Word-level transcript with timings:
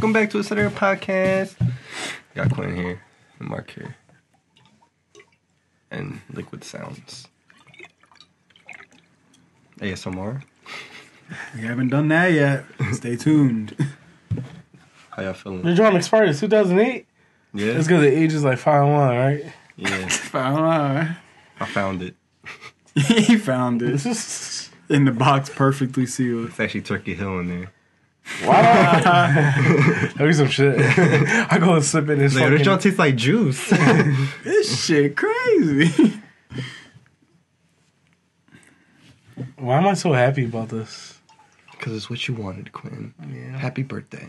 welcome 0.00 0.14
back 0.14 0.30
to 0.30 0.38
a 0.38 0.42
Saturday 0.42 0.74
podcast. 0.74 1.56
Got 2.34 2.54
Quinn 2.54 2.74
here 2.74 3.02
and 3.38 3.48
Mark 3.50 3.70
here. 3.70 3.96
And 5.90 6.22
Liquid 6.32 6.64
Sounds. 6.64 7.28
ASMR. 9.78 10.42
We 11.54 11.60
haven't 11.60 11.90
done 11.90 12.08
that 12.08 12.32
yet. 12.32 12.64
Stay 12.92 13.14
tuned. 13.14 13.76
How 15.10 15.22
y'all 15.22 15.34
feeling? 15.34 15.66
Your 15.66 15.74
drum 15.76 15.96
expired 15.96 16.30
in 16.30 16.34
2008? 16.34 17.06
Yeah? 17.52 17.66
It's 17.66 17.86
because 17.86 18.00
the 18.00 18.08
age 18.08 18.32
is 18.32 18.42
like 18.42 18.56
5 18.56 18.88
1, 18.88 19.16
right? 19.18 19.52
Yeah. 19.76 20.08
Found 20.08 21.16
I 21.60 21.66
found 21.66 22.00
it. 22.00 22.14
He 22.94 23.36
found 23.36 23.82
it 23.82 24.06
in 24.88 25.04
the 25.04 25.12
box, 25.12 25.50
perfectly 25.50 26.06
sealed. 26.06 26.48
It's 26.48 26.58
actually 26.58 26.80
Turkey 26.80 27.12
Hill 27.12 27.40
in 27.40 27.48
there. 27.48 27.72
Why 28.44 28.62
don't 28.62 29.06
I? 29.06 30.10
That'd 30.14 30.26
be 30.26 30.32
some 30.32 30.48
shit. 30.48 30.76
I 31.52 31.58
go 31.58 31.74
and 31.74 31.84
sip 31.84 32.08
in 32.08 32.18
this 32.18 32.34
Like, 32.34 32.44
this 32.44 32.50
fucking. 32.52 32.64
joint 32.64 32.80
tastes 32.82 32.98
like 32.98 33.16
juice. 33.16 33.70
This 34.44 34.84
shit 34.86 35.16
crazy. 35.16 36.20
Why 39.56 39.78
am 39.78 39.86
I 39.86 39.94
so 39.94 40.12
happy 40.12 40.44
about 40.44 40.68
this? 40.70 41.18
Because 41.72 41.94
it's 41.94 42.10
what 42.10 42.26
you 42.28 42.34
wanted, 42.34 42.72
Quinn. 42.72 43.14
Yeah. 43.30 43.56
Happy 43.58 43.82
birthday. 43.82 44.28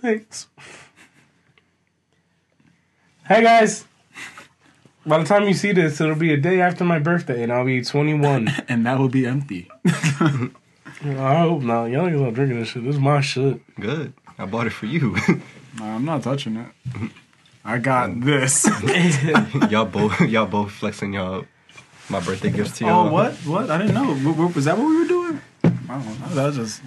Thanks. 0.00 0.48
Hey 3.26 3.42
guys. 3.42 3.84
By 5.04 5.18
the 5.18 5.24
time 5.24 5.44
you 5.44 5.54
see 5.54 5.72
this, 5.72 6.00
it'll 6.00 6.16
be 6.16 6.32
a 6.32 6.36
day 6.36 6.60
after 6.60 6.82
my 6.84 6.98
birthday, 6.98 7.42
and 7.44 7.52
I'll 7.52 7.64
be 7.64 7.82
21. 7.82 8.48
and 8.68 8.84
that 8.86 8.98
will 8.98 9.08
be 9.08 9.26
empty. 9.26 9.68
I 11.04 11.40
hope 11.40 11.62
not. 11.62 11.86
Y'all 11.86 12.06
niggas 12.08 12.20
not 12.20 12.34
drinking 12.34 12.58
this 12.60 12.68
shit. 12.68 12.84
This 12.84 12.94
is 12.94 13.00
my 13.00 13.20
shit. 13.20 13.60
Good. 13.78 14.12
I 14.38 14.46
bought 14.46 14.66
it 14.66 14.70
for 14.70 14.86
you. 14.86 15.16
Nah, 15.78 15.94
I'm 15.96 16.06
not 16.06 16.22
touching 16.22 16.56
it. 16.56 16.66
I 17.62 17.76
got 17.76 18.18
this. 18.22 18.66
y'all 19.70 19.84
both 19.84 20.18
y'all 20.22 20.46
both 20.46 20.72
flexing 20.72 21.12
y'all 21.12 21.44
my 22.08 22.18
birthday 22.20 22.48
gifts 22.50 22.78
to 22.78 22.84
oh, 22.84 22.88
y'all. 22.88 23.08
oh, 23.08 23.12
what? 23.12 23.34
What? 23.44 23.70
I 23.70 23.76
didn't 23.76 23.92
know. 23.92 24.06
W- 24.06 24.30
w- 24.30 24.52
Was 24.54 24.64
that 24.64 24.78
what 24.78 24.86
we 24.88 24.96
were 25.02 25.06
doing? 25.06 25.40
I 25.64 25.68
don't 25.88 26.18
know. 26.20 26.28
That 26.28 26.46
was 26.46 26.56
just. 26.56 26.82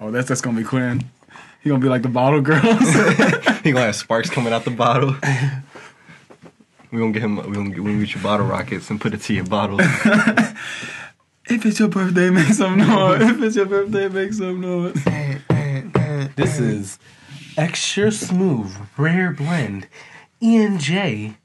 Oh, 0.00 0.10
that's 0.10 0.28
that's 0.28 0.40
gonna 0.40 0.56
be 0.56 0.64
Quinn. 0.64 1.04
He 1.62 1.68
gonna 1.68 1.82
be 1.82 1.90
like 1.90 2.00
the 2.00 2.08
bottle 2.08 2.40
girls. 2.40 2.62
He 3.62 3.72
gonna 3.72 3.84
have 3.84 3.96
sparks 3.96 4.30
coming 4.30 4.54
out 4.54 4.64
the 4.64 4.70
bottle. 4.70 5.14
We 6.90 6.98
gonna 7.00 7.12
get 7.12 7.20
him. 7.22 7.36
We 7.36 7.52
gonna 7.54 7.68
get, 7.68 7.80
we 7.80 7.90
gonna 7.92 7.98
get 8.06 8.14
you 8.14 8.22
bottle 8.22 8.46
rockets 8.46 8.88
and 8.88 8.98
put 8.98 9.12
it 9.12 9.20
to 9.20 9.34
your 9.34 9.44
bottle. 9.44 9.78
If 11.46 11.66
it's 11.66 11.78
your 11.78 11.88
birthday, 11.88 12.30
make 12.30 12.52
some 12.54 12.78
noise. 12.78 13.20
If 13.22 13.42
it's 13.42 13.56
your 13.56 13.66
birthday, 13.66 14.08
make 14.08 14.32
some 14.32 14.60
noise. 14.60 14.96
Eh, 15.06 15.38
eh, 15.50 15.82
eh, 15.94 16.28
this 16.36 16.58
is 16.58 16.98
extra 17.56 18.10
smooth 18.10 18.74
rare 18.96 19.30
blend 19.30 19.86
E&J 20.40 21.36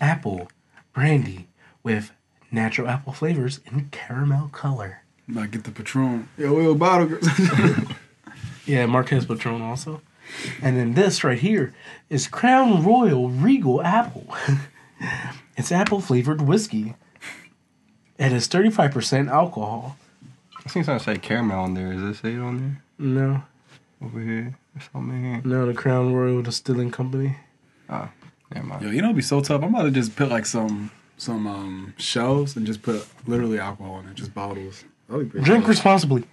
apple 0.00 0.48
brandy 0.92 1.48
with 1.82 2.12
natural 2.50 2.88
apple 2.88 3.12
flavors 3.12 3.60
and 3.66 3.90
caramel 3.90 4.48
color. 4.48 5.02
Might 5.26 5.50
get 5.50 5.64
the 5.64 5.70
Patron. 5.72 6.28
Yo, 6.38 6.58
yo, 6.60 6.74
bottle 6.74 7.06
girls. 7.06 7.28
Yeah, 8.64 8.84
Marquez 8.84 9.24
Patron 9.24 9.62
also. 9.62 10.02
And 10.60 10.76
then 10.76 10.92
this 10.92 11.24
right 11.24 11.38
here 11.38 11.72
is 12.10 12.28
Crown 12.28 12.84
Royal 12.84 13.30
Regal 13.30 13.80
Apple. 13.80 14.26
it's 15.56 15.72
apple 15.72 16.00
flavored 16.02 16.42
whiskey. 16.42 16.94
It 18.18 18.32
is 18.32 18.48
35% 18.48 19.28
alcohol. 19.30 19.96
I 20.64 20.68
seen 20.68 20.84
something 20.84 21.14
say 21.14 21.18
caramel 21.20 21.60
on 21.60 21.74
there. 21.74 21.92
Is 21.92 22.02
it 22.02 22.14
say 22.20 22.34
it 22.34 22.40
on 22.40 22.58
there? 22.58 22.82
No, 22.98 23.42
Over 24.04 24.20
here. 24.20 24.58
Or 24.76 24.80
something 24.92 25.22
here. 25.24 25.40
no, 25.44 25.66
the 25.66 25.74
Crown 25.74 26.12
Royal 26.12 26.42
Distilling 26.42 26.90
Company. 26.90 27.36
Ah, 27.88 28.10
never 28.54 28.66
mind. 28.66 28.82
Yo, 28.82 28.90
you 28.90 29.00
know, 29.00 29.08
it'd 29.08 29.16
be 29.16 29.22
so 29.22 29.40
tough. 29.40 29.62
I'm 29.62 29.72
about 29.74 29.82
to 29.84 29.90
just 29.90 30.14
put 30.16 30.28
like 30.28 30.46
some 30.46 30.90
some 31.16 31.46
um 31.46 31.94
shelves 31.96 32.56
and 32.56 32.64
just 32.66 32.82
put 32.82 33.06
literally 33.26 33.58
alcohol 33.58 34.00
in 34.00 34.08
it, 34.08 34.14
just 34.14 34.34
bottles. 34.34 34.84
That'd 35.08 35.26
be 35.26 35.30
pretty 35.30 35.44
Drink 35.46 35.62
tough. 35.64 35.70
responsibly. 35.70 36.24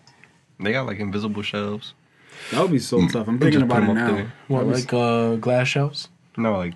They 0.59 0.72
got 0.74 0.85
like 0.85 1.00
invisible 1.00 1.41
shelves. 1.44 1.94
That 2.51 2.62
would 2.62 2.72
be 2.72 2.79
so 2.79 3.07
tough. 3.07 3.28
I'm 3.28 3.40
thinking 3.40 3.62
about 3.62 3.84
it 3.84 3.94
now. 3.94 4.12
there. 4.12 4.34
What, 4.47 4.62
I 4.62 4.63
was- 4.63 4.81
like 4.81 4.94
uh, 4.94 5.35
glass 5.35 5.68
shelves? 5.68 6.09
No, 6.38 6.57
like 6.57 6.74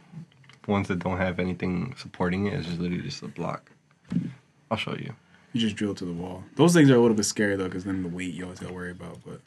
ones 0.67 0.87
that 0.87 0.99
don't 0.99 1.17
have 1.17 1.39
anything 1.39 1.93
supporting 1.97 2.45
it. 2.47 2.53
It's 2.53 2.67
just 2.67 2.79
literally 2.79 3.03
just 3.03 3.21
a 3.23 3.27
block. 3.27 3.69
I'll 4.71 4.77
show 4.77 4.93
you. 4.95 5.13
you 5.53 5.61
just 5.61 5.75
drill 5.75 5.95
to 5.95 6.05
the 6.05 6.13
wall. 6.13 6.43
Those 6.55 6.73
things 6.73 6.89
are 6.89 6.95
a 6.95 6.99
little 6.99 7.15
bit 7.17 7.25
scary 7.25 7.55
though, 7.55 7.65
because 7.65 7.83
then 7.83 8.03
the 8.03 8.09
weight 8.09 8.33
you 8.33 8.43
always 8.43 8.59
gotta 8.59 8.73
worry 8.73 8.91
about. 8.91 9.17
But 9.25 9.41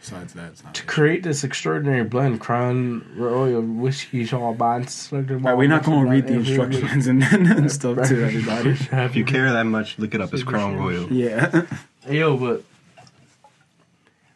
besides 0.00 0.34
that, 0.34 0.50
it's 0.52 0.62
not. 0.64 0.74
To 0.74 0.84
create 0.84 1.22
this 1.22 1.44
extraordinary 1.44 2.04
blend, 2.04 2.40
Crown 2.40 3.04
Royal 3.16 3.62
Whiskey 3.62 4.24
Shaw 4.26 4.52
Bonds. 4.52 5.08
Right, 5.12 5.56
we're 5.56 5.68
not 5.68 5.84
gonna 5.84 6.10
read 6.10 6.26
the 6.26 6.34
instructions 6.34 7.06
and, 7.06 7.22
and 7.22 7.70
stuff 7.72 7.96
to 8.08 8.24
everybody. 8.24 8.70
If 8.92 9.16
you 9.16 9.24
care 9.24 9.50
that 9.52 9.64
much, 9.64 9.98
look 9.98 10.14
it 10.14 10.20
up. 10.20 10.32
It's 10.34 10.42
Crown 10.42 10.76
Royal. 10.76 11.10
Yeah. 11.12 11.64
Hey, 12.02 12.18
yo, 12.18 12.36
but 12.36 12.62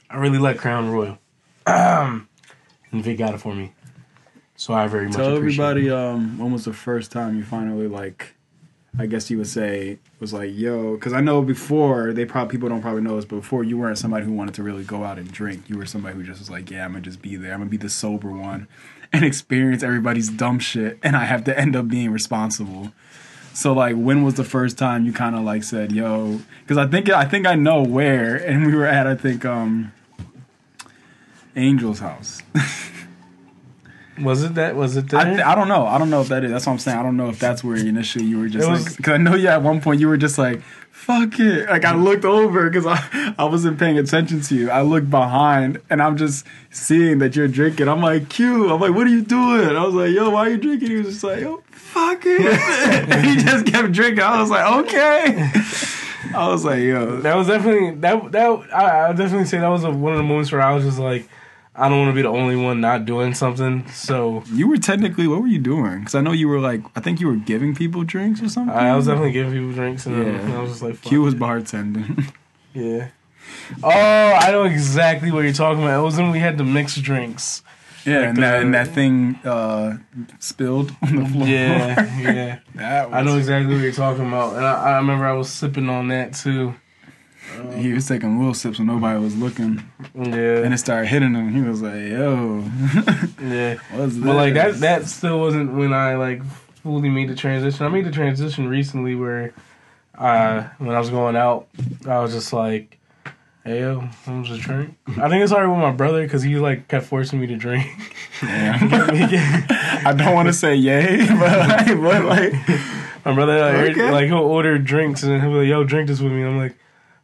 I 0.09 0.17
really 0.17 0.39
like 0.39 0.57
Crown 0.59 0.91
Royal. 0.91 1.19
and 1.67 2.25
Vic 2.93 3.19
got 3.19 3.35
it 3.35 3.39
for 3.39 3.55
me. 3.55 3.73
So 4.57 4.75
I 4.75 4.89
very 4.89 5.07
much 5.07 5.17
Tell 5.17 5.37
everybody 5.37 5.87
it. 5.87 5.93
um 5.93 6.39
when 6.39 6.53
was 6.53 6.65
the 6.65 6.73
first 6.73 7.13
time 7.13 7.37
you 7.37 7.45
finally 7.45 7.87
like 7.87 8.35
I 8.99 9.07
guess 9.07 9.31
you 9.31 9.39
would 9.39 9.47
say 9.47 9.99
was 10.19 10.33
like 10.33 10.51
yo 10.53 10.95
because 10.95 11.13
I 11.13 11.21
know 11.21 11.43
before 11.43 12.13
they 12.13 12.25
probably 12.25 12.51
people 12.51 12.69
don't 12.69 12.83
probably 12.83 13.03
know 13.03 13.17
this 13.17 13.25
but 13.25 13.37
before 13.37 13.63
you 13.63 13.79
weren't 13.79 13.99
somebody 13.99 14.27
who 14.27 14.33
wanted 14.33 14.55
to 14.57 14.63
really 14.63 14.85
go 14.85 15.05
out 15.05 15.19
and 15.19 15.31
drink. 15.31 15.69
You 15.69 15.79
were 15.79 15.87
somebody 15.87 16.17
who 16.17 16.23
just 16.25 16.41
was 16.41 16.51
like 16.51 16.71
yeah 16.71 16.85
I'm 16.85 16.93
gonna 16.93 17.03
just 17.03 17.23
be 17.23 17.37
there. 17.37 17.53
I'm 17.53 17.61
gonna 17.61 17.71
be 17.71 17.77
the 17.77 17.89
sober 17.89 18.31
one 18.31 18.67
and 19.13 19.25
experience 19.25 19.83
everybody's 19.83 20.29
dumb 20.29 20.59
shit 20.59 20.99
and 21.03 21.17
I 21.17 21.25
have 21.25 21.45
to 21.45 21.59
end 21.59 21.77
up 21.77 21.89
being 21.89 22.11
responsible. 22.11 22.93
So 23.53 23.73
like 23.73 23.95
when 23.95 24.23
was 24.23 24.35
the 24.35 24.45
first 24.45 24.77
time 24.77 25.05
you 25.05 25.13
kind 25.13 25.37
of 25.37 25.43
like 25.43 25.63
said 25.63 25.93
yo 25.93 26.41
because 26.63 26.77
I 26.77 26.87
think 26.87 27.09
I 27.11 27.25
think 27.25 27.47
I 27.47 27.55
know 27.55 27.83
where 27.83 28.37
and 28.37 28.67
we 28.67 28.75
were 28.75 28.87
at 28.87 29.07
I 29.07 29.15
think 29.15 29.45
um 29.45 29.93
Angel's 31.55 32.01
house 32.01 32.43
Was 34.23 34.43
it 34.43 34.55
that? 34.55 34.77
Was 34.77 34.97
it 34.97 35.09
that? 35.11 35.27
I, 35.27 35.31
th- 35.31 35.41
I 35.41 35.55
don't 35.55 35.69
know. 35.69 35.87
I 35.87 35.99
don't 35.99 36.11
know 36.11 36.21
if 36.21 36.29
that 36.29 36.45
is. 36.45 36.51
That's 36.51 36.67
what 36.67 36.73
I'm 36.73 36.79
saying. 36.79 36.99
I 36.99 37.03
don't 37.03 37.17
know 37.17 37.29
if 37.29 37.39
that's 37.39 37.65
where 37.65 37.77
initially 37.77 38.25
you 38.25 38.39
were 38.39 38.49
just 38.49 38.69
like, 38.69 38.97
because 38.97 39.15
I 39.15 39.17
know 39.17 39.35
you 39.35 39.49
at 39.49 39.63
one 39.63 39.81
point 39.81 40.01
you 40.01 40.09
were 40.09 40.17
just 40.17 40.39
like, 40.39 40.63
fuck 40.91 41.41
it. 41.41 41.69
Like 41.69 41.85
I 41.85 41.95
looked 41.95 42.25
over 42.25 42.69
because 42.69 42.87
I, 42.87 43.35
I 43.39 43.45
wasn't 43.45 43.79
paying 43.79 43.99
attention 43.99 44.41
to 44.43 44.55
you. 44.55 44.71
I 44.71 44.83
looked 44.83 45.11
behind 45.11 45.81
and 45.89 46.03
I'm 46.03 46.17
just 46.17 46.47
seeing 46.71 47.19
that 47.19 47.35
you're 47.35 47.49
drinking. 47.49 47.89
I'm 47.89 48.03
like, 48.03 48.29
Q. 48.29 48.71
I'm 48.73 48.81
like, 48.81 48.95
what 48.95 49.07
are 49.07 49.11
you 49.11 49.23
doing? 49.23 49.77
I 49.77 49.85
was 49.85 49.95
like, 49.95 50.11
yo, 50.11 50.31
why 50.31 50.47
are 50.47 50.51
you 50.51 50.59
drinking? 50.59 50.91
He 50.91 50.97
was 50.97 51.07
just 51.07 51.25
like, 51.25 51.41
yo, 51.41 51.63
fuck 51.71 52.23
it. 52.25 52.41
and 52.41 53.25
he 53.27 53.37
just 53.37 53.67
kept 53.67 53.93
drinking. 53.93 54.23
I 54.23 54.41
was 54.41 54.51
like, 54.51 54.85
okay. 54.85 55.51
I 56.35 56.49
was 56.49 56.65
like, 56.65 56.81
yo. 56.81 57.21
that 57.23 57.35
was 57.35 57.47
definitely 57.47 57.93
that. 58.01 58.33
That 58.33 58.75
I, 58.75 59.09
I 59.09 59.13
definitely 59.13 59.47
say 59.47 59.59
that 59.59 59.69
was 59.69 59.85
a, 59.85 59.91
one 59.91 60.13
of 60.13 60.19
the 60.19 60.23
moments 60.23 60.53
where 60.53 60.61
I 60.61 60.75
was 60.75 60.85
just 60.85 60.99
like, 60.99 61.29
I 61.75 61.89
don't 61.89 61.99
want 62.01 62.11
to 62.11 62.15
be 62.15 62.23
the 62.23 62.29
only 62.29 62.57
one 62.57 62.81
not 62.81 63.05
doing 63.07 63.33
something. 63.33 63.89
So 63.91 64.43
You 64.53 64.69
were 64.69 64.77
technically, 64.77 65.27
what 65.29 65.41
were 65.41 65.47
you 65.47 65.61
doing? 65.61 66.01
Because 66.01 66.15
I 66.17 66.21
know 66.21 66.33
you 66.33 66.49
were 66.49 66.59
like, 66.61 66.83
I 66.97 67.01
think 67.01 67.21
you 67.21 67.29
were 67.29 67.37
giving 67.37 67.75
people 67.75 68.03
drinks 68.03 68.43
or 68.43 68.49
something. 68.49 68.75
I, 68.75 68.89
I 68.91 68.97
was 68.97 69.07
definitely 69.07 69.33
giving 69.33 69.53
people 69.53 69.73
drinks, 69.73 70.05
and, 70.07 70.17
Yeah. 70.17 70.33
and 70.41 70.53
I 70.53 70.61
was 70.63 70.71
just 70.71 70.83
like, 70.83 70.97
fuck 70.97 71.09
Q 71.11 71.23
was 71.23 71.35
bartending. 71.35 72.33
Yeah. 72.73 73.09
Oh, 73.83 73.89
I 73.91 74.53
know 74.53 74.63
exactly 74.63 75.33
what 75.33 75.41
you're 75.43 75.53
talking 75.53 75.83
about. 75.83 75.99
It 76.01 76.05
was 76.05 76.17
when 76.17 76.31
we 76.31 76.39
had 76.39 76.57
the 76.57 76.63
mixed 76.65 77.03
drinks. 77.03 77.63
Yeah, 78.05 78.21
Like 78.21 78.29
and 78.29 78.37
that, 78.45 78.63
and 78.63 78.75
that 78.75 78.89
thing 78.89 79.35
uh, 79.45 79.99
spilled 80.39 80.95
on 81.03 81.17
the 81.17 81.25
floor. 81.27 81.47
Yeah, 81.49 82.21
yeah. 82.21 82.59
that 82.77 83.11
was, 83.11 83.15
I 83.17 83.23
know 83.23 83.37
exactly 83.39 83.75
what 83.75 83.83
you're 83.83 83.93
talking 83.93 84.27
about, 84.27 84.55
and 84.57 84.65
I, 84.65 84.93
I 84.93 84.97
remember 84.99 85.27
I 85.27 85.33
was 85.33 85.51
sipping 85.51 85.89
on 85.89 86.09
that 86.09 86.35
too. 86.35 86.75
He 87.77 87.93
was 87.93 88.07
taking 88.07 88.39
little 88.39 88.55
sips 88.55 88.79
when 88.79 88.87
nobody 88.87 89.19
was 89.19 89.37
looking, 89.37 89.83
and 90.15 90.73
it 90.75 90.79
started 90.79 91.07
hitting 91.09 91.35
him. 91.35 91.53
He 91.53 91.61
was 91.63 91.83
like, 91.83 91.95
"Yo, 91.95 92.65
yeah. 93.43 93.75
what's 93.93 94.15
this?" 94.15 94.25
But 94.25 94.37
like 94.37 94.55
that, 94.55 94.81
that 94.81 95.07
still 95.07 95.39
wasn't 95.41 95.73
when 95.75 95.93
I 95.93 96.17
like 96.17 96.43
fully 96.83 97.09
made 97.09 97.29
the 97.29 97.35
transition. 97.35 97.85
I 97.85 97.89
made 97.89 98.07
the 98.07 98.11
transition 98.11 98.69
recently 98.69 99.15
where, 99.15 99.53
uh, 100.17 100.65
when 100.79 100.95
I 100.95 100.99
was 100.99 101.11
going 101.11 101.37
out, 101.37 101.69
I 102.07 102.19
was 102.21 102.33
just 102.33 102.53
like, 102.53 102.99
"Hey 103.65 103.81
yo, 103.81 104.09
I'm 104.27 104.45
just 104.45 104.61
drink." 104.63 104.97
I 105.19 105.29
think 105.29 105.43
it 105.45 105.49
started 105.49 105.71
with 105.71 105.79
my 105.81 105.93
brother 105.93 106.23
because 106.23 106.43
he 106.43 106.57
like 106.57 106.89
kept 106.89 107.07
forcing 107.07 107.41
me 107.41 107.47
to 107.49 107.57
drink. 107.57 107.87
I 108.43 110.15
don't 110.17 110.35
want 110.35 110.49
to 110.49 110.53
say 110.53 110.75
yay, 110.75 111.27
but 111.39 111.59
like, 111.59 111.87
but 112.01 112.25
like, 112.25 112.53
My 113.25 113.35
brother, 113.35 113.59
like, 113.61 113.91
Okay. 113.93 114.11
like 114.11 114.27
he'll 114.27 114.39
order 114.39 114.79
drinks 114.79 115.23
and 115.23 115.41
he'll 115.43 115.51
be 115.53 115.59
like, 115.59 115.69
"Yo, 115.69 115.85
drink 115.85 116.09
this 116.09 116.21
with 116.21 116.33
me." 116.33 116.43
I'm 116.43 116.57
like, 116.57 116.75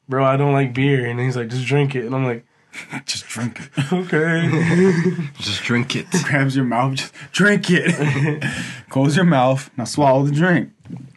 "Bro, 0.09 0.25
I 0.25 0.37
don't 0.37 0.53
like 0.53 0.73
beer," 0.75 1.07
and 1.07 1.19
he's 1.21 1.37
like, 1.37 1.49
"Just 1.49 1.67
drink 1.67 1.95
it," 1.95 2.05
and 2.07 2.15
I'm 2.15 2.25
like, 2.25 2.45
just 3.07 3.27
drink 3.27 3.61
it. 3.61 3.93
"Okay." 3.93 5.29
Just 5.39 5.63
drink 5.63 5.95
it. 5.97 6.07
Grabs 6.25 6.55
your 6.57 6.65
mouth, 6.65 6.97
just 6.97 7.13
drink 7.33 7.67
it. 7.71 8.45
Close 8.91 9.17
your 9.17 9.25
mouth, 9.25 9.71
now 9.77 9.85
swallow 9.85 10.25
the 10.25 10.33
drink. 10.33 10.71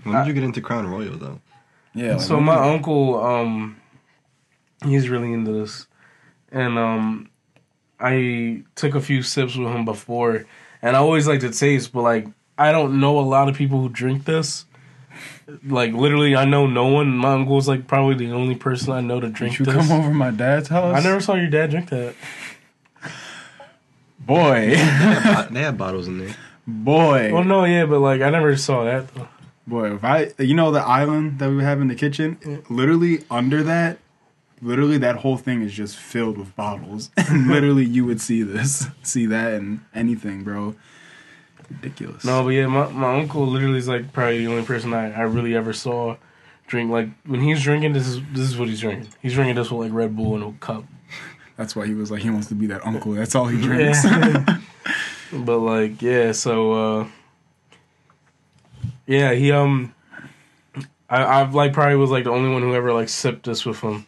When 0.04 0.16
did 0.16 0.28
you 0.28 0.34
get 0.34 0.44
into 0.44 0.62
Crown 0.62 0.88
Royal 0.88 1.18
though? 1.18 1.40
Yeah. 1.94 2.14
like, 2.14 2.22
so 2.22 2.40
my 2.40 2.56
was- 2.60 2.68
uncle, 2.76 3.22
um, 3.24 3.78
he's 4.84 5.10
really 5.10 5.34
into 5.34 5.52
this, 5.52 5.88
and 6.52 6.78
um, 6.78 7.30
I 8.00 8.64
took 8.76 8.96
a 8.96 9.02
few 9.02 9.22
sips 9.24 9.56
with 9.56 9.68
him 9.70 9.84
before, 9.86 10.46
and 10.82 10.96
I 10.96 11.00
always 11.00 11.28
like 11.28 11.42
to 11.42 11.50
taste, 11.52 11.92
but 11.92 12.02
like 12.04 12.28
I 12.58 12.72
don't 12.72 13.00
know 13.00 13.20
a 13.20 13.22
lot 13.22 13.50
of 13.50 13.56
people 13.56 13.82
who 13.82 13.90
drink 13.90 14.26
this. 14.26 14.66
Like 15.66 15.94
literally, 15.94 16.36
I 16.36 16.46
know 16.46 16.68
no 16.68 16.88
one. 16.88 17.10
My 17.18 17.34
uncle's 17.34 17.68
like 17.68 17.88
probably 17.88 18.16
the 18.16 18.32
only 18.34 18.56
person 18.56 18.92
I 18.94 19.02
know 19.02 19.20
to 19.20 19.30
drink 19.30 19.58
Did 19.58 19.68
you 19.68 19.74
this. 19.74 19.88
come 19.88 20.00
over 20.00 20.14
my 20.14 20.32
dad's 20.32 20.70
house? 20.70 20.96
I 20.96 21.02
never 21.08 21.20
saw 21.22 21.36
your 21.36 21.50
dad 21.50 21.72
drink 21.72 21.90
that. 21.90 22.16
Boy, 24.20 24.70
They 24.70 24.76
had, 24.76 25.50
they 25.50 25.62
had 25.62 25.78
bottles 25.78 26.08
in 26.08 26.20
there. 26.20 26.36
boy, 26.68 27.32
Well, 27.34 27.44
no, 27.44 27.64
yeah, 27.66 27.86
but 27.86 28.00
like 28.00 28.22
I 28.22 28.30
never 28.30 28.56
saw 28.58 28.84
that 28.84 29.14
though. 29.16 29.28
boy. 29.66 29.96
If 29.96 30.04
I, 30.04 30.32
you 30.38 30.54
know, 30.54 30.72
the 30.72 30.82
island 30.82 31.40
that 31.40 31.50
we 31.50 31.64
have 31.64 31.82
in 31.82 31.88
the 31.88 31.96
kitchen, 31.96 32.64
literally 32.70 33.24
under 33.32 33.64
that, 33.64 33.98
literally 34.62 34.98
that 35.00 35.18
whole 35.18 35.38
thing 35.38 35.62
is 35.64 35.74
just 35.74 35.96
filled 35.96 36.38
with 36.38 36.56
bottles. 36.56 37.10
And 37.18 37.48
literally, 37.48 37.86
you 37.86 38.06
would 38.06 38.22
see 38.22 38.44
this, 38.44 38.88
see 39.02 39.26
that, 39.28 39.54
and 39.54 39.80
anything, 39.96 40.44
bro. 40.44 40.76
Ridiculous. 41.70 42.26
No, 42.26 42.44
but 42.44 42.50
yeah, 42.50 42.68
my, 42.68 42.88
my 42.90 43.20
uncle 43.20 43.46
literally 43.46 43.78
is 43.78 43.88
like 43.88 44.12
probably 44.12 44.40
the 44.40 44.52
only 44.52 44.66
person 44.66 44.94
I, 44.94 45.12
I 45.12 45.22
really 45.22 45.56
ever 45.56 45.74
saw 45.74 46.18
drink 46.70 46.92
like 46.92 47.10
when 47.26 47.42
he's 47.42 47.62
drinking. 47.62 47.94
This 47.94 48.08
is 48.08 48.22
this 48.32 48.48
is 48.48 48.58
what 48.58 48.70
he's 48.70 48.80
drinking. 48.80 49.10
He's 49.22 49.34
drinking 49.34 49.56
this 49.56 49.70
with 49.70 49.82
like 49.82 49.94
Red 49.94 50.16
Bull 50.16 50.36
in 50.36 50.44
a 50.44 50.52
cup. 50.54 50.86
that's 51.58 51.76
why 51.76 51.86
he 51.88 51.94
was 51.94 52.12
like, 52.12 52.22
he 52.22 52.30
wants 52.30 52.48
to 52.48 52.56
be 52.56 52.68
that 52.68 52.86
uncle. 52.86 53.12
That's 53.12 53.36
all 53.36 53.48
he 53.48 53.62
drinks. 53.62 54.04
Yeah. 54.06 54.60
but 55.34 55.60
like 55.60 56.02
yeah, 56.02 56.32
so 56.32 56.72
uh 56.74 57.08
yeah, 59.06 59.34
he 59.34 59.52
um 59.52 59.94
I 61.10 61.42
I've 61.42 61.54
like 61.54 61.74
probably 61.74 61.96
was 61.96 62.12
like 62.12 62.24
the 62.24 62.32
only 62.32 62.52
one 62.52 62.62
who 62.62 62.74
ever 62.74 62.94
like 62.94 63.10
sipped 63.10 63.46
this 63.46 63.66
with 63.66 63.80
him. 63.82 64.06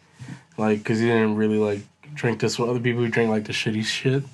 Like 0.56 0.84
cuz 0.84 0.98
he 1.00 1.06
didn't 1.06 1.36
really 1.36 1.58
like 1.58 1.82
drink 2.14 2.40
this 2.40 2.58
with 2.58 2.70
other 2.70 2.80
people 2.80 3.02
who 3.02 3.08
drink 3.08 3.30
like 3.30 3.44
the 3.44 3.52
shitty 3.52 3.84
shit. 3.84 4.24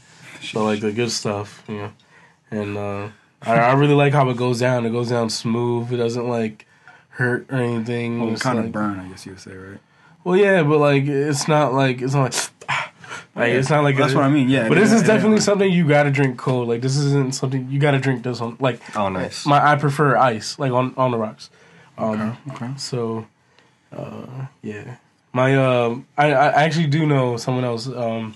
But 0.55 0.65
like 0.65 0.81
the 0.81 0.93
good 0.93 1.11
stuff, 1.11 1.65
you 1.69 1.75
know. 1.75 1.93
And 2.51 2.77
uh 2.77 3.09
I, 3.43 3.55
I 3.57 3.73
really 3.75 3.95
like 3.95 4.13
how 4.13 4.29
it 4.31 4.37
goes 4.37 4.61
down. 4.61 4.85
It 4.87 4.91
goes 4.91 5.11
down 5.11 5.31
smooth. 5.31 5.93
It 5.93 5.97
doesn't 5.99 6.27
like 6.29 6.67
hurt 7.11 7.47
or 7.51 7.57
anything. 7.59 8.21
well, 8.21 8.33
It's 8.33 8.43
kind 8.43 8.57
like- 8.59 8.67
of 8.67 8.73
burn, 8.73 8.99
I 9.01 9.09
guess 9.09 9.27
you 9.27 9.33
would 9.33 9.41
say, 9.41 9.55
right? 9.55 9.79
Well, 10.25 10.37
yeah, 10.37 10.63
but 10.63 10.79
like 10.79 11.05
it's 11.07 11.47
not 11.49 11.73
like 11.73 12.03
it's 12.03 12.15
not 12.15 12.25
like 12.69 12.93
like 13.37 13.53
it's 13.53 13.71
not 13.71 13.83
like 13.85 13.97
That's 13.97 14.13
a- 14.13 14.17
what 14.17 14.25
I 14.25 14.29
mean. 14.29 14.49
Yeah, 14.49 14.69
But 14.69 14.77
this 14.79 14.93
is 14.93 15.03
it- 15.03 15.07
definitely 15.07 15.41
something 15.41 15.71
you 15.73 15.87
gotta 15.89 16.11
drink 16.11 16.37
cold. 16.39 16.69
Like 16.69 16.81
this 16.83 16.97
isn't 16.97 17.35
something 17.35 17.69
you 17.71 17.79
gotta 17.79 17.99
drink 17.99 18.25
this 18.25 18.41
on. 18.41 18.57
Like 18.61 18.81
Oh, 18.97 19.09
nice. 19.09 19.47
my 19.47 19.65
I 19.65 19.77
prefer 19.77 20.17
ice, 20.17 20.59
like 20.59 20.73
on 20.73 20.93
on 20.97 21.13
the 21.13 21.19
rocks. 21.19 21.49
Um, 21.97 22.37
Okay. 22.51 22.65
okay. 22.67 22.73
So, 22.77 23.27
uh, 23.97 24.47
yeah, 24.63 24.97
my 25.33 25.57
um, 25.57 26.07
I 26.17 26.33
I 26.33 26.63
actually 26.65 26.89
do 26.89 27.07
know 27.07 27.37
someone 27.37 27.65
else. 27.65 27.87
Um, 27.87 28.35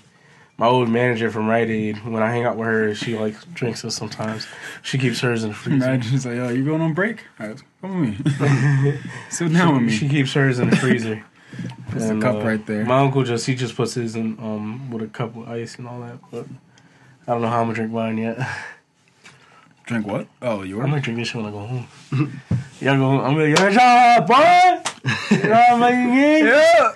my 0.57 0.67
old 0.67 0.89
manager 0.89 1.31
from 1.31 1.47
Rite 1.47 1.69
Aid. 1.69 2.05
When 2.05 2.21
I 2.21 2.29
hang 2.29 2.45
out 2.45 2.57
with 2.57 2.67
her, 2.67 2.95
she 2.95 3.17
like 3.17 3.53
drinks 3.53 3.81
this 3.81 3.95
sometimes. 3.95 4.47
She 4.81 4.97
keeps 4.97 5.19
hers 5.19 5.43
in 5.43 5.49
the 5.49 5.55
freezer. 5.55 5.85
Imagine 5.85 6.11
she's 6.11 6.25
like, 6.25 6.35
yo, 6.35 6.49
you 6.49 6.63
going 6.63 6.81
on 6.81 6.93
break? 6.93 7.23
All 7.39 7.47
right, 7.47 7.63
come 7.81 8.01
with 8.01 8.41
me. 8.41 8.99
Sit 9.29 9.51
down 9.53 9.75
with 9.75 9.83
me. 9.83 9.91
She 9.91 10.07
keeps 10.07 10.33
hers 10.33 10.59
in 10.59 10.69
the 10.69 10.75
freezer. 10.75 11.23
That's 11.89 12.05
And, 12.05 12.21
cup 12.21 12.35
uh, 12.37 12.45
right 12.45 12.65
there. 12.65 12.85
My 12.85 12.99
uncle 12.99 13.23
just 13.23 13.45
he 13.45 13.53
just 13.55 13.75
puts 13.75 13.93
his 13.93 14.15
in 14.15 14.37
um 14.39 14.89
with 14.89 15.03
a 15.03 15.07
cup 15.07 15.35
of 15.35 15.47
ice 15.47 15.77
and 15.77 15.87
all 15.87 16.01
that. 16.01 16.19
But 16.31 16.47
I 17.27 17.31
don't 17.33 17.41
know 17.41 17.49
how 17.49 17.59
I'm 17.59 17.65
gonna 17.65 17.75
drink 17.75 17.91
mine 17.91 18.17
yet. 18.17 18.37
Drink 19.85 20.07
what? 20.07 20.27
Oh, 20.41 20.61
you 20.63 20.77
were. 20.77 20.83
I'm 20.83 20.89
gonna 20.91 21.01
drink 21.01 21.19
this 21.19 21.35
when 21.35 21.45
I 21.45 21.51
go 21.51 21.59
home. 21.59 21.87
Y'all 22.79 22.97
go. 22.97 23.19
I'm 23.19 23.33
gonna 23.35 23.53
get 23.53 23.73
shot, 23.73 24.25
boy. 24.25 25.35
You 25.35 25.43
know 25.43 25.49
what 25.49 25.93
I 25.93 26.05
mean? 26.05 26.45
Yeah. 26.45 26.93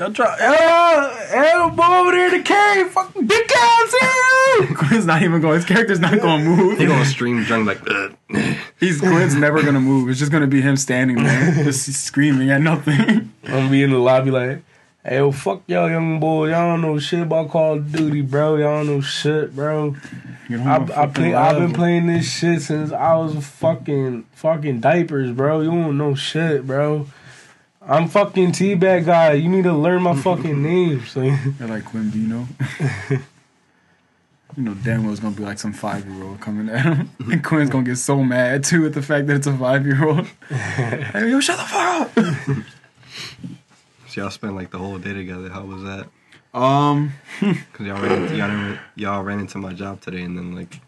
Y'all 0.00 0.10
try. 0.10 0.34
Yeah, 0.40 1.30
yeah, 1.30 1.68
boy 1.68 1.84
over 1.84 2.12
there 2.12 2.34
in 2.34 2.38
the 2.38 2.42
cave, 2.42 2.90
fucking 2.90 3.26
big 3.26 3.52
ass 3.54 3.94
here. 4.00 4.66
Quinn's 4.74 5.04
not 5.04 5.20
even 5.20 5.42
going. 5.42 5.56
His 5.56 5.66
character's 5.66 6.00
not 6.00 6.18
going 6.18 6.42
to 6.42 6.50
move. 6.56 6.78
They 6.78 6.86
gonna 6.86 7.04
stream 7.04 7.42
drunk 7.44 7.66
like. 7.66 7.82
"Ugh." 7.86 8.56
He's 8.78 8.98
Quinn's 8.98 9.34
never 9.34 9.62
gonna 9.62 9.78
move. 9.78 10.08
It's 10.08 10.18
just 10.18 10.32
gonna 10.32 10.46
be 10.46 10.62
him 10.62 10.78
standing 10.78 11.22
there, 11.22 11.52
just 11.64 11.92
screaming 11.92 12.50
at 12.50 12.62
nothing. 12.62 13.30
I'm 13.44 13.50
gonna 13.50 13.70
be 13.70 13.82
in 13.82 13.90
the 13.90 13.98
lobby 13.98 14.30
like, 14.30 14.62
hey, 15.04 15.16
yo, 15.16 15.32
fuck 15.32 15.64
y'all 15.66 15.90
young 15.90 16.18
boy. 16.18 16.48
Y'all 16.48 16.70
don't 16.70 16.80
know 16.80 16.98
shit 16.98 17.20
about 17.20 17.50
Call 17.50 17.74
of 17.74 17.92
Duty, 17.92 18.22
bro. 18.22 18.56
Y'all 18.56 18.82
don't 18.82 18.86
know 18.86 19.00
shit, 19.02 19.54
bro. 19.54 19.96
You 20.48 20.56
know, 20.56 20.64
I, 20.64 20.76
I'm 20.76 20.80
a 20.80 20.84
I 20.84 20.96
fucking 20.96 21.12
play, 21.12 21.34
I've 21.34 21.58
been 21.58 21.72
playing 21.74 22.06
this 22.06 22.38
shit 22.38 22.62
since 22.62 22.90
I 22.90 23.16
was 23.16 23.46
fucking 23.46 24.24
fucking 24.32 24.80
diapers, 24.80 25.30
bro. 25.32 25.60
You 25.60 25.70
don't 25.70 25.98
know 25.98 26.14
shit, 26.14 26.66
bro. 26.66 27.06
I'm 27.82 28.08
fucking 28.08 28.52
T-Bag 28.52 29.06
guy. 29.06 29.32
You 29.32 29.48
need 29.48 29.64
to 29.64 29.72
learn 29.72 30.02
my 30.02 30.14
fucking 30.14 30.62
name. 30.70 31.04
So, 31.06 31.20
They're 31.58 31.68
like 31.68 31.84
Quinn 31.86 32.10
Bino. 32.10 32.46
you 34.56 34.62
know, 34.62 34.74
damn 34.74 35.04
well 35.04 35.12
it's 35.12 35.20
gonna 35.20 35.34
be 35.34 35.42
like 35.42 35.58
some 35.58 35.72
five 35.72 36.06
year 36.06 36.24
old 36.24 36.40
coming 36.40 36.68
at 36.68 36.84
him, 36.84 37.10
and 37.20 37.42
Quinn's 37.42 37.70
gonna 37.70 37.84
get 37.84 37.96
so 37.96 38.22
mad 38.22 38.64
too 38.64 38.84
at 38.86 38.92
the 38.92 39.02
fact 39.02 39.26
that 39.28 39.36
it's 39.36 39.46
a 39.46 39.56
five 39.56 39.86
year 39.86 40.04
old. 40.06 40.26
hey, 40.48 41.30
yo, 41.30 41.40
shut 41.40 41.56
the 41.58 41.64
fuck 41.64 42.18
up. 42.18 42.64
So 44.08 44.20
y'all 44.22 44.30
spent 44.30 44.56
like 44.56 44.70
the 44.72 44.78
whole 44.78 44.98
day 44.98 45.14
together. 45.14 45.48
How 45.50 45.62
was 45.64 45.82
that? 45.84 46.08
Um, 46.52 47.12
Cause 47.38 47.86
y'all 47.86 48.02
ran 48.02 48.22
into, 48.22 48.36
y'all, 48.36 48.48
ran, 48.48 48.78
y'all 48.96 49.22
ran 49.22 49.38
into 49.38 49.58
my 49.58 49.72
job 49.72 50.00
today, 50.00 50.22
and 50.22 50.36
then 50.36 50.54
like 50.54 50.80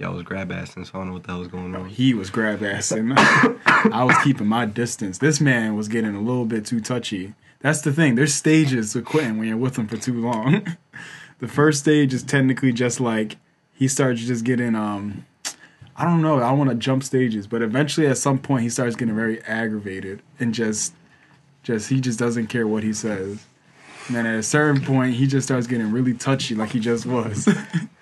y'all 0.00 0.14
was 0.14 0.22
grab 0.22 0.48
assing, 0.48 0.86
so 0.86 0.92
I 0.94 0.98
don't 0.98 1.08
know 1.08 1.12
what 1.12 1.24
the 1.24 1.32
hell 1.32 1.40
was 1.40 1.48
going 1.48 1.74
on. 1.76 1.88
he 1.88 2.14
was 2.14 2.30
grab 2.30 2.60
assing. 2.60 3.12
I 3.92 4.02
was 4.02 4.16
keeping 4.24 4.46
my 4.46 4.64
distance. 4.64 5.18
This 5.18 5.40
man 5.40 5.76
was 5.76 5.88
getting 5.88 6.14
a 6.14 6.20
little 6.20 6.46
bit 6.46 6.64
too 6.64 6.80
touchy. 6.80 7.34
That's 7.60 7.82
the 7.82 7.92
thing. 7.92 8.14
There's 8.14 8.34
stages 8.34 8.94
to 8.94 9.02
quitting 9.02 9.38
when 9.38 9.46
you're 9.46 9.58
with 9.58 9.76
him 9.76 9.86
for 9.86 9.98
too 9.98 10.18
long. 10.18 10.76
the 11.38 11.48
first 11.48 11.80
stage 11.80 12.14
is 12.14 12.22
technically 12.22 12.72
just 12.72 12.98
like 12.98 13.36
he 13.74 13.86
starts 13.86 14.22
just 14.22 14.44
getting 14.44 14.74
um 14.74 15.26
I 15.96 16.04
don't 16.04 16.22
know, 16.22 16.36
I 16.36 16.48
don't 16.48 16.58
want 16.58 16.70
to 16.70 16.76
jump 16.76 17.04
stages, 17.04 17.46
but 17.46 17.60
eventually 17.60 18.06
at 18.06 18.16
some 18.16 18.38
point 18.38 18.62
he 18.62 18.70
starts 18.70 18.96
getting 18.96 19.14
very 19.14 19.42
aggravated 19.42 20.22
and 20.38 20.54
just 20.54 20.94
just 21.62 21.90
he 21.90 22.00
just 22.00 22.18
doesn't 22.18 22.46
care 22.46 22.66
what 22.66 22.82
he 22.82 22.94
says. 22.94 23.44
And 24.06 24.16
then 24.16 24.24
at 24.24 24.36
a 24.36 24.42
certain 24.42 24.82
point 24.82 25.16
he 25.16 25.26
just 25.26 25.46
starts 25.46 25.66
getting 25.66 25.92
really 25.92 26.14
touchy 26.14 26.54
like 26.54 26.70
he 26.70 26.80
just 26.80 27.04
was. 27.04 27.46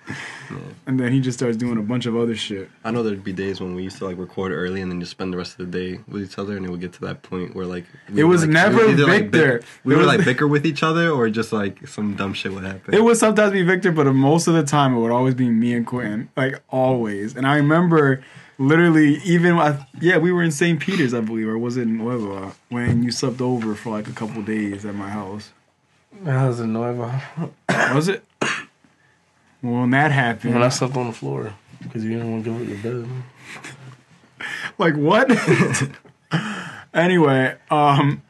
And 0.87 0.99
then 0.99 1.11
he 1.11 1.19
just 1.19 1.37
starts 1.37 1.55
doing 1.57 1.77
a 1.77 1.81
bunch 1.83 2.05
of 2.07 2.15
other 2.15 2.35
shit. 2.35 2.69
I 2.83 2.89
know 2.91 3.03
there'd 3.03 3.23
be 3.23 3.33
days 3.33 3.61
when 3.61 3.75
we 3.75 3.83
used 3.83 3.97
to 3.99 4.05
like 4.05 4.17
record 4.17 4.51
early 4.51 4.81
and 4.81 4.91
then 4.91 4.99
just 4.99 5.11
spend 5.11 5.31
the 5.31 5.37
rest 5.37 5.59
of 5.59 5.69
the 5.71 5.79
day 5.79 5.99
with 6.07 6.23
each 6.23 6.37
other, 6.39 6.57
and 6.57 6.65
it 6.65 6.69
would 6.71 6.81
get 6.81 6.93
to 6.93 7.01
that 7.01 7.21
point 7.21 7.55
where 7.55 7.65
like 7.67 7.85
It 8.15 8.23
was 8.23 8.41
like, 8.41 8.49
never 8.51 8.77
we 8.77 8.83
would 8.85 8.93
either, 8.93 9.05
like, 9.05 9.29
Victor. 9.29 9.57
bick- 9.59 9.67
we 9.83 9.93
It 9.93 9.97
would 9.97 10.05
was- 10.07 10.17
like 10.17 10.25
bicker 10.29 10.47
with 10.47 10.65
each 10.65 10.81
other, 10.81 11.11
or 11.11 11.29
just 11.29 11.53
like 11.53 11.87
some 11.87 12.15
dumb 12.15 12.33
shit 12.33 12.51
would 12.53 12.63
happen. 12.63 12.93
It 12.93 13.03
would 13.03 13.17
sometimes 13.17 13.51
be 13.53 13.61
Victor, 13.61 13.91
but 13.91 14.05
most 14.13 14.47
of 14.47 14.53
the 14.55 14.63
time 14.63 14.95
it 14.95 14.99
would 14.99 15.11
always 15.11 15.35
be 15.35 15.49
me 15.49 15.73
and 15.73 15.85
Quentin, 15.85 16.29
like 16.35 16.61
always. 16.69 17.35
And 17.35 17.45
I 17.45 17.55
remember 17.57 18.23
literally 18.57 19.15
even 19.23 19.53
I, 19.57 19.85
yeah, 20.01 20.17
we 20.17 20.31
were 20.31 20.41
in 20.43 20.51
St. 20.51 20.79
Peter's, 20.79 21.13
I 21.13 21.21
believe, 21.21 21.47
or 21.47 21.57
was 21.57 21.77
it 21.77 21.83
in 21.83 21.97
Nueva 21.97 22.53
when 22.69 23.03
you 23.03 23.11
slept 23.11 23.39
over 23.39 23.75
for 23.75 23.91
like 23.91 24.07
a 24.07 24.11
couple 24.13 24.41
days 24.41 24.83
at 24.85 24.95
my 24.95 25.09
house. 25.09 25.51
that 26.23 26.47
was 26.47 26.59
a 26.59 26.65
Nueva. 26.67 27.21
Was 27.93 28.07
it? 28.07 28.23
Well, 29.61 29.81
when 29.81 29.89
that 29.91 30.11
happened, 30.11 30.53
When 30.53 30.63
I 30.63 30.69
slept 30.69 30.95
on 30.95 31.07
the 31.07 31.13
floor 31.13 31.53
because 31.81 32.03
you 32.03 32.11
didn't 32.11 32.31
want 32.31 32.43
to 32.45 32.51
give 32.51 32.61
up 32.61 32.83
your 32.83 33.01
bed. 33.03 33.09
like 34.77 34.95
what? 34.95 35.29
anyway, 36.93 37.55
um, 37.71 38.21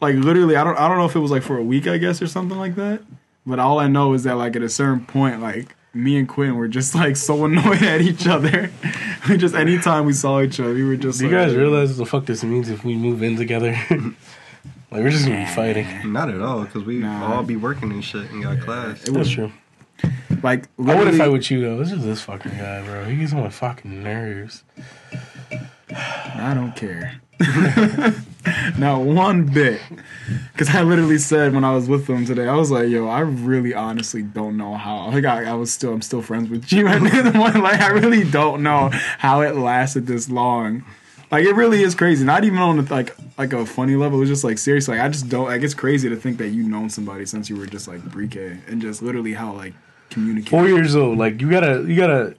like 0.00 0.14
literally, 0.16 0.56
I 0.56 0.64
don't, 0.64 0.78
I 0.78 0.88
don't 0.88 0.98
know 0.98 1.06
if 1.06 1.16
it 1.16 1.20
was 1.20 1.30
like 1.30 1.42
for 1.42 1.56
a 1.58 1.62
week, 1.62 1.86
I 1.86 1.98
guess, 1.98 2.20
or 2.22 2.26
something 2.26 2.58
like 2.58 2.74
that. 2.76 3.02
But 3.46 3.58
all 3.58 3.78
I 3.78 3.86
know 3.88 4.12
is 4.14 4.24
that 4.24 4.34
like 4.36 4.56
at 4.56 4.62
a 4.62 4.68
certain 4.68 5.04
point, 5.06 5.40
like 5.40 5.74
me 5.94 6.16
and 6.18 6.28
Quinn 6.28 6.56
were 6.56 6.68
just 6.68 6.94
like 7.02 7.16
so 7.16 7.44
annoyed 7.44 7.82
at 7.82 8.00
each 8.00 8.26
other. 8.26 8.70
we 9.28 9.36
just 9.36 9.54
anytime 9.54 10.04
we 10.06 10.12
saw 10.12 10.40
each 10.40 10.60
other, 10.60 10.74
we 10.74 10.84
were 10.84 10.96
just. 10.96 11.20
Do 11.20 11.26
you 11.26 11.30
guys 11.32 11.54
realize 11.54 11.90
what 11.90 11.98
the 11.98 12.06
fuck 12.06 12.26
this 12.26 12.42
means 12.44 12.68
if 12.68 12.84
we 12.84 12.94
move 12.96 13.22
in 13.22 13.36
together? 13.36 13.72
like 13.90 15.02
we're 15.02 15.10
just 15.10 15.24
gonna 15.26 15.44
be 15.44 15.50
fighting. 15.50 16.12
Not 16.12 16.30
at 16.30 16.40
all, 16.40 16.64
because 16.64 16.84
we 16.84 16.98
Nah. 16.98 17.34
all 17.36 17.42
be 17.42 17.56
working 17.56 17.92
and 17.92 18.04
shit 18.04 18.30
and 18.30 18.42
got 18.42 18.60
class. 18.60 19.02
It 19.02 19.06
That's 19.06 19.18
was 19.18 19.30
true. 19.30 19.52
Like 20.42 20.64
I 20.78 20.82
literally, 20.82 21.18
fight 21.18 21.32
with 21.32 21.50
you 21.50 21.60
though. 21.60 21.78
This 21.78 21.92
is 21.92 22.04
this 22.04 22.22
fucking 22.22 22.52
guy, 22.52 22.82
bro. 22.82 23.04
He 23.04 23.16
gets 23.16 23.32
on 23.32 23.40
my 23.40 23.50
fucking 23.50 24.02
nerves. 24.02 24.64
I 25.90 26.52
don't 26.54 26.74
care. 26.74 27.20
Not 28.78 29.02
one 29.02 29.46
bit. 29.46 29.80
Because 30.52 30.74
I 30.74 30.82
literally 30.82 31.18
said 31.18 31.54
when 31.54 31.64
I 31.64 31.74
was 31.74 31.88
with 31.88 32.06
them 32.06 32.24
today, 32.24 32.48
I 32.48 32.54
was 32.54 32.70
like, 32.70 32.88
yo, 32.88 33.08
I 33.08 33.20
really 33.20 33.74
honestly 33.74 34.22
don't 34.22 34.56
know 34.56 34.74
how. 34.74 35.10
Like, 35.10 35.24
I, 35.24 35.44
I 35.44 35.54
was 35.54 35.72
still, 35.72 35.92
I'm 35.92 36.02
still 36.02 36.22
friends 36.22 36.48
with 36.48 36.72
you 36.72 36.86
at 36.88 37.00
the 37.00 37.32
point. 37.32 37.62
Like, 37.62 37.80
I 37.80 37.88
really 37.88 38.24
don't 38.28 38.62
know 38.62 38.90
how 39.18 39.42
it 39.42 39.56
lasted 39.56 40.06
this 40.06 40.28
long. 40.30 40.84
Like, 41.30 41.44
it 41.44 41.54
really 41.54 41.82
is 41.82 41.94
crazy. 41.94 42.24
Not 42.24 42.44
even 42.44 42.58
on 42.58 42.84
like 42.86 43.16
like 43.36 43.52
a 43.52 43.66
funny 43.66 43.96
level. 43.96 44.20
It's 44.22 44.30
just 44.30 44.44
like 44.44 44.58
seriously. 44.58 44.96
Like, 44.96 45.04
I 45.04 45.08
just 45.08 45.28
don't. 45.28 45.46
Like, 45.46 45.62
it's 45.62 45.74
crazy 45.74 46.08
to 46.08 46.16
think 46.16 46.38
that 46.38 46.48
you've 46.48 46.68
known 46.68 46.88
somebody 46.88 47.26
since 47.26 47.50
you 47.50 47.56
were 47.56 47.66
just 47.66 47.88
like 47.88 48.08
pre-K 48.10 48.58
and 48.68 48.80
just 48.80 49.02
literally 49.02 49.34
how 49.34 49.52
like 49.52 49.74
communicate. 50.10 50.50
Four 50.50 50.68
years 50.68 50.96
old. 50.96 51.18
Like 51.18 51.40
you 51.40 51.50
gotta, 51.50 51.84
you 51.86 51.96
gotta 51.96 52.36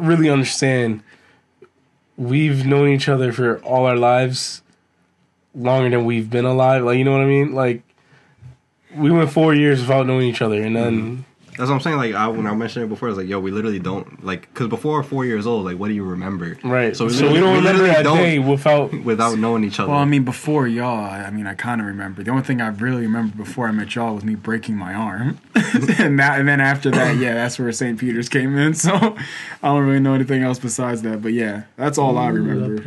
really 0.00 0.30
understand. 0.30 1.02
We've 2.16 2.66
known 2.66 2.88
each 2.88 3.08
other 3.08 3.32
for 3.32 3.58
all 3.60 3.86
our 3.86 3.96
lives, 3.96 4.62
longer 5.54 5.90
than 5.90 6.04
we've 6.04 6.28
been 6.28 6.44
alive. 6.44 6.84
Like 6.84 6.98
you 6.98 7.04
know 7.04 7.12
what 7.12 7.22
I 7.22 7.26
mean? 7.26 7.54
Like 7.54 7.82
we 8.94 9.10
went 9.10 9.30
four 9.30 9.54
years 9.54 9.80
without 9.80 10.06
knowing 10.06 10.28
each 10.28 10.42
other, 10.42 10.62
and 10.62 10.76
then 10.76 11.00
mm-hmm. 11.00 11.22
That's 11.60 11.68
what 11.68 11.76
I'm 11.76 11.80
saying. 11.82 11.98
Like 11.98 12.14
I, 12.14 12.26
when 12.26 12.46
I 12.46 12.54
mentioned 12.54 12.86
it 12.86 12.88
before, 12.88 13.08
I 13.08 13.10
was 13.10 13.18
like, 13.18 13.28
"Yo, 13.28 13.38
we 13.38 13.50
literally 13.50 13.78
don't 13.78 14.24
like." 14.24 14.48
Because 14.52 14.68
before 14.68 15.02
four 15.02 15.26
years 15.26 15.46
old, 15.46 15.66
like, 15.66 15.78
what 15.78 15.88
do 15.88 15.94
you 15.94 16.04
remember? 16.04 16.56
Right. 16.64 16.96
So 16.96 17.06
So 17.10 17.26
we, 17.26 17.34
we, 17.34 17.40
don't 17.40 17.52
we 17.52 17.58
remember 17.58 17.82
literally 17.82 17.90
that 17.90 18.02
don't 18.02 18.16
day 18.16 18.38
without. 18.38 18.94
without 19.04 19.38
knowing 19.38 19.64
each 19.64 19.78
other. 19.78 19.90
Well, 19.90 20.00
I 20.00 20.06
mean, 20.06 20.24
before 20.24 20.66
y'all, 20.66 21.04
I 21.04 21.24
I 21.24 21.30
mean, 21.30 21.46
I 21.46 21.52
kind 21.52 21.82
of 21.82 21.86
remember. 21.86 22.22
The 22.22 22.30
only 22.30 22.44
thing 22.44 22.62
I 22.62 22.68
really 22.68 23.02
remember 23.02 23.36
before 23.36 23.68
I 23.68 23.72
met 23.72 23.94
y'all 23.94 24.14
was 24.14 24.24
me 24.24 24.36
breaking 24.36 24.74
my 24.76 24.94
arm, 24.94 25.38
and 25.54 26.18
that, 26.18 26.40
and 26.40 26.48
then 26.48 26.62
after 26.62 26.90
that, 26.92 27.18
yeah, 27.18 27.34
that's 27.34 27.58
where 27.58 27.70
St. 27.72 27.98
Peter's 27.98 28.30
came 28.30 28.56
in. 28.56 28.74
So 28.80 28.94
I 28.94 29.68
don't 29.68 29.84
really 29.84 30.00
know 30.00 30.14
anything 30.14 30.42
else 30.42 30.58
besides 30.58 31.02
that. 31.02 31.20
But 31.20 31.34
yeah, 31.34 31.64
that's 31.76 31.98
all 31.98 32.16
I 32.16 32.28
remember. 32.28 32.78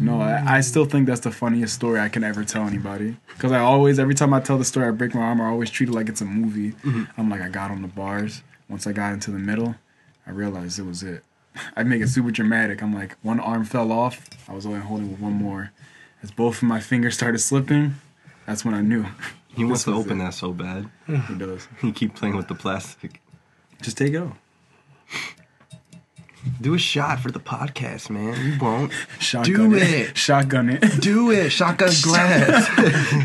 No, 0.00 0.20
I, 0.20 0.56
I 0.56 0.60
still 0.60 0.84
think 0.84 1.06
that's 1.06 1.20
the 1.20 1.30
funniest 1.30 1.74
story 1.74 2.00
I 2.00 2.08
can 2.08 2.24
ever 2.24 2.44
tell 2.44 2.66
anybody. 2.66 3.16
Because 3.28 3.52
I 3.52 3.60
always, 3.60 3.98
every 3.98 4.14
time 4.14 4.32
I 4.34 4.40
tell 4.40 4.58
the 4.58 4.64
story, 4.64 4.86
I 4.88 4.90
break 4.90 5.14
my 5.14 5.20
arm. 5.22 5.40
I 5.40 5.46
always 5.48 5.70
treat 5.70 5.88
it 5.88 5.92
like 5.92 6.08
it's 6.08 6.20
a 6.20 6.24
movie. 6.24 6.72
Mm-hmm. 6.72 7.04
I'm 7.16 7.30
like, 7.30 7.40
I 7.40 7.48
got 7.48 7.70
on 7.70 7.82
the 7.82 7.88
bars. 7.88 8.42
Once 8.68 8.86
I 8.86 8.92
got 8.92 9.12
into 9.12 9.30
the 9.30 9.38
middle, 9.38 9.76
I 10.26 10.30
realized 10.30 10.78
it 10.78 10.82
was 10.82 11.02
it. 11.02 11.22
I 11.76 11.82
make 11.82 12.02
it 12.02 12.08
super 12.08 12.30
dramatic. 12.30 12.82
I'm 12.82 12.94
like, 12.94 13.16
one 13.22 13.40
arm 13.40 13.64
fell 13.64 13.92
off. 13.92 14.28
I 14.48 14.52
was 14.54 14.66
only 14.66 14.80
holding 14.80 15.10
with 15.10 15.20
one 15.20 15.32
more. 15.34 15.72
As 16.22 16.30
both 16.30 16.56
of 16.58 16.62
my 16.64 16.80
fingers 16.80 17.14
started 17.14 17.38
slipping, 17.38 17.94
that's 18.46 18.64
when 18.64 18.74
I 18.74 18.80
knew. 18.80 19.04
he 19.54 19.64
wants 19.64 19.84
to 19.84 19.92
open 19.94 20.20
it. 20.20 20.24
that 20.24 20.34
so 20.34 20.52
bad. 20.52 20.90
He 21.06 21.34
does. 21.34 21.68
He 21.80 21.92
keep 21.92 22.14
playing 22.14 22.36
with 22.36 22.48
the 22.48 22.54
plastic. 22.54 23.20
Just 23.82 23.98
take 23.98 24.14
it 24.14 24.18
off. 24.22 24.38
Do 26.60 26.74
a 26.74 26.78
shot 26.78 27.20
for 27.20 27.30
the 27.30 27.40
podcast, 27.40 28.08
man. 28.10 28.34
You 28.44 28.58
won't. 28.58 28.92
Shotgun 29.18 29.70
Do 29.70 29.76
it. 29.76 29.82
it. 29.82 30.16
Shotgun 30.16 30.68
it. 30.70 31.00
Do 31.00 31.30
it. 31.30 31.50
Shotgun 31.50 31.90
glass. 32.02 32.68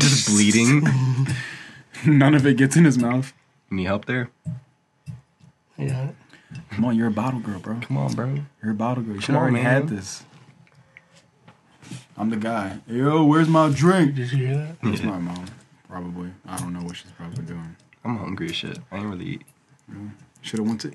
Just 0.00 0.28
bleeding. 0.28 0.82
None 2.06 2.34
of 2.34 2.46
it 2.46 2.56
gets 2.56 2.76
in 2.76 2.84
his 2.84 2.98
mouth. 2.98 3.32
Need 3.70 3.84
help 3.84 4.04
there? 4.06 4.30
Yeah. 5.78 6.10
Come 6.70 6.84
on, 6.84 6.96
you're 6.96 7.08
a 7.08 7.12
bottle 7.12 7.40
girl, 7.40 7.58
bro. 7.58 7.78
Come 7.80 7.96
on, 7.96 8.12
bro. 8.14 8.38
You're 8.62 8.72
a 8.72 8.74
bottle 8.74 9.02
girl. 9.02 9.14
You 9.14 9.20
should 9.20 9.26
Come 9.28 9.36
on, 9.36 9.42
already 9.42 9.62
had 9.62 9.88
this. 9.88 10.24
I'm 12.16 12.28
the 12.30 12.36
guy. 12.36 12.78
Yo, 12.86 13.24
where's 13.24 13.48
my 13.48 13.70
drink? 13.70 14.14
Did 14.16 14.32
you 14.32 14.46
hear 14.46 14.56
that? 14.56 14.76
It's 14.92 15.02
my 15.02 15.18
mom. 15.18 15.46
Probably. 15.88 16.30
I 16.46 16.58
don't 16.58 16.72
know 16.72 16.80
what 16.82 16.96
she's 16.96 17.10
probably 17.12 17.44
doing. 17.44 17.76
I'm 18.04 18.18
hungry 18.18 18.48
as 18.50 18.56
shit. 18.56 18.78
I 18.90 18.98
ain't 18.98 19.06
really 19.06 19.24
eat. 19.26 19.42
Should 20.42 20.58
have 20.58 20.68
went 20.68 20.80
to. 20.82 20.92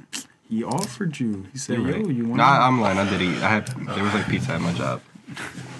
He 0.49 0.63
offered 0.63 1.19
you. 1.19 1.45
He 1.51 1.57
said, 1.57 1.79
You're 1.79 1.97
"Yo, 1.97 2.09
you 2.09 2.25
want?" 2.25 2.37
Nah, 2.37 2.65
I'm 2.67 2.79
lying. 2.79 2.97
I 2.97 3.09
did 3.09 3.21
eat. 3.21 3.37
I 3.43 3.49
had. 3.49 3.67
There 3.67 4.03
was 4.03 4.13
like 4.13 4.27
pizza 4.27 4.53
at 4.53 4.61
my 4.61 4.73
job. 4.73 5.01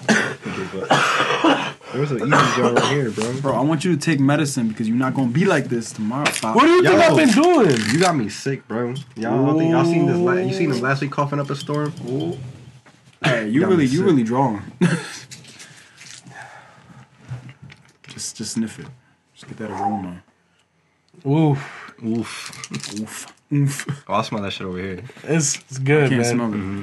there 0.08 2.00
was 2.00 2.10
an 2.12 2.18
easy 2.18 2.30
job 2.30 2.76
right 2.76 2.92
here, 2.92 3.10
bro. 3.10 3.40
Bro, 3.40 3.54
I 3.54 3.60
want 3.62 3.84
you 3.84 3.94
to 3.96 4.00
take 4.00 4.20
medicine 4.20 4.68
because 4.68 4.86
you're 4.86 4.96
not 4.96 5.14
gonna 5.14 5.30
be 5.30 5.46
like 5.46 5.64
this 5.68 5.90
tomorrow. 5.92 6.30
Stop. 6.30 6.54
What 6.54 6.64
do 6.64 6.70
you 6.70 6.82
think 6.82 7.00
I've 7.00 7.16
been 7.16 7.30
doing? 7.30 7.76
You 7.90 7.98
got 7.98 8.14
me 8.14 8.28
sick, 8.28 8.68
bro. 8.68 8.94
Y'all, 9.16 9.54
I 9.54 9.58
think 9.58 9.70
y'all 9.70 9.84
seen 9.84 10.06
this. 10.06 10.16
La- 10.18 10.32
you 10.34 10.52
seen 10.52 10.70
him 10.70 10.80
last 10.80 11.00
week 11.00 11.10
coughing 11.12 11.40
up 11.40 11.48
a 11.48 11.56
storm? 11.56 11.92
Ooh. 12.08 12.36
Hey, 13.24 13.48
you 13.48 13.60
Got 13.60 13.70
me 13.70 13.74
really, 13.76 13.86
you 13.86 13.98
sick. 13.98 14.06
really 14.06 14.22
drawing. 14.22 14.62
just, 18.08 18.36
just 18.36 18.52
sniff 18.52 18.78
it. 18.78 18.86
Just 19.34 19.48
get 19.48 19.56
that 19.58 19.70
aroma. 19.70 20.22
Oof. 21.26 21.94
Oof. 22.04 23.00
Oof, 23.00 23.26
oof. 23.52 23.86
Oh, 24.08 24.14
I'll 24.14 24.22
smell 24.24 24.42
that 24.42 24.52
shit 24.52 24.66
over 24.66 24.78
here. 24.78 25.02
It's, 25.24 25.56
it's 25.56 25.78
good, 25.78 26.08
Can't 26.10 26.22
man. 26.22 26.34
smell 26.34 26.52
it. 26.52 26.56
Mm-hmm. 26.56 26.82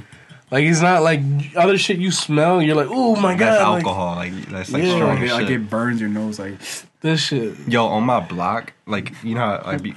Like 0.51 0.63
it's 0.65 0.81
not 0.81 1.01
like 1.01 1.22
other 1.55 1.77
shit 1.77 1.98
you 1.98 2.12
smell. 2.12 2.62
You're 2.62 2.75
like, 2.75 2.88
oh 2.89 3.15
my 3.15 3.36
god, 3.36 3.53
like, 3.74 3.84
alcohol. 3.84 4.15
Like 4.15 4.34
that's 4.48 4.72
like 4.72 4.84
Yeah. 4.84 4.95
strong 4.95 5.15
Like, 5.15 5.24
as 5.24 5.31
it, 5.31 5.34
like 5.34 5.50
it 5.50 5.69
burns 5.69 6.00
your 6.00 6.10
nose. 6.10 6.38
Like 6.39 6.53
this 7.01 7.19
shit. 7.22 7.57
Yo, 7.67 7.86
on 7.88 8.03
my 8.03 8.19
block, 8.19 8.74
like 8.86 9.12
you 9.24 9.34
know, 9.34 9.41
how 9.41 9.62
I 9.65 9.77
be 9.77 9.95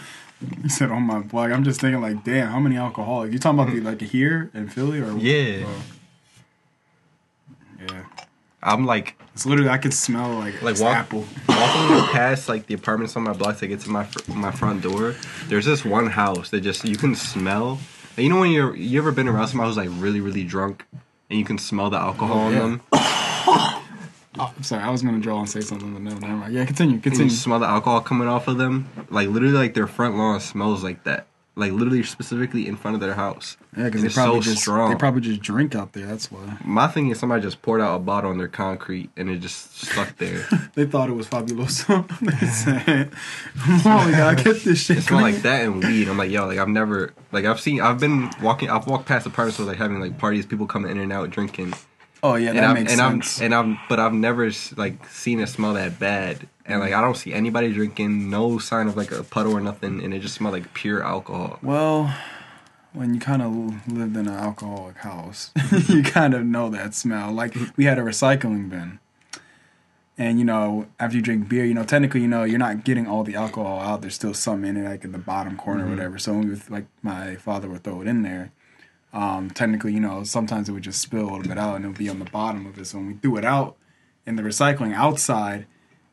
you 0.63 0.69
said 0.71 0.91
on 0.91 1.03
my 1.03 1.19
block. 1.21 1.51
I'm 1.51 1.65
just 1.65 1.81
thinking, 1.81 2.01
like, 2.01 2.25
damn, 2.25 2.49
how 2.49 2.61
many 2.61 2.77
alcoholics? 2.77 3.33
You 3.33 3.39
talking 3.39 3.59
about 3.61 3.73
the 3.75 3.81
like 3.83 4.01
here 4.01 4.51
in 4.55 4.69
Philly 4.69 5.01
or 5.01 5.17
Yeah. 5.19 5.65
Oh. 5.67 5.83
Yeah. 8.63 8.73
I'm 8.73 8.87
like 8.87 9.17
It's 9.35 9.47
literally 9.47 9.71
I 9.71 9.79
can 9.79 9.91
smell 9.93 10.31
like 10.35 10.61
Like 10.63 10.79
walk- 10.81 10.97
apple. 10.97 11.25
walking 11.49 12.07
past 12.13 12.49
like 12.49 12.67
the 12.67 12.75
apartments 12.75 13.17
on 13.17 13.23
my 13.25 13.33
block 13.33 13.59
to 13.59 13.67
get 13.67 13.81
to 13.81 13.91
my 13.91 14.05
fr- 14.05 14.33
my 14.33 14.51
front 14.51 14.83
door. 14.83 15.15
There's 15.49 15.65
this 15.67 15.85
one 15.85 16.07
house 16.07 16.51
that 16.51 16.61
just 16.63 16.85
you 16.85 16.97
can 16.97 17.15
smell. 17.15 17.79
And 18.17 18.25
you 18.25 18.31
know 18.33 18.41
when 18.41 18.51
you're 18.51 18.75
you 18.77 18.99
ever 18.99 19.13
been 19.13 19.29
around 19.29 19.49
somebody 19.49 19.69
who's 19.69 19.77
like 19.77 19.91
really 20.03 20.21
really 20.21 20.45
drunk 20.45 20.85
and 21.31 21.39
you 21.39 21.45
can 21.45 21.59
smell 21.59 21.91
the 21.91 21.99
alcohol 21.99 22.49
in 22.49 22.55
yeah. 22.55 22.61
them. 22.61 22.83
Oh, 24.41 24.53
I'm 24.57 24.63
sorry, 24.63 24.85
I 24.85 24.91
was 24.91 25.03
gonna 25.03 25.19
draw 25.19 25.41
and 25.41 25.49
say 25.49 25.61
something, 25.61 25.93
but 25.93 26.01
no, 26.03 26.13
never 26.15 26.37
mind. 26.37 26.55
Yeah, 26.55 26.65
continue, 26.65 27.01
And 27.05 27.17
you 27.19 27.29
smell 27.31 27.59
the 27.59 27.67
alcohol 27.67 28.01
coming 28.03 28.29
off 28.29 28.47
of 28.47 28.57
them. 28.57 28.89
Like 29.11 29.29
literally, 29.29 29.55
like 29.55 29.75
their 29.75 29.89
front 29.89 30.17
lawn 30.17 30.39
smells 30.39 30.85
like 30.85 31.03
that. 31.05 31.27
Like 31.59 31.73
literally, 31.73 32.03
specifically 32.05 32.69
in 32.69 32.77
front 32.77 32.95
of 32.95 33.01
their 33.01 33.15
house. 33.15 33.57
Yeah, 33.77 33.85
because 33.85 34.03
they 34.03 34.07
it's 34.07 34.15
probably 34.15 34.41
so 34.43 34.51
just 34.51 34.63
strong. 34.63 34.91
they 34.91 34.97
probably 34.97 35.21
just 35.21 35.41
drink 35.43 35.75
out 35.75 35.93
there. 35.93 36.07
That's 36.07 36.31
why 36.31 36.57
My 36.65 36.87
thing 36.87 37.11
is 37.11 37.19
somebody 37.19 37.43
just 37.43 37.61
poured 37.63 37.81
out 37.81 37.97
a 37.97 37.99
bottle 37.99 38.31
on 38.31 38.39
their 38.39 38.49
concrete 38.49 39.11
and 39.17 39.29
it 39.29 39.39
just 39.41 39.77
stuck 39.77 40.17
there. 40.19 40.47
they 40.75 40.87
thought 40.87 41.11
it 41.11 41.15
was 41.15 41.27
fabuloso. 41.27 42.07
they 42.41 42.47
said, 42.47 43.11
"Come 43.83 43.93
on, 43.93 44.11
gotta 44.13 44.43
get 44.43 44.63
this 44.63 44.85
shit." 44.85 44.99
It 44.99 45.03
smelled 45.03 45.23
like 45.23 45.43
that 45.43 45.65
and 45.65 45.83
weed. 45.83 46.09
I'm 46.09 46.17
like, 46.17 46.31
yo, 46.31 46.47
like 46.47 46.59
I've 46.59 46.69
never, 46.69 47.13
like 47.33 47.45
I've 47.45 47.61
seen, 47.61 47.81
I've 47.81 47.99
been 47.99 48.31
walking, 48.41 48.71
I've 48.71 48.87
walked 48.87 49.07
past 49.07 49.27
apartments 49.27 49.59
where 49.59 49.67
like 49.67 49.79
having 49.79 50.01
like 50.01 50.17
parties, 50.17 50.47
people 50.47 50.67
coming 50.67 50.91
in 50.91 50.99
and 50.99 51.13
out 51.13 51.31
drinking, 51.31 51.75
Oh 52.23 52.35
yeah, 52.35 52.51
and 52.51 52.59
that 52.59 52.65
I'm, 52.65 52.75
makes 52.75 52.93
and 52.93 52.99
sense. 52.99 53.39
I'm, 53.39 53.45
and 53.45 53.55
I'm, 53.55 53.79
but 53.89 54.01
I've 54.01 54.13
never 54.13 54.51
like 54.77 55.07
seen 55.09 55.41
it 55.41 55.49
smell 55.49 55.75
that 55.75 55.99
bad, 55.99 56.49
and 56.69 56.81
like 56.81 56.93
I 56.93 57.01
don't 57.01 57.17
see 57.17 57.33
anybody 57.33 57.73
drinking, 57.73 58.31
no 58.31 58.59
sign 58.59 58.87
of 58.87 58.97
like 58.97 59.11
a 59.11 59.25
puddle 59.25 59.55
or 59.55 59.61
nothing, 59.61 60.05
and 60.05 60.15
it 60.15 60.21
just 60.21 60.35
smelled 60.35 60.53
like 60.53 60.75
pure 60.75 61.03
alcohol. 61.03 61.59
well, 61.63 62.15
when 62.93 63.15
you 63.15 63.21
kind 63.21 63.43
of 63.43 63.53
lived 63.89 64.17
in 64.17 64.29
an 64.29 64.35
alcoholic 64.35 64.99
house, 64.99 65.51
you 65.89 66.03
kind 66.03 66.35
of 66.35 66.45
know 66.45 66.69
that 66.69 66.95
smell. 66.95 67.33
Like 67.33 67.55
we 67.77 67.85
had 67.85 67.99
a 67.99 68.03
recycling 68.03 68.69
bin. 68.69 68.99
And 70.17 70.39
you 70.39 70.45
know, 70.45 70.89
after 70.99 71.17
you 71.17 71.23
drink 71.23 71.49
beer, 71.49 71.65
you 71.65 71.75
know, 71.75 71.85
technically, 71.85 72.21
you 72.23 72.29
know, 72.29 72.43
you're 72.43 72.59
not 72.59 72.85
getting 72.85 73.07
all 73.07 73.23
the 73.23 73.37
alcohol 73.37 73.81
out. 73.81 74.01
There's 74.01 74.17
still 74.17 74.35
some 74.35 74.65
in 74.65 74.77
it, 74.77 74.89
like 74.89 75.05
in 75.05 75.13
the 75.13 75.19
bottom 75.19 75.57
corner 75.57 75.87
or 75.87 75.91
whatever. 75.91 76.19
So 76.19 76.33
when 76.33 76.49
we 76.49 76.61
like 76.69 76.87
my 77.03 77.37
father 77.37 77.69
would 77.69 77.85
throw 77.85 78.01
it 78.03 78.09
in 78.09 78.23
there. 78.23 78.53
Um, 79.13 79.49
technically, 79.49 79.95
you 79.95 80.01
know, 80.01 80.23
sometimes 80.25 80.69
it 80.69 80.73
would 80.73 80.83
just 80.83 81.01
spill 81.01 81.23
a 81.23 81.31
little 81.31 81.49
bit 81.49 81.57
out 81.57 81.77
and 81.77 81.85
it 81.85 81.89
would 81.89 81.99
be 81.99 82.11
on 82.11 82.19
the 82.19 82.27
bottom 82.27 82.67
of 82.67 82.79
it. 82.79 82.87
So 82.87 82.99
when 82.99 83.07
we 83.07 83.15
threw 83.15 83.39
it 83.39 83.45
out 83.45 83.77
in 84.27 84.37
the 84.37 84.43
recycling 84.43 84.93
outside, 84.93 85.67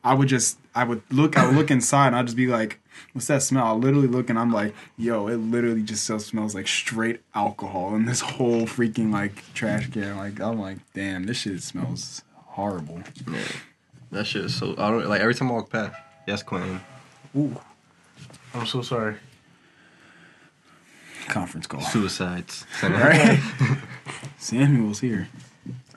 I 0.06 0.14
would 0.14 0.28
just 0.28 0.58
I 0.74 0.84
would 0.84 1.02
look 1.10 1.36
I 1.36 1.46
would 1.46 1.56
look 1.56 1.70
inside 1.70 2.08
and 2.08 2.16
I'd 2.16 2.26
just 2.26 2.36
be 2.36 2.46
like, 2.46 2.78
What's 3.12 3.26
that 3.26 3.42
smell? 3.42 3.66
I 3.66 3.72
literally 3.72 4.06
look 4.08 4.30
and 4.30 4.38
I'm 4.38 4.52
like, 4.52 4.74
yo, 4.96 5.26
it 5.26 5.36
literally 5.36 5.82
just 5.82 6.04
still 6.04 6.20
smells 6.20 6.54
like 6.54 6.68
straight 6.68 7.20
alcohol 7.34 7.94
in 7.96 8.04
this 8.04 8.20
whole 8.20 8.62
freaking 8.66 9.12
like 9.12 9.42
trash 9.52 9.90
can. 9.90 10.16
Like 10.16 10.40
I'm 10.40 10.60
like, 10.60 10.78
damn, 10.94 11.24
this 11.24 11.38
shit 11.38 11.60
smells 11.62 12.22
horrible. 12.34 13.02
Yeah, 13.28 13.38
that 14.12 14.26
shit 14.26 14.44
is 14.44 14.54
so. 14.54 14.74
I 14.78 14.90
don't 14.90 15.06
like 15.08 15.20
every 15.20 15.34
time 15.34 15.50
I 15.50 15.54
walk 15.54 15.70
past. 15.70 15.96
Yes, 16.26 16.42
Quentin. 16.42 16.80
Ooh. 17.36 17.56
I'm 18.54 18.66
so 18.66 18.82
sorry. 18.82 19.16
Conference 21.28 21.66
call. 21.66 21.80
Suicides. 21.80 22.64
Right? 22.82 23.40
Samuel's 24.38 25.00
here. 25.00 25.28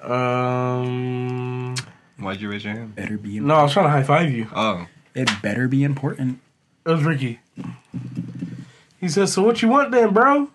Um, 0.02 1.76
Why'd 2.20 2.42
you 2.42 2.50
raise 2.50 2.64
your 2.66 2.74
hand? 2.74 2.96
Better 2.96 3.18
be 3.18 3.40
no, 3.40 3.56
I 3.56 3.64
was 3.64 3.74
trying 3.74 3.86
to 3.86 3.90
high 3.92 4.04
five 4.04 4.32
you. 4.32 4.48
Oh, 4.54 4.88
it 5.16 5.30
better 5.42 5.68
be 5.68 5.84
important. 5.84 6.40
It 6.86 6.90
was 6.92 7.04
Ricky. 7.04 7.40
He 9.00 9.08
says, 9.08 9.34
"So 9.34 9.42
what 9.44 9.62
you 9.62 9.70
want 9.70 9.92
then, 9.92 10.14
bro?" 10.14 10.50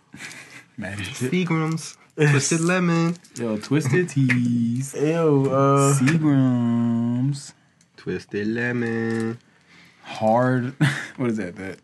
Man, 0.76 1.00
is 1.00 1.22
it? 1.22 1.30
Seagrams, 1.32 1.96
twisted 2.16 2.60
lemon, 2.72 3.16
Yo, 3.36 3.56
twisted 3.58 4.08
teas. 4.10 4.94
Ew. 4.98 5.46
Uh, 5.50 5.94
Seagrams. 5.94 7.52
twisted 7.96 8.46
lemon. 8.48 9.38
Hard 10.02 10.74
what 11.16 11.30
is 11.30 11.38
that? 11.38 11.56
That 11.56 11.78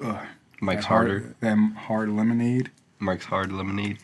uh, 0.00 0.24
Mike's 0.60 0.84
that 0.84 0.88
harder. 0.88 1.18
hard, 1.20 1.40
them 1.40 1.72
hard 1.72 2.08
lemonade. 2.10 2.70
Mike's 3.00 3.24
hard 3.24 3.50
lemonade. 3.50 3.98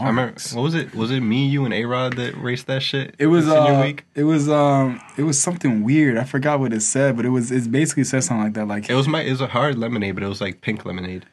I 0.00 0.06
remember. 0.08 0.34
What 0.52 0.62
was 0.62 0.74
it? 0.74 0.94
Was 0.94 1.10
it 1.10 1.20
me, 1.20 1.46
you, 1.46 1.64
and 1.64 1.72
A 1.74 1.84
Rod 1.84 2.16
that 2.16 2.36
raced 2.36 2.66
that 2.66 2.82
shit? 2.82 3.14
It 3.18 3.26
was 3.26 3.48
uh, 3.48 3.80
week. 3.84 4.04
it 4.14 4.24
was 4.24 4.48
um, 4.48 5.00
it 5.16 5.22
was 5.24 5.40
something 5.40 5.82
weird. 5.84 6.16
I 6.18 6.24
forgot 6.24 6.60
what 6.60 6.72
it 6.72 6.80
said, 6.82 7.16
but 7.16 7.24
it 7.24 7.30
was 7.30 7.50
it 7.52 7.70
basically 7.70 8.04
said 8.04 8.24
something 8.24 8.44
like 8.44 8.54
that. 8.54 8.66
Like 8.66 8.88
It 8.90 8.94
was 8.94 9.08
my. 9.08 9.22
It 9.22 9.30
was 9.30 9.40
a 9.40 9.46
hard 9.48 9.78
lemonade, 9.78 10.14
but 10.14 10.22
it 10.24 10.28
was 10.28 10.40
like 10.40 10.60
pink 10.60 10.84
lemonade. 10.84 11.26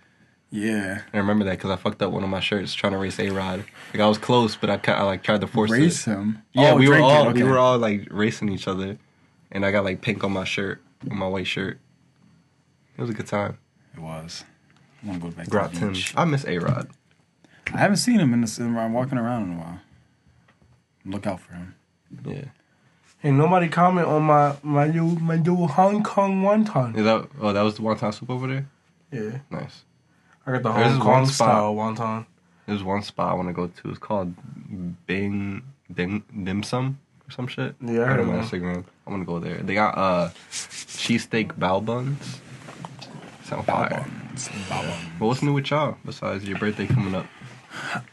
yeah, 0.51 1.01
I 1.13 1.17
remember 1.17 1.45
that 1.45 1.57
because 1.57 1.71
I 1.71 1.75
fucked 1.77 2.01
up 2.01 2.11
one 2.11 2.23
of 2.23 2.29
my 2.29 2.39
shirts 2.39 2.73
trying 2.73 2.93
to 2.93 2.99
race 2.99 3.19
A 3.19 3.29
Rod. 3.29 3.63
Like 3.93 4.01
I 4.01 4.07
was 4.07 4.17
close, 4.17 4.55
but 4.55 4.69
I, 4.69 4.93
I 4.93 5.03
like 5.03 5.23
tried 5.23 5.41
to 5.41 5.47
force 5.47 5.71
race 5.71 6.05
it. 6.07 6.11
him. 6.11 6.43
Yeah, 6.53 6.73
Oh, 6.73 6.75
we 6.77 6.87
were 6.87 6.99
all 6.99 7.27
okay. 7.29 7.41
we 7.41 7.49
were 7.49 7.57
all 7.57 7.77
like 7.79 8.07
racing 8.11 8.49
each 8.49 8.67
other, 8.67 8.97
and 9.51 9.65
I 9.65 9.71
got 9.71 9.83
like 9.83 10.01
pink 10.01 10.23
on 10.23 10.31
my 10.31 10.43
shirt, 10.43 10.81
on 11.09 11.17
my 11.17 11.27
white 11.27 11.47
shirt. 11.47 11.79
It 12.97 13.01
was 13.01 13.09
a 13.09 13.13
good 13.13 13.27
time. 13.27 13.57
It 13.95 13.99
was. 13.99 14.43
I 15.03 15.07
want 15.07 15.21
to 15.21 15.29
go 15.29 15.35
back 15.35 15.47
Brought 15.49 15.73
to. 15.75 15.93
I 16.15 16.23
miss 16.25 16.45
A 16.45 16.59
Rod. 16.59 16.89
I 17.73 17.77
haven't 17.77 17.97
seen 17.97 18.19
him 18.19 18.33
in 18.33 18.41
the 18.41 18.63
I'm 18.79 18.93
walking 18.93 19.17
around 19.17 19.43
in 19.51 19.57
a 19.57 19.59
while. 19.61 19.79
Look 21.05 21.27
out 21.27 21.39
for 21.41 21.53
him. 21.53 21.75
Yeah. 22.25 22.45
Hey, 23.19 23.31
nobody 23.31 23.69
comment 23.69 24.07
on 24.07 24.23
my 24.23 24.55
my 24.63 24.87
new 24.87 25.15
my 25.15 25.37
new 25.37 25.65
Hong 25.67 26.03
Kong 26.03 26.41
wonton. 26.43 26.95
Is 26.97 27.03
that 27.05 27.27
oh 27.39 27.53
that 27.53 27.61
was 27.61 27.75
the 27.75 27.81
wonton 27.81 28.13
soup 28.13 28.29
over 28.29 28.47
there? 28.47 28.67
Yeah, 29.11 29.39
Nice. 29.49 29.83
I 30.45 30.51
got 30.53 30.63
the 30.63 30.71
There's 30.73 30.91
Hong 30.91 30.99
one 30.99 31.05
Kong 31.05 31.25
spot. 31.27 31.35
style 31.35 31.75
wonton. 31.75 32.25
There's 32.67 32.83
one 32.83 33.01
spot 33.01 33.31
I 33.31 33.33
want 33.35 33.47
to 33.49 33.53
go 33.53 33.67
to. 33.67 33.89
It's 33.89 33.99
called 33.99 34.33
Bing 35.07 35.63
Dim 35.93 36.23
Dim 36.43 36.63
Sum 36.63 36.99
or 37.27 37.31
some 37.31 37.47
shit. 37.47 37.75
Yeah, 37.81 38.01
I 38.01 38.03
I 38.03 38.07
heard 38.07 38.07
heard 38.07 38.19
of 38.21 38.29
on 38.29 38.35
that. 38.35 38.45
Instagram. 38.45 38.83
I 39.07 39.09
want 39.09 39.21
to 39.21 39.25
go 39.25 39.39
there. 39.39 39.57
They 39.59 39.73
got 39.73 39.97
uh 39.97 40.29
cheesesteak 40.51 41.53
bao 41.57 41.83
buns. 41.83 42.39
Sound 43.43 43.65
fire. 43.65 44.05
But 45.19 45.25
what's 45.27 45.41
new 45.43 45.53
with 45.53 45.69
y'all 45.69 45.97
besides 46.05 46.43
your 46.47 46.57
birthday 46.57 46.87
coming 46.87 47.13
up? 47.15 47.25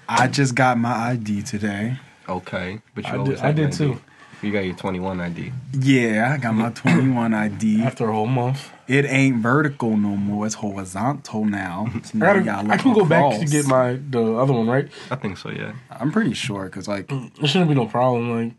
I 0.09 0.27
just 0.29 0.55
got 0.55 0.79
my 0.79 0.93
ID 1.11 1.43
today. 1.43 1.99
Okay, 2.29 2.81
but 2.95 3.05
you 3.05 3.11
I 3.13 3.17
always 3.17 3.37
did, 3.39 3.45
I 3.45 3.53
did 3.53 3.73
too. 3.73 4.01
You 4.43 4.53
got 4.53 4.61
your 4.61 4.75
21 4.75 5.21
ID. 5.21 5.53
Yeah, 5.79 6.33
I 6.33 6.39
got 6.39 6.55
my 6.55 6.71
21 6.71 7.35
ID. 7.35 7.83
After 7.85 8.09
a 8.09 8.13
whole 8.13 8.27
month, 8.27 8.71
It 8.89 9.05
ain't 9.05 9.37
vertical 9.37 9.99
no 9.99 10.17
more. 10.17 10.47
It's 10.47 10.55
horizontal 10.55 11.45
now. 11.45 11.89
So 12.05 12.13
I, 12.15 12.19
now 12.19 12.27
gotta, 12.27 12.39
you 12.39 12.45
gotta 12.47 12.71
I 12.71 12.77
can 12.79 12.95
go 12.95 13.05
back 13.05 13.39
to 13.39 13.45
get 13.45 13.67
my 13.67 13.99
the 14.09 14.37
other 14.37 14.55
one 14.55 14.67
right. 14.67 14.89
I 15.11 15.17
think 15.17 15.37
so. 15.37 15.51
Yeah. 15.51 15.75
I'm 15.91 16.11
pretty 16.11 16.33
sure 16.33 16.65
because 16.65 16.89
like 16.89 17.09
mm, 17.09 17.31
It 17.43 17.49
shouldn't 17.49 17.69
be 17.69 17.75
no 17.75 17.87
problem. 17.87 18.31
Like, 18.31 18.55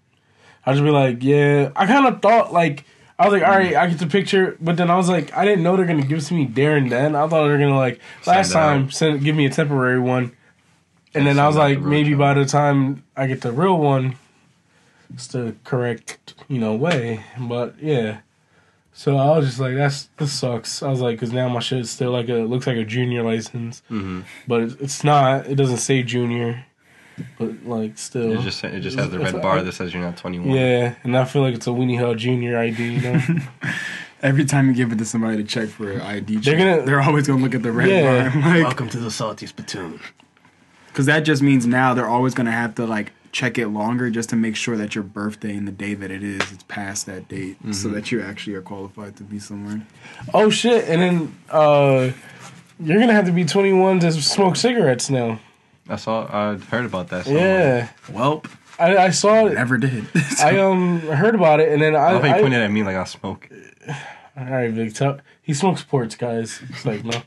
I 0.65 0.73
just 0.73 0.83
be 0.83 0.91
like, 0.91 1.23
yeah. 1.23 1.71
I 1.75 1.87
kind 1.87 2.05
of 2.05 2.21
thought 2.21 2.53
like 2.53 2.85
I 3.17 3.25
was 3.25 3.33
like, 3.33 3.43
all 3.43 3.55
right, 3.55 3.75
I 3.75 3.87
get 3.87 3.99
the 3.99 4.07
picture, 4.07 4.57
but 4.61 4.77
then 4.77 4.89
I 4.91 4.95
was 4.97 5.09
like, 5.09 5.35
I 5.35 5.45
didn't 5.45 5.63
know 5.63 5.75
they're 5.77 5.85
gonna 5.85 6.03
give 6.05 6.19
it 6.19 6.25
to 6.25 6.33
me 6.35 6.45
there 6.45 6.75
and 6.75 6.91
then. 6.91 7.15
I 7.15 7.27
thought 7.27 7.43
they 7.43 7.49
were 7.49 7.57
gonna 7.57 7.77
like 7.77 7.99
last 8.27 8.51
Send 8.51 8.53
time 8.53 8.91
send 8.91 9.23
give 9.23 9.35
me 9.35 9.47
a 9.47 9.49
temporary 9.49 9.99
one, 9.99 10.31
and 11.13 11.25
then 11.27 11.39
I 11.39 11.47
was 11.47 11.55
like, 11.55 11.81
the 11.81 11.87
maybe 11.87 12.11
one. 12.15 12.19
by 12.19 12.33
the 12.35 12.45
time 12.45 13.03
I 13.15 13.27
get 13.27 13.41
the 13.41 13.51
real 13.51 13.77
one, 13.77 14.15
it's 15.13 15.27
the 15.27 15.55
correct 15.63 16.33
you 16.47 16.59
know 16.59 16.73
way. 16.75 17.23
But 17.39 17.75
yeah. 17.81 18.19
So 18.93 19.15
I 19.17 19.37
was 19.37 19.45
just 19.47 19.59
like, 19.59 19.75
"That's 19.75 20.09
this 20.17 20.33
sucks." 20.33 20.83
I 20.83 20.89
was 20.89 20.99
like, 20.99 21.17
"Cause 21.17 21.31
now 21.31 21.47
my 21.47 21.59
shit's 21.61 21.89
still 21.89 22.11
like 22.11 22.27
a 22.27 22.33
looks 22.43 22.67
like 22.67 22.75
a 22.77 22.83
junior 22.83 23.23
license, 23.23 23.81
Mm-hmm. 23.89 24.21
but 24.47 24.61
it- 24.63 24.81
it's 24.81 25.03
not. 25.03 25.47
It 25.47 25.55
doesn't 25.55 25.77
say 25.77 26.03
junior, 26.03 26.65
but 27.39 27.65
like 27.65 27.97
still, 27.97 28.33
It 28.33 28.41
just 28.41 28.61
it 28.65 28.81
just 28.81 28.99
has 28.99 29.09
the 29.09 29.19
red 29.19 29.41
bar 29.41 29.61
that 29.63 29.71
says 29.71 29.93
you're 29.93 30.03
not 30.03 30.17
21. 30.17 30.51
yeah, 30.55 30.95
and 31.05 31.15
I 31.17 31.23
feel 31.23 31.41
like 31.41 31.55
it's 31.55 31.67
a 31.67 31.69
Weenie 31.71 31.97
Hut 31.99 32.17
Junior 32.17 32.57
ID. 32.57 32.95
You 32.95 33.01
know, 33.01 33.21
every 34.21 34.43
time 34.43 34.67
you 34.67 34.73
give 34.73 34.91
it 34.91 34.97
to 34.97 35.05
somebody 35.05 35.37
to 35.37 35.43
check 35.45 35.69
for 35.69 35.89
an 35.91 36.01
ID, 36.01 36.35
They're 36.35 36.41
check, 36.41 36.57
gonna- 36.57 36.85
they're 36.85 37.01
always 37.01 37.27
gonna 37.27 37.41
look 37.41 37.55
at 37.55 37.63
the 37.63 37.71
red 37.71 37.87
Yeah. 37.89 38.29
bar. 38.29 38.41
Like, 38.55 38.63
Welcome 38.65 38.89
to 38.89 38.97
the 38.99 39.09
Salty 39.09 39.45
Spittoon. 39.47 40.01
Because 40.91 41.05
that 41.07 41.21
just 41.21 41.41
means 41.41 41.65
now 41.65 41.93
they're 41.93 42.07
always 42.07 42.33
gonna 42.33 42.51
have 42.51 42.75
to 42.75 42.85
like 42.85 43.13
check 43.31 43.57
it 43.57 43.69
longer 43.69 44.09
just 44.09 44.29
to 44.29 44.35
make 44.35 44.55
sure 44.57 44.75
that 44.75 44.93
your 44.93 45.05
birthday 45.05 45.55
and 45.55 45.65
the 45.67 45.71
day 45.71 45.93
that 45.93 46.11
it 46.11 46.21
it's 46.21 46.51
is 46.51 46.63
past 46.63 47.05
that 47.05 47.27
date, 47.29 47.57
so 47.73 47.87
that 47.89 48.11
you 48.11 48.21
actually 48.21 48.55
are 48.55 48.61
qualified 48.61 49.15
to 49.17 49.23
be 49.23 49.39
somewhere. 49.39 49.81
oh 50.33 50.49
shit, 50.49 50.87
and 50.89 51.01
then 51.01 51.35
uh, 51.49 52.11
you're 52.79 52.99
gonna 52.99 53.13
have 53.13 53.25
to 53.25 53.31
be 53.31 53.45
21 53.45 53.99
to 54.01 54.11
smoke 54.11 54.55
cigarettes 54.55 55.09
now. 55.09 55.39
I 55.89 55.95
saw. 55.95 56.25
I 56.31 56.57
heard 56.57 56.85
about 56.85 57.09
that. 57.09 57.25
somewhere. 57.25 57.89
Yeah, 58.09 58.13
Well, 58.15 58.43
I, 58.79 58.97
I 58.97 59.09
saw 59.11 59.45
it. 59.47 59.53
never 59.55 59.77
did. 59.77 60.05
I 60.39 60.57
um 60.59 60.99
heard 61.01 61.35
about 61.35 61.59
it, 61.59 61.69
and 61.71 61.81
then 61.81 61.95
I. 61.95 61.99
I 61.99 62.11
love 62.13 62.21
how 62.23 62.27
you 62.29 62.35
I- 62.35 62.41
pointed 62.41 62.61
at 62.61 62.71
me 62.71 62.83
like 62.83 62.95
I 62.95 63.03
smoke. 63.05 63.49
all 64.37 64.45
right, 64.45 64.71
Vic, 64.71 64.93
tell, 64.93 65.19
he 65.41 65.53
smokes 65.53 65.83
ports, 65.83 66.15
guys. 66.15 66.61
It's 66.69 66.85
like 66.85 67.03
no. 67.05 67.21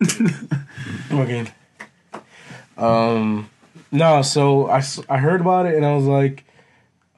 okay. 1.12 1.46
Um, 2.78 3.50
no. 3.90 4.22
So 4.22 4.68
I, 4.68 4.82
I 5.08 5.18
heard 5.18 5.40
about 5.40 5.66
it, 5.66 5.74
and 5.74 5.84
I 5.84 5.94
was 5.94 6.04
like, 6.04 6.44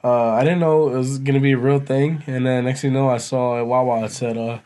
uh, 0.03 0.29
I 0.31 0.43
didn't 0.43 0.59
know 0.59 0.89
it 0.89 0.97
was 0.97 1.19
gonna 1.19 1.39
be 1.39 1.51
a 1.51 1.57
real 1.57 1.79
thing, 1.79 2.23
and 2.27 2.45
then 2.45 2.65
next 2.65 2.81
thing 2.81 2.91
you 2.91 2.97
know, 2.99 3.09
I 3.09 3.17
saw 3.17 3.59
at 3.59 3.67
Wawa 3.67 4.05
it 4.05 4.11
said, 4.11 4.37
uh, 4.37 4.59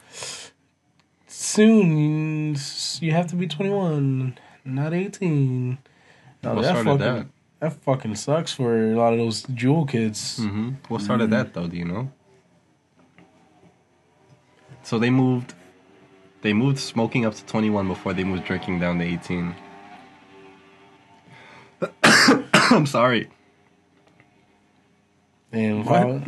soon 1.27 2.55
you 3.01 3.11
have 3.11 3.27
to 3.27 3.35
be 3.35 3.47
twenty 3.47 3.71
one, 3.71 4.37
not 4.63 4.93
eighteen. 4.93 5.77
No, 6.43 6.53
What 6.55 6.61
that 6.61 6.69
started 6.69 6.85
fucking 6.85 6.99
that? 6.99 7.27
that 7.59 7.73
fucking 7.83 8.15
sucks 8.15 8.53
for 8.53 8.91
a 8.93 8.95
lot 8.95 9.13
of 9.13 9.19
those 9.19 9.43
Juul 9.47 9.89
kids. 9.89 10.39
Mm-hmm. 10.39 10.71
What 10.87 11.01
started 11.01 11.29
that 11.31 11.53
though? 11.53 11.67
Do 11.67 11.75
you 11.75 11.85
know? 11.85 12.11
So 14.83 14.99
they 14.99 15.09
moved. 15.09 15.53
They 16.41 16.53
moved 16.53 16.77
smoking 16.77 17.25
up 17.25 17.33
to 17.33 17.45
21 17.45 17.87
before 17.87 18.13
they 18.13 18.23
moved 18.23 18.45
drinking 18.45 18.79
down 18.79 18.99
to 18.99 19.05
18. 19.05 19.55
I'm 22.79 22.85
sorry. 22.85 23.29
And 25.51 25.85
What? 25.85 26.23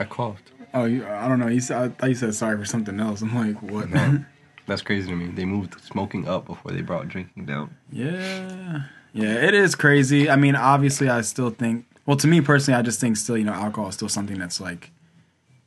I 0.00 0.04
coughed. 0.04 0.50
oh, 0.74 0.84
you, 0.84 1.06
I 1.06 1.28
don't 1.28 1.38
know. 1.38 1.46
You 1.48 1.60
said, 1.60 1.76
I 1.82 1.88
thought 1.90 2.08
you 2.08 2.14
said 2.14 2.34
sorry 2.34 2.58
for 2.58 2.64
something 2.64 2.98
else. 2.98 3.22
I'm 3.22 3.34
like, 3.34 3.62
what? 3.62 3.90
No. 3.90 4.24
That's 4.66 4.82
crazy 4.82 5.08
to 5.08 5.16
me. 5.16 5.26
They 5.28 5.44
moved 5.44 5.80
smoking 5.82 6.28
up 6.28 6.46
before 6.46 6.72
they 6.72 6.82
brought 6.82 7.08
drinking 7.08 7.46
down. 7.46 7.76
Yeah. 7.90 8.82
Yeah, 9.12 9.34
it 9.34 9.54
is 9.54 9.74
crazy. 9.74 10.30
I 10.30 10.36
mean, 10.36 10.56
obviously, 10.56 11.08
I 11.08 11.20
still 11.22 11.50
think, 11.50 11.84
well, 12.06 12.16
to 12.16 12.26
me 12.26 12.40
personally, 12.40 12.78
I 12.78 12.82
just 12.82 13.00
think 13.00 13.16
still, 13.16 13.36
you 13.36 13.44
know, 13.44 13.52
alcohol 13.52 13.88
is 13.88 13.94
still 13.96 14.08
something 14.08 14.38
that's 14.38 14.60
like 14.60 14.90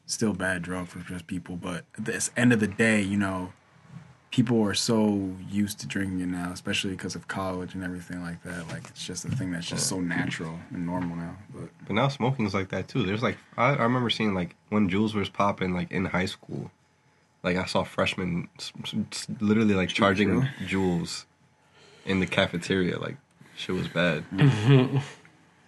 still 0.06 0.34
bad 0.34 0.62
drug 0.64 0.88
for 0.88 1.00
just 1.00 1.28
people. 1.28 1.56
But 1.56 1.86
at 1.98 2.06
the 2.06 2.30
end 2.36 2.54
of 2.54 2.60
the 2.60 2.68
day, 2.68 3.02
you 3.02 3.18
know, 3.18 3.54
people 4.36 4.62
are 4.62 4.74
so 4.74 5.32
used 5.50 5.80
to 5.80 5.88
drinking 5.88 6.20
it 6.20 6.26
now, 6.28 6.52
especially 6.52 6.90
because 6.92 7.16
of 7.16 7.26
college 7.30 7.74
and 7.74 7.82
everything 7.86 8.22
like 8.22 8.44
that. 8.44 8.68
Like, 8.68 8.84
it's 8.90 9.06
just 9.08 9.24
a 9.24 9.30
thing 9.30 9.50
that's 9.54 9.66
just 9.66 9.88
so 9.88 10.02
natural 10.02 10.60
and 10.72 10.86
normal 10.86 11.16
now. 11.16 11.38
But 11.54 11.70
But 11.88 11.94
now 11.94 12.10
smoking's 12.10 12.54
like 12.54 12.68
that 12.70 12.90
too. 12.90 13.04
There's 13.06 13.24
like 13.24 13.38
I, 13.56 13.68
I 13.76 13.84
remember 13.84 14.10
seeing 14.10 14.34
like 14.34 14.58
when 14.68 14.90
Juuls 14.90 15.14
was 15.14 15.30
popping 15.30 15.74
like 15.74 15.90
in 15.90 16.04
high 16.04 16.26
school, 16.26 16.70
like 17.44 17.56
I 17.56 17.64
saw 17.64 17.84
freshmen 17.86 18.50
s- 18.60 18.74
s- 19.14 19.28
literally 19.40 19.74
like 19.74 19.88
charging 19.88 20.42
Juuls 20.66 21.24
in 22.06 22.20
the 22.20 22.28
cafeteria. 22.28 23.00
Like 23.00 23.16
shit 23.56 23.74
was 23.74 23.88
bad. 23.88 24.26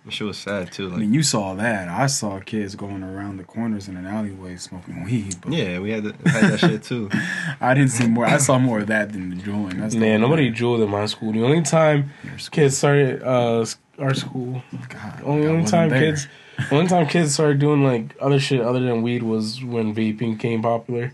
shit 0.09 0.27
was 0.27 0.37
sad 0.37 0.71
too. 0.71 0.91
I 0.93 0.97
mean, 0.97 1.13
you 1.13 1.23
saw 1.23 1.53
that. 1.55 1.87
I 1.89 2.07
saw 2.07 2.39
kids 2.39 2.75
going 2.75 3.03
around 3.03 3.37
the 3.37 3.43
corners 3.43 3.87
in 3.87 3.97
an 3.97 4.05
alleyway 4.05 4.55
smoking 4.57 5.03
weed. 5.03 5.35
But 5.41 5.53
yeah, 5.53 5.79
we 5.79 5.91
had, 5.91 6.03
the, 6.03 6.29
had 6.29 6.51
that 6.51 6.59
shit 6.59 6.83
too. 6.83 7.09
I 7.61 7.73
didn't 7.73 7.91
see 7.91 8.07
more. 8.07 8.25
I 8.25 8.37
saw 8.37 8.57
more 8.59 8.79
of 8.79 8.87
that 8.87 9.11
than 9.13 9.29
the 9.29 9.35
juuling. 9.35 9.79
That's 9.79 9.95
Man, 9.95 10.15
only- 10.15 10.27
nobody 10.27 10.49
Juuled 10.51 10.81
in 10.81 10.89
my 10.89 11.05
school. 11.05 11.31
The 11.33 11.43
only 11.43 11.61
time 11.61 12.11
school. 12.37 12.55
kids 12.55 12.77
started 12.77 13.21
uh 13.23 13.65
our 13.99 14.13
school, 14.13 14.61
God, 14.89 15.21
only, 15.23 15.47
I 15.47 15.49
only 15.49 15.65
time 15.65 15.89
there. 15.89 15.99
kids, 15.99 16.27
One 16.69 16.85
time 16.87 17.07
kids 17.07 17.33
started 17.33 17.57
doing 17.59 17.83
like 17.83 18.15
other 18.21 18.39
shit 18.39 18.61
other 18.61 18.79
than 18.79 19.01
weed 19.01 19.23
was 19.23 19.63
when 19.63 19.95
vaping 19.95 20.33
became 20.33 20.61
popular, 20.61 21.13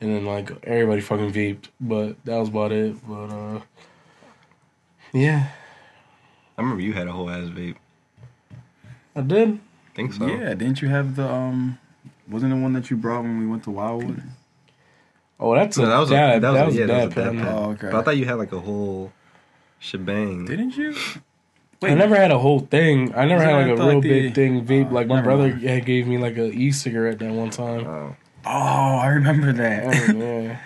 and 0.00 0.10
then 0.14 0.24
like 0.24 0.50
everybody 0.64 1.00
fucking 1.00 1.32
vaped. 1.32 1.66
But 1.80 2.24
that 2.24 2.36
was 2.38 2.48
about 2.48 2.70
it. 2.70 2.94
But 3.08 3.24
uh, 3.30 3.60
yeah, 5.12 5.48
I 6.56 6.60
remember 6.62 6.82
you 6.82 6.92
had 6.92 7.08
a 7.08 7.12
whole 7.12 7.28
ass 7.28 7.48
vape. 7.48 7.76
I 9.14 9.20
did. 9.20 9.60
Think 9.94 10.12
so? 10.14 10.26
Yeah, 10.26 10.54
didn't 10.54 10.80
you 10.82 10.88
have 10.88 11.16
the 11.16 11.28
um? 11.28 11.78
Wasn't 12.28 12.50
the 12.52 12.56
one 12.60 12.72
that 12.72 12.90
you 12.90 12.96
brought 12.96 13.22
when 13.22 13.38
we 13.38 13.46
went 13.46 13.64
to 13.64 13.70
Wildwood? 13.70 14.22
Oh, 15.38 15.54
that's 15.54 15.76
a 15.76 15.82
that 15.86 15.98
was 15.98 16.10
dad. 16.10 16.36
a, 16.36 16.40
that 16.40 16.50
was, 16.50 16.56
that 16.56 16.62
a, 16.62 16.66
was 16.66 16.76
yeah, 16.76 16.84
a 16.84 16.86
that 16.86 16.94
dad 16.94 17.04
was 17.04 17.12
a 17.12 17.14
dad 17.16 17.24
pen. 17.24 17.38
pen. 17.44 17.48
Oh, 17.48 17.70
okay. 17.72 17.88
But 17.90 17.94
I 17.98 18.02
thought 18.02 18.16
you 18.16 18.24
had 18.24 18.34
like 18.34 18.52
a 18.52 18.60
whole 18.60 19.12
shebang. 19.80 20.46
Didn't 20.46 20.76
you? 20.76 20.94
I 21.82 21.94
never 21.94 22.14
had 22.14 22.30
a 22.30 22.38
whole 22.38 22.60
thing. 22.60 23.12
I 23.14 23.24
never 23.26 23.42
had 23.42 23.54
like 23.54 23.66
that 23.76 23.82
a 23.82 23.86
real 23.86 23.94
like 23.96 24.02
big 24.02 24.22
the- 24.22 24.30
thing 24.30 24.64
vape. 24.64 24.90
Oh, 24.90 24.94
like 24.94 25.08
my 25.08 25.20
brother 25.20 25.48
mind. 25.48 25.62
had 25.62 25.84
gave 25.84 26.06
me 26.06 26.16
like 26.16 26.38
a 26.38 26.46
e-cigarette 26.52 27.18
that 27.18 27.32
one 27.32 27.50
time. 27.50 27.86
Oh. 27.86 28.16
Oh, 28.46 28.50
I 28.50 29.08
remember 29.08 29.52
that. 29.52 29.84
Oh, 29.84 30.12
yeah. 30.18 30.58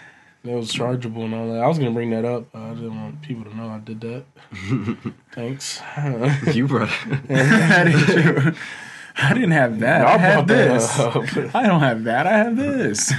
That 0.47 0.53
was 0.57 0.73
chargeable 0.73 1.25
and 1.25 1.35
all 1.35 1.53
that. 1.53 1.61
I 1.61 1.67
was 1.67 1.77
gonna 1.77 1.91
bring 1.91 2.11
that 2.11 2.25
up. 2.25 2.55
I 2.55 2.69
didn't 2.71 2.95
want 2.95 3.21
people 3.21 3.45
to 3.45 3.57
know 3.57 3.69
I 3.69 3.81
did 3.81 4.01
that. 4.03 4.25
Thanks. 5.33 5.81
you 6.55 6.69
brought 6.69 6.89
it. 7.09 8.55
I 9.19 9.35
didn't 9.35 9.51
have 9.51 9.81
that. 9.81 10.07
I, 10.07 10.15
I 10.15 10.19
had 10.19 10.35
brought 10.35 10.47
that 10.47 11.35
this. 11.35 11.55
I 11.55 11.67
don't 11.67 11.81
have 11.81 12.05
that. 12.05 12.29
I 12.29 12.37
have 12.39 12.57
this. 12.57 13.13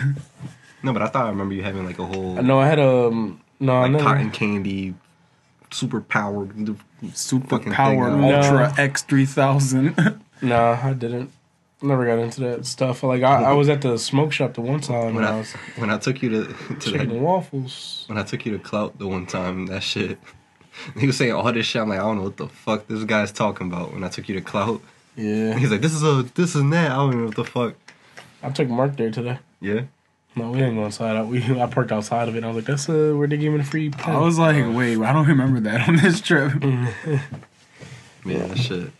No, 0.83 0.93
but 0.93 1.01
I 1.01 1.07
thought 1.07 1.25
I 1.25 1.29
remember 1.29 1.53
you 1.53 1.63
having 1.63 1.85
like 1.85 1.99
a 1.99 2.05
whole 2.05 2.41
no, 2.41 2.59
I 2.59 2.67
had 2.67 2.79
a 2.79 3.07
um, 3.07 3.41
no. 3.59 3.73
I 3.73 3.89
never. 3.89 4.03
cotton 4.05 4.31
candy, 4.31 4.95
super 5.69 5.99
powered. 5.99 6.77
Super 7.13 7.47
Fucking 7.47 7.73
Power 7.73 8.05
uh, 8.05 8.21
Ultra 8.21 8.73
No. 8.77 8.83
X 8.83 9.03
three 9.03 9.25
thousand. 9.25 9.95
Nah, 10.41 10.79
I 10.81 10.93
didn't. 10.93 11.31
Never 11.81 12.05
got 12.07 12.17
into 12.17 12.41
that 12.41 12.65
stuff. 12.65 13.03
Like 13.03 13.21
I, 13.21 13.43
I 13.43 13.53
was 13.53 13.69
at 13.69 13.81
the 13.81 13.97
smoke 13.99 14.31
shop 14.31 14.55
the 14.55 14.61
one 14.61 14.79
time 14.81 15.13
When 15.13 15.23
I 15.23 15.35
I 15.35 15.37
was 15.37 15.51
when 15.77 15.89
I 15.91 15.97
took 15.99 16.21
you 16.23 16.29
to 16.29 16.53
to 16.53 16.91
chicken 16.91 17.09
that, 17.09 17.19
waffles. 17.19 18.03
when 18.07 18.17
I 18.17 18.23
took 18.23 18.45
you 18.47 18.53
to 18.57 18.59
Clout 18.63 18.97
the 18.97 19.07
one 19.07 19.25
time, 19.27 19.67
that 19.67 19.83
shit. 19.83 20.17
He 20.99 21.07
was 21.07 21.17
saying 21.17 21.33
all 21.33 21.51
this 21.51 21.65
shit. 21.65 21.81
I'm 21.81 21.89
like, 21.89 21.99
I 21.99 22.03
don't 22.03 22.17
know 22.17 22.23
what 22.23 22.37
the 22.37 22.47
fuck 22.47 22.85
this 22.87 23.03
guy's 23.03 23.31
talking 23.31 23.65
about. 23.65 23.93
When 23.93 24.03
I 24.03 24.09
took 24.09 24.29
you 24.29 24.35
to 24.35 24.41
Clout, 24.41 24.79
Yeah, 25.15 25.55
he's 25.57 25.71
like, 25.71 25.81
this 25.81 25.93
is 25.93 26.03
a 26.03 26.21
this 26.35 26.55
is 26.55 26.61
that. 26.69 26.91
I 26.91 26.95
don't 26.95 27.07
even 27.09 27.19
know 27.21 27.25
what 27.27 27.35
the 27.35 27.45
fuck. 27.45 27.73
I 28.43 28.51
took 28.51 28.69
Mark 28.69 28.95
there 28.95 29.09
today. 29.09 29.39
Yeah. 29.59 29.81
No, 30.35 30.51
we 30.51 30.59
didn't 30.59 30.75
go 30.75 30.85
inside. 30.85 31.15
I, 31.15 31.23
we 31.23 31.41
I 31.59 31.65
parked 31.65 31.91
outside 31.91 32.29
of 32.29 32.35
it. 32.35 32.43
I 32.43 32.47
was 32.47 32.57
like, 32.57 32.65
that's 32.65 32.87
uh, 32.87 33.13
where 33.15 33.27
they 33.27 33.37
gave 33.37 33.51
me 33.51 33.57
the 33.57 33.63
free 33.63 33.89
pen. 33.89 34.15
I 34.15 34.19
was 34.19 34.37
like, 34.37 34.55
wait, 34.75 34.99
I 34.99 35.11
don't 35.11 35.25
remember 35.27 35.59
that 35.61 35.87
on 35.89 35.95
this 35.95 36.21
trip. 36.21 36.53
Yeah, 38.25 38.45
that 38.45 38.57
shit. 38.57 38.91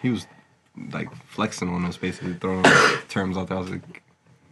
He 0.00 0.10
was 0.10 0.26
like 0.92 1.08
flexing 1.26 1.68
on 1.68 1.84
us, 1.84 1.96
basically 1.96 2.34
throwing 2.34 2.64
terms 3.08 3.36
out 3.36 3.48
there. 3.48 3.58
I 3.58 3.60
was 3.60 3.70
like, 3.70 4.02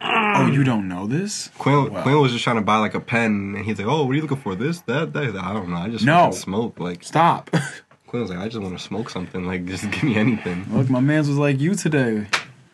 Oh, 0.01 0.47
you 0.47 0.63
don't 0.63 0.87
know 0.89 1.07
this? 1.09 1.51
Quinn, 1.59 1.93
Wow. 1.93 2.03
Quinn 2.03 2.21
was 2.21 2.31
just 2.31 2.45
trying 2.45 2.55
to 2.57 2.63
buy 2.63 2.77
like 2.77 2.95
a 2.95 3.01
pen, 3.01 3.55
and 3.57 3.65
he's 3.65 3.79
like, 3.79 3.89
"Oh, 3.89 4.05
what 4.05 4.13
are 4.13 4.15
you 4.15 4.23
looking 4.23 4.37
for? 4.37 4.55
This, 4.55 4.81
that, 4.83 5.13
that." 5.13 5.35
I 5.37 5.53
don't 5.53 5.71
know. 5.71 5.77
I 5.77 5.89
just 5.89 6.05
No. 6.05 6.31
smoke. 6.31 6.79
Like 6.79 7.03
Stop. 7.03 7.51
Quinn 8.07 8.23
was 8.23 8.31
like, 8.31 8.39
"I 8.39 8.45
just 8.49 8.63
want 8.63 8.79
to 8.79 8.83
smoke 8.83 9.11
something. 9.11 9.45
Like, 9.45 9.67
just 9.67 9.91
give 9.91 10.05
me 10.05 10.15
anything." 10.17 10.67
Look, 10.71 10.89
my 10.89 11.01
man's 11.01 11.27
was 11.29 11.37
like 11.39 11.59
you 11.59 11.75
today. 11.75 12.27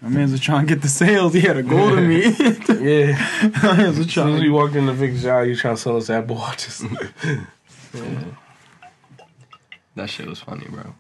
My 0.03 0.11
man's 0.11 0.33
was 0.33 0.41
trying 0.43 0.67
to 0.67 0.75
get 0.75 0.83
the 0.83 0.89
sales. 0.89 1.33
He 1.33 1.41
had 1.41 1.57
a 1.57 1.63
goal 1.63 1.97
to 1.97 2.01
me. 2.03 2.25
Yeah. 2.85 3.17
my 3.63 3.75
man's 3.75 3.97
was 3.97 4.07
As 4.09 4.13
soon 4.13 4.35
as 4.35 4.43
we 4.43 4.51
walked 4.51 4.75
in 4.77 4.85
the 4.85 4.93
Vic 4.93 5.17
shop, 5.17 5.47
you 5.47 5.57
trying 5.57 5.77
to 5.77 5.81
sell 5.81 5.97
us 5.97 6.11
Apple 6.11 6.37
Watches. 6.37 6.85
That 9.95 10.11
shit 10.11 10.27
was 10.27 10.41
funny, 10.41 10.67
bro. 10.69 10.95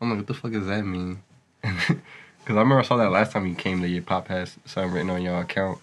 I'm 0.00 0.08
like, 0.10 0.18
what 0.20 0.26
the 0.26 0.34
fuck 0.34 0.52
does 0.52 0.66
that 0.66 0.82
mean? 0.82 1.22
Because 2.44 2.56
I 2.56 2.60
remember 2.60 2.80
I 2.80 2.82
saw 2.82 2.96
that 2.96 3.12
last 3.12 3.30
time 3.30 3.46
you 3.46 3.54
came 3.54 3.82
that 3.82 3.88
your 3.88 4.02
pop 4.02 4.26
has 4.26 4.56
something 4.64 4.92
written 4.92 5.10
on 5.10 5.22
your 5.22 5.38
account. 5.40 5.78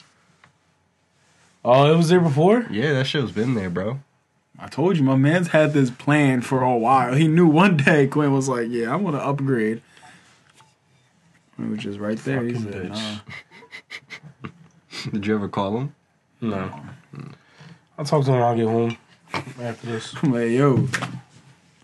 oh, 1.63 1.89
it 1.93 1.95
was 1.95 2.09
there 2.09 2.19
before? 2.19 2.67
Yeah, 2.69 2.91
that 2.91 3.05
shit 3.05 3.21
was 3.21 3.31
been 3.31 3.53
there, 3.55 3.69
bro. 3.69 3.99
I 4.59 4.67
told 4.67 4.97
you, 4.97 5.03
my 5.03 5.15
man's 5.15 5.47
had 5.47 5.71
this 5.71 5.89
plan 5.89 6.41
for 6.41 6.61
a 6.61 6.77
while. 6.77 7.13
He 7.13 7.29
knew 7.29 7.47
one 7.47 7.77
day 7.77 8.07
Quinn 8.07 8.33
was 8.33 8.49
like, 8.49 8.67
"Yeah, 8.69 8.91
I 8.91 8.97
want 8.97 9.15
to 9.15 9.21
upgrade." 9.23 9.81
It 11.57 11.69
was 11.69 11.79
just 11.79 11.97
right 11.97 12.17
there. 12.17 12.43
He 12.43 12.53
Fucking 12.53 12.71
said, 12.71 12.91
bitch. 12.91 13.21
"Nah." 14.43 14.49
Did 15.13 15.25
you 15.27 15.35
ever 15.35 15.47
call 15.47 15.77
him? 15.77 15.95
No. 16.41 16.77
I'll 17.97 18.03
talk 18.03 18.25
to 18.25 18.31
him 18.33 18.39
when 18.39 18.43
I 18.43 18.55
get 18.57 18.67
home 18.67 18.97
after 19.61 19.87
this. 19.87 20.13
I'm 20.21 20.33
like, 20.33 20.49
"Yo, 20.49 20.75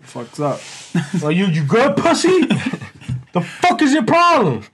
fucks 0.04 0.42
up." 0.42 0.60
Like, 1.24 1.38
you, 1.38 1.46
you 1.46 1.64
good, 1.64 1.96
pussy? 1.96 2.46
The 3.36 3.41
fuck 3.41 3.84
is 3.84 3.93
your 3.93 4.04
problem? 4.04 4.63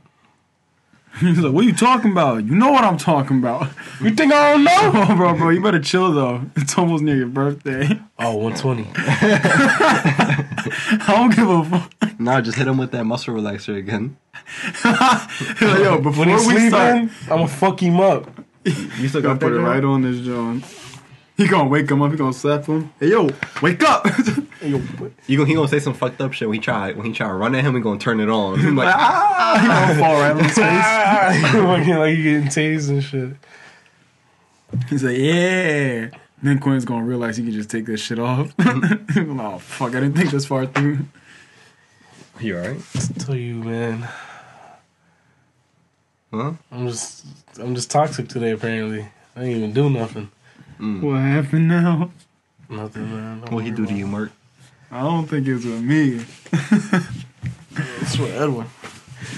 He's 1.19 1.39
like, 1.39 1.51
"What 1.51 1.65
are 1.65 1.67
you 1.67 1.73
talking 1.73 2.11
about? 2.11 2.45
You 2.45 2.55
know 2.55 2.71
what 2.71 2.85
I'm 2.85 2.95
talking 2.97 3.39
about." 3.39 3.67
You 3.99 4.11
think 4.11 4.31
I 4.31 4.53
don't 4.53 4.63
know? 4.63 4.91
Oh, 5.11 5.15
bro, 5.15 5.33
bro, 5.35 5.49
you 5.49 5.61
better 5.61 5.79
chill 5.81 6.13
though. 6.13 6.41
It's 6.55 6.77
almost 6.77 7.03
near 7.03 7.17
your 7.17 7.27
birthday. 7.27 7.99
Oh, 8.17 8.37
120. 8.37 8.87
I 8.95 10.45
don't 11.07 11.35
give 11.35 11.49
a 11.49 11.65
fuck. 11.65 11.91
Nah, 12.19 12.39
just 12.39 12.57
hit 12.57 12.65
him 12.67 12.77
with 12.77 12.91
that 12.91 13.03
muscle 13.03 13.33
relaxer 13.33 13.75
again. 13.77 14.15
Yo, 15.59 15.99
before 15.99 16.25
When 16.25 16.29
he's 16.37 16.47
we 16.47 16.69
start, 16.69 16.95
I'm 16.95 17.09
gonna 17.27 17.47
fuck 17.47 17.81
him 17.81 17.99
up. 17.99 18.29
You 18.63 19.07
still 19.09 19.21
Gotta 19.21 19.39
put 19.39 19.51
it 19.53 19.59
right 19.59 19.83
on 19.83 20.03
this 20.03 20.21
John. 20.21 20.63
He 21.41 21.47
gonna 21.47 21.67
wake 21.67 21.89
him 21.89 22.03
up. 22.03 22.11
He 22.11 22.17
gonna 22.17 22.33
slap 22.33 22.65
him. 22.65 22.93
Hey 22.99 23.09
yo, 23.09 23.29
wake 23.61 23.83
up! 23.83 24.05
You 24.63 24.77
gonna 25.37 25.47
he 25.47 25.55
gonna 25.55 25.67
say 25.67 25.79
some 25.79 25.95
fucked 25.95 26.21
up 26.21 26.33
shit 26.33 26.47
when 26.47 26.59
he 26.59 26.61
try 26.61 26.91
when 26.91 27.03
he 27.07 27.13
try 27.13 27.27
to 27.27 27.33
run 27.33 27.55
at 27.55 27.63
him. 27.63 27.73
We 27.73 27.81
gonna 27.81 27.97
turn 27.97 28.19
it 28.19 28.29
on. 28.29 28.59
I'm 28.59 28.75
like, 28.75 28.93
ah, 28.95 29.57
he 29.59 29.67
gonna 29.67 29.95
fall 29.99 30.21
right 30.21 30.31
on 30.33 30.43
his 30.43 30.53
face. 30.53 30.65
Ah, 30.67 31.51
like, 31.65 31.87
like 31.87 32.15
he 32.15 32.21
getting 32.21 32.43
tased 32.43 32.89
and 32.89 33.03
shit. 33.03 33.31
He's 34.87 35.03
like, 35.03 35.17
yeah. 35.17 36.11
Then 36.43 36.59
Quinn's 36.59 36.85
gonna 36.85 37.05
realize 37.05 37.37
he 37.37 37.43
can 37.43 37.53
just 37.53 37.71
take 37.71 37.87
this 37.87 38.01
shit 38.01 38.19
off. 38.19 38.53
oh 38.59 39.57
fuck! 39.57 39.95
I 39.95 39.99
didn't 39.99 40.13
think 40.13 40.29
this 40.29 40.45
far 40.45 40.67
through. 40.67 40.99
you 42.39 42.59
alright? 42.59 42.81
tell 43.17 43.35
you, 43.35 43.55
man. 43.55 44.07
Huh? 46.31 46.53
I'm 46.71 46.87
just, 46.87 47.25
I'm 47.59 47.73
just 47.73 47.89
toxic 47.89 48.29
today. 48.29 48.51
Apparently, 48.51 49.07
I 49.35 49.39
didn't 49.39 49.57
even 49.57 49.73
do 49.73 49.89
nothing. 49.89 50.29
Mm. 50.81 51.01
What 51.01 51.17
happened 51.19 51.67
now? 51.67 52.09
Nothing, 52.69 53.11
man. 53.11 53.41
Don't 53.41 53.51
What 53.53 53.63
he 53.65 53.71
do 53.71 53.85
to 53.85 53.93
you, 53.93 54.07
Mark? 54.07 54.31
I 54.91 55.01
don't 55.01 55.27
think 55.27 55.47
it's 55.47 55.63
with 55.63 55.81
me. 55.81 56.25
It's 58.01 58.17
with 58.17 58.35
Edwin. 58.35 58.67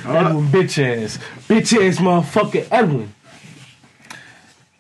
Edwin, 0.06 0.48
bitch 0.48 0.82
ass, 0.82 1.20
bitch 1.48 1.74
ass, 1.78 1.98
motherfucker, 1.98 2.68
Edwin. 2.72 3.14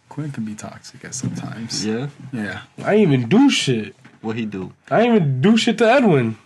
Quinn 0.09 0.31
can 0.31 0.45
be 0.45 0.55
toxic 0.55 1.03
at 1.05 1.15
sometimes. 1.15 1.85
Yeah. 1.85 2.07
Yeah. 2.31 2.61
I 2.83 2.93
ain't 2.95 3.11
even 3.11 3.29
do 3.29 3.49
shit. 3.49 3.95
What 4.21 4.35
he 4.37 4.45
do? 4.45 4.71
I 4.89 5.01
ain't 5.01 5.15
even 5.15 5.41
do 5.41 5.57
shit 5.57 5.77
to 5.79 5.91
Edwin. 5.91 6.37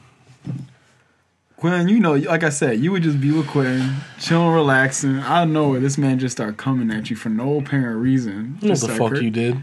Quinn, 1.57 1.87
you 1.89 1.99
know, 1.99 2.13
like 2.13 2.43
I 2.43 2.49
said, 2.49 2.79
you 2.79 2.91
would 2.91 3.03
just 3.03 3.19
be 3.19 3.31
with 3.31 3.47
Quinn, 3.47 3.95
chilling, 4.19 4.53
relaxing. 4.53 5.19
I 5.19 5.39
don't 5.39 5.53
know 5.53 5.69
where 5.69 5.79
this 5.79 5.97
man 5.97 6.19
just 6.19 6.37
start 6.37 6.55
coming 6.57 6.91
at 6.95 7.09
you 7.09 7.15
for 7.15 7.29
no 7.29 7.57
apparent 7.57 7.99
reason. 8.01 8.57
What 8.61 8.79
the 8.79 8.87
fuck 8.89 9.11
cur- 9.13 9.21
you 9.21 9.31
did? 9.31 9.57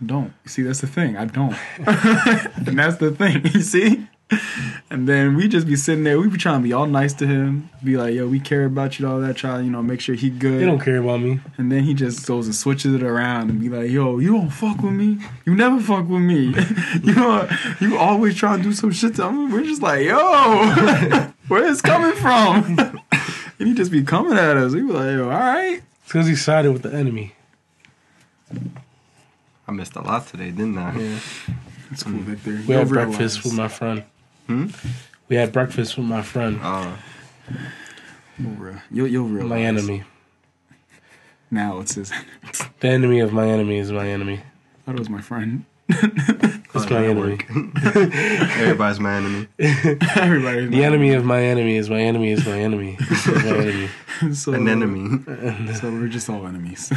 I 0.00 0.04
don't. 0.04 0.32
See, 0.46 0.62
that's 0.62 0.80
the 0.80 0.86
thing. 0.86 1.16
I 1.16 1.26
don't. 1.26 1.54
and 1.78 2.78
that's 2.78 2.96
the 2.96 3.10
thing. 3.10 3.42
You 3.54 3.62
see? 3.62 4.06
And 4.90 5.08
then 5.08 5.36
we 5.36 5.48
just 5.48 5.66
be 5.66 5.76
sitting 5.76 6.04
there. 6.04 6.18
We 6.18 6.28
be 6.28 6.38
trying 6.38 6.60
to 6.60 6.62
be 6.62 6.72
all 6.72 6.86
nice 6.86 7.12
to 7.14 7.26
him. 7.26 7.68
Be 7.82 7.96
like, 7.96 8.14
yo, 8.14 8.28
we 8.28 8.38
care 8.38 8.64
about 8.64 8.98
you, 8.98 9.08
all 9.08 9.20
that. 9.20 9.36
Try, 9.36 9.60
you 9.60 9.70
know, 9.70 9.82
make 9.82 10.00
sure 10.00 10.14
he 10.14 10.30
good. 10.30 10.60
They 10.60 10.66
don't 10.66 10.80
care 10.80 10.98
about 10.98 11.20
me. 11.20 11.40
And 11.58 11.70
then 11.70 11.82
he 11.82 11.94
just 11.94 12.26
goes 12.26 12.46
and 12.46 12.54
switches 12.54 12.94
it 12.94 13.02
around 13.02 13.50
and 13.50 13.60
be 13.60 13.68
like, 13.68 13.90
"Yo, 13.90 14.18
you 14.18 14.32
don't 14.32 14.50
fuck 14.50 14.82
with 14.82 14.92
me. 14.92 15.18
You 15.46 15.54
never 15.54 15.80
fuck 15.80 16.08
with 16.08 16.22
me. 16.22 16.54
you 17.02 17.14
know, 17.14 17.48
you 17.80 17.98
always 17.98 18.36
try 18.36 18.56
to 18.56 18.62
do 18.62 18.72
some 18.72 18.92
shit 18.92 19.16
to 19.16 19.30
me." 19.30 19.52
We're 19.52 19.64
just 19.64 19.82
like, 19.82 20.04
"Yo, 20.04 20.16
where 21.48 21.64
is 21.64 21.82
coming 21.82 22.16
from?" 22.16 22.78
and 23.58 23.68
he 23.68 23.74
just 23.74 23.90
be 23.90 24.02
coming 24.02 24.38
at 24.38 24.56
us. 24.56 24.72
We 24.72 24.82
be 24.82 24.92
like, 24.92 25.12
"Yo, 25.12 25.24
all 25.24 25.30
right." 25.30 25.82
It's 26.02 26.12
because 26.12 26.26
he 26.26 26.36
sided 26.36 26.72
with 26.72 26.82
the 26.82 26.92
enemy. 26.92 27.34
I 29.70 29.72
missed 29.72 29.94
a 29.94 30.02
lot 30.02 30.26
today, 30.26 30.50
didn't 30.50 30.78
I? 30.78 30.98
Yeah. 30.98 31.18
It's 31.92 32.02
cool, 32.02 32.14
Victor. 32.14 32.60
We 32.66 32.74
had 32.74 32.88
breakfast 32.88 33.18
realize. 33.20 33.44
with 33.44 33.54
my 33.54 33.68
friend. 33.68 34.02
Hmm? 34.48 34.66
We 35.28 35.36
had 35.36 35.52
breakfast 35.52 35.96
with 35.96 36.06
my 36.06 36.22
friend, 36.22 36.58
Uh, 36.60 36.96
You'll 38.36 38.74
You'll, 38.90 39.06
you'll 39.06 39.28
realize. 39.28 39.48
my 39.50 39.60
enemy. 39.60 40.02
Now 41.52 41.78
it's 41.78 41.94
his. 41.94 42.12
The 42.80 42.88
enemy 42.88 43.20
of 43.20 43.32
my 43.32 43.46
enemy 43.46 43.78
is 43.78 43.92
my 43.92 44.08
enemy. 44.08 44.38
I 44.38 44.80
thought 44.86 44.96
it 44.96 44.98
was 44.98 45.08
my 45.08 45.20
friend. 45.20 45.64
It's 46.72 46.88
my 46.88 47.04
enemy. 47.04 47.38
everybody's 48.62 49.00
my 49.00 49.14
enemy. 49.16 49.48
Everybody. 49.58 50.66
The 50.66 50.84
enemy 50.84 51.14
of 51.14 51.24
my 51.24 51.42
enemy 51.42 51.76
is 51.76 51.90
my 51.90 52.00
enemy 52.00 52.30
is 52.30 52.46
my 52.46 52.58
enemy. 52.60 52.96
Is 53.00 53.26
my 53.26 53.46
enemy. 53.58 53.88
so, 54.34 54.52
An 54.52 54.68
enemy. 54.68 55.74
So 55.74 55.90
we're 55.90 56.06
just 56.08 56.30
all 56.30 56.46
enemies. 56.46 56.92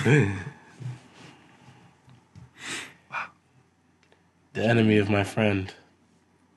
The 4.53 4.63
enemy 4.63 4.97
of 4.97 5.09
my 5.09 5.23
friend. 5.23 5.73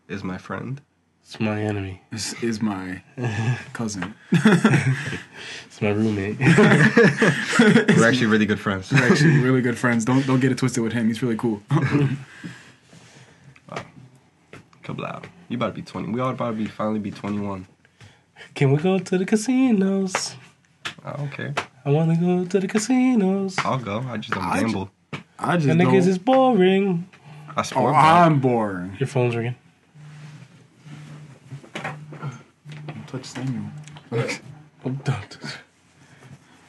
Is 0.09 0.23
my 0.23 0.39
friend. 0.39 0.81
It's 1.23 1.41
my 1.41 1.61
enemy. 1.61 2.03
this 2.13 2.41
is 2.43 2.63
my 2.63 3.03
cousin. 3.73 4.15
It's 5.67 5.83
my 5.83 5.91
roommate. 5.91 6.39
We're 6.41 8.09
actually 8.09 8.27
really 8.27 8.47
good 8.47 8.61
friends. 8.61 8.91
We're 8.91 9.11
actually 9.13 9.41
really 9.41 9.61
good 9.61 9.77
friends. 9.77 10.05
Don't 10.07 10.27
don't 10.27 10.41
get 10.41 10.51
it 10.53 10.57
twisted 10.59 10.83
with 10.83 10.93
him. 10.95 11.09
He's 11.09 11.23
really 11.23 11.37
cool. 11.37 11.61
wow. 11.71 13.83
Kablow. 14.85 15.25
You 15.49 15.57
about 15.59 15.69
to 15.69 15.73
be 15.75 15.83
20. 15.83 16.13
We 16.13 16.21
all 16.21 16.31
about 16.31 16.53
to 16.53 16.57
be 16.57 16.65
finally 16.67 16.99
be 17.01 17.11
21. 17.11 17.67
Can 18.55 18.73
we 18.73 18.79
go 18.79 18.99
to 18.99 19.19
the 19.19 19.27
casinos? 19.27 20.35
I 21.05 21.13
don't 21.17 21.31
care. 21.31 21.55
I 21.85 21.91
want 21.91 22.15
to 22.15 22.21
go 22.25 22.45
to 22.47 22.61
the 22.61 22.69
casinos. 22.69 23.57
I'll 23.59 23.79
go. 23.79 23.99
I 24.09 24.17
just 24.17 24.33
don't 24.33 24.45
I 24.45 24.61
ju- 24.61 24.65
gamble. 24.67 24.91
I 25.39 25.57
just 25.57 25.67
The 25.69 25.75
don't. 25.75 25.93
niggas 25.93 26.07
is 26.07 26.19
boring. 26.19 27.07
I 27.57 27.61
oh, 27.61 27.63
sport. 27.63 27.95
bet. 27.95 28.05
I'm 28.05 28.41
boring. 28.41 28.97
Your 28.99 29.07
phone's 29.07 29.35
ringing. 29.35 29.55
Don't 31.75 33.09
Touch 33.09 33.25
Samuel. 33.25 33.71
Oh, 34.85 34.91
don't. 34.91 35.39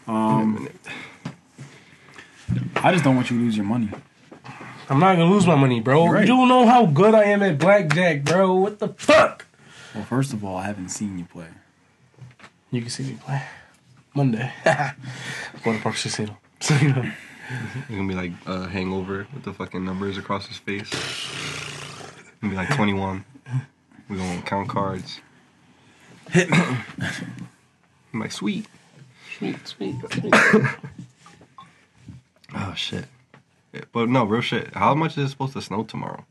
Um, 0.07 0.69
I 2.77 2.93
just 2.93 3.03
don't 3.03 3.15
want 3.15 3.29
you 3.29 3.37
to 3.37 3.43
lose 3.43 3.57
your 3.57 3.65
money. 3.65 3.89
I'm 4.89 4.99
not 4.99 5.17
gonna 5.17 5.29
lose 5.29 5.45
my 5.45 5.55
money, 5.55 5.81
bro. 5.81 6.05
You're 6.05 6.13
right. 6.13 6.21
You 6.21 6.27
don't 6.27 6.47
know 6.47 6.65
how 6.65 6.85
good 6.85 7.13
I 7.13 7.25
am 7.25 7.43
at 7.43 7.57
blackjack, 7.57 8.23
bro. 8.23 8.55
What 8.55 8.79
the 8.79 8.87
fuck? 8.89 9.45
Well, 9.93 10.05
first 10.05 10.31
of 10.31 10.45
all, 10.45 10.55
I 10.55 10.63
haven't 10.63 10.89
seen 10.89 11.19
you 11.19 11.25
play. 11.25 11.47
You 12.71 12.81
can 12.81 12.89
see 12.89 13.03
me 13.03 13.17
play 13.21 13.41
Monday. 14.13 14.51
Go 14.63 15.73
to 15.73 15.79
Parx 15.79 16.03
Casino. 16.03 16.37
So 16.61 16.75
you 16.75 16.93
know. 16.93 17.11
It's 17.49 17.89
gonna 17.89 18.07
be 18.07 18.13
like 18.15 18.31
a 18.45 18.67
hangover 18.67 19.27
with 19.33 19.43
the 19.43 19.53
fucking 19.53 19.83
numbers 19.83 20.17
across 20.17 20.47
his 20.47 20.57
face. 20.57 20.89
It's 20.91 22.41
gonna 22.41 22.51
be 22.51 22.57
like 22.57 22.73
21. 22.75 23.23
We're 24.09 24.17
gonna 24.17 24.41
count 24.41 24.69
cards. 24.69 25.21
I'm 26.33 26.85
like, 28.13 28.31
sweet. 28.31 28.67
Sweet, 29.37 29.67
sweet, 29.67 29.95
sweet. 30.11 30.33
Oh, 32.55 32.73
shit. 32.75 33.05
But 33.91 34.07
no, 34.07 34.23
real 34.23 34.39
shit. 34.41 34.73
How 34.73 34.95
much 34.95 35.17
is 35.17 35.25
it 35.25 35.29
supposed 35.29 35.53
to 35.53 35.61
snow 35.61 35.83
tomorrow? 35.83 36.25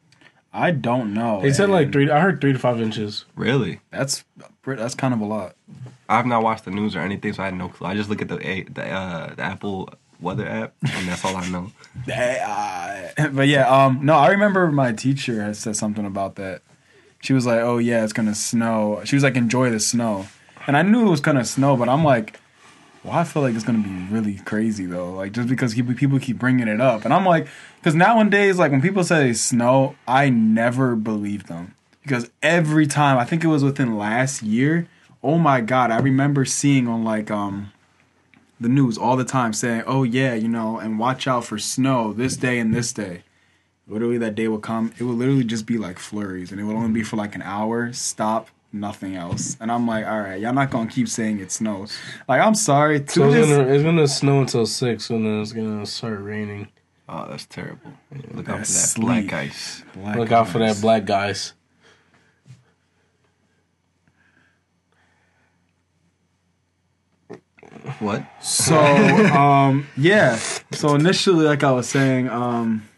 I 0.53 0.71
don't 0.71 1.13
know. 1.13 1.43
They 1.43 1.53
said 1.53 1.69
like 1.69 1.93
three. 1.93 2.11
I 2.11 2.21
heard 2.21 2.41
three 2.41 2.55
to 2.55 2.59
five 2.59 2.81
inches. 2.81 3.27
Really? 3.37 3.81
That's 3.91 4.25
that's 4.65 4.95
kind 4.95 5.13
of 5.13 5.21
a 5.21 5.27
lot. 5.27 5.55
I've 6.09 6.25
not 6.25 6.43
watched 6.43 6.65
the 6.65 6.71
news 6.71 6.97
or 6.97 7.01
anything, 7.01 7.35
so 7.35 7.43
I 7.43 7.47
had 7.47 7.55
no 7.55 7.69
clue. 7.69 7.87
I 7.87 7.95
just 7.95 8.09
look 8.09 8.23
at 8.23 8.29
the 8.29 8.39
the, 8.73 8.89
uh, 8.91 9.35
the 9.35 9.43
Apple 9.43 9.91
weather 10.21 10.47
app, 10.47 10.75
and 10.83 11.09
that's 11.09 11.25
all 11.25 11.37
I 11.37 11.49
know. 11.49 11.71
But 13.33 13.49
yeah, 13.49 13.69
um, 13.69 14.01
no, 14.05 14.15
I 14.15 14.29
remember 14.29 14.71
my 14.71 14.93
teacher 14.93 15.43
had 15.43 15.57
said 15.57 15.77
something 15.77 16.05
about 16.05 16.37
that. 16.37 16.63
She 17.21 17.33
was 17.33 17.47
like, 17.47 17.61
"Oh 17.61 17.79
yeah, 17.79 18.05
it's 18.05 18.13
gonna 18.13 18.35
snow." 18.35 19.01
She 19.05 19.17
was 19.17 19.23
like, 19.23 19.37
"Enjoy 19.37 19.71
the 19.71 19.81
snow," 19.81 20.27
and 20.67 20.77
I 20.77 20.83
knew 20.83 21.07
it 21.07 21.11
was 21.11 21.21
gonna 21.21 21.45
snow, 21.45 21.77
but 21.77 21.89
I'm 21.89 22.05
like, 22.05 22.39
well, 23.07 23.15
I 23.15 23.25
feel 23.25 23.43
like 23.43 23.55
it's 23.55 23.65
gonna 23.65 23.79
be 23.79 24.13
really 24.13 24.35
crazy 24.39 24.85
though. 24.85 25.13
Like 25.13 25.33
just 25.33 25.49
because 25.49 25.73
he, 25.73 25.83
people 25.83 26.19
keep 26.19 26.39
bringing 26.39 26.69
it 26.69 26.81
up, 26.81 27.05
and 27.05 27.15
I'm 27.15 27.25
like, 27.25 27.47
because 27.79 27.95
nowadays, 27.95 28.59
like 28.59 28.73
when 28.73 28.83
people 28.83 29.05
say 29.05 29.33
snow, 29.33 29.97
I 30.07 30.29
never 30.29 30.97
believe 30.97 31.47
them 31.47 31.75
because 32.03 32.31
every 32.43 32.87
time 32.87 33.17
I 33.19 33.25
think 33.25 33.45
it 33.45 33.49
was 33.49 33.65
within 33.65 33.97
last 33.97 34.43
year. 34.43 34.89
Oh 35.23 35.39
my 35.39 35.61
god, 35.61 35.91
I 35.91 35.99
remember 35.99 36.45
seeing 36.45 36.87
on 36.87 37.03
like 37.03 37.31
um 37.33 37.73
the 38.61 38.69
news 38.69 38.97
all 38.97 39.17
the 39.17 39.25
time 39.25 39.53
saying, 39.53 39.85
"Oh 39.87 40.03
yeah, 40.03 40.35
you 40.35 40.49
know, 40.49 40.79
and 40.79 40.99
watch 40.99 41.27
out 41.27 41.45
for 41.45 41.59
snow 41.59 42.13
this 42.13 42.37
day 42.37 42.59
and 42.59 42.75
this 42.75 42.93
day." 42.93 43.23
Literally, 43.89 44.19
that 44.19 44.35
day 44.35 44.49
will 44.49 44.59
come. 44.59 44.93
It 44.99 45.05
will 45.05 45.15
literally 45.15 45.45
just 45.45 45.67
be 45.67 45.79
like 45.79 45.99
flurries, 45.99 46.51
and 46.51 46.61
it 46.61 46.65
will 46.65 46.77
only 46.77 46.93
be 46.93 47.05
for 47.05 47.17
like 47.17 47.35
an 47.37 47.43
hour. 47.43 47.93
Stop, 47.93 48.49
nothing 48.73 49.15
else. 49.15 49.57
And 49.61 49.71
I'm 49.71 49.87
like, 49.87 50.07
all 50.07 50.21
right, 50.21 50.41
y'all 50.41 50.53
not 50.53 50.71
gonna 50.71 50.91
keep 50.91 51.09
saying 51.09 51.39
it 51.39 51.53
snows. 51.53 51.97
Like, 52.29 52.41
I'm 52.41 52.55
sorry. 52.55 53.01
To 53.01 53.09
So 53.09 53.33
it's 53.33 53.49
gonna, 53.49 53.69
it's 53.69 53.85
gonna 53.85 54.09
snow 54.09 54.41
until 54.41 54.67
six, 54.67 55.11
and 55.11 55.25
then 55.25 55.41
it's 55.41 55.53
gonna 55.53 55.87
start 55.87 56.21
raining. 56.21 56.69
Oh, 57.09 57.27
that's 57.29 57.47
terrible. 57.47 57.93
Look 58.11 58.25
out 58.25 58.35
for 58.35 58.43
that 58.43 58.57
That's 58.59 58.95
black 58.95 59.33
ice. 59.33 59.85
Black 59.95 60.17
Look 60.17 60.33
out 60.33 60.49
for 60.49 60.59
that 60.59 60.81
black 60.81 61.05
guys. 61.05 61.53
What? 67.99 68.25
So, 68.43 68.77
um, 69.35 69.87
yeah. 69.97 70.37
So 70.73 70.95
initially, 70.95 71.45
like 71.45 71.65
I 71.65 71.73
was 71.73 71.89
saying, 71.89 72.29
um, 72.29 72.89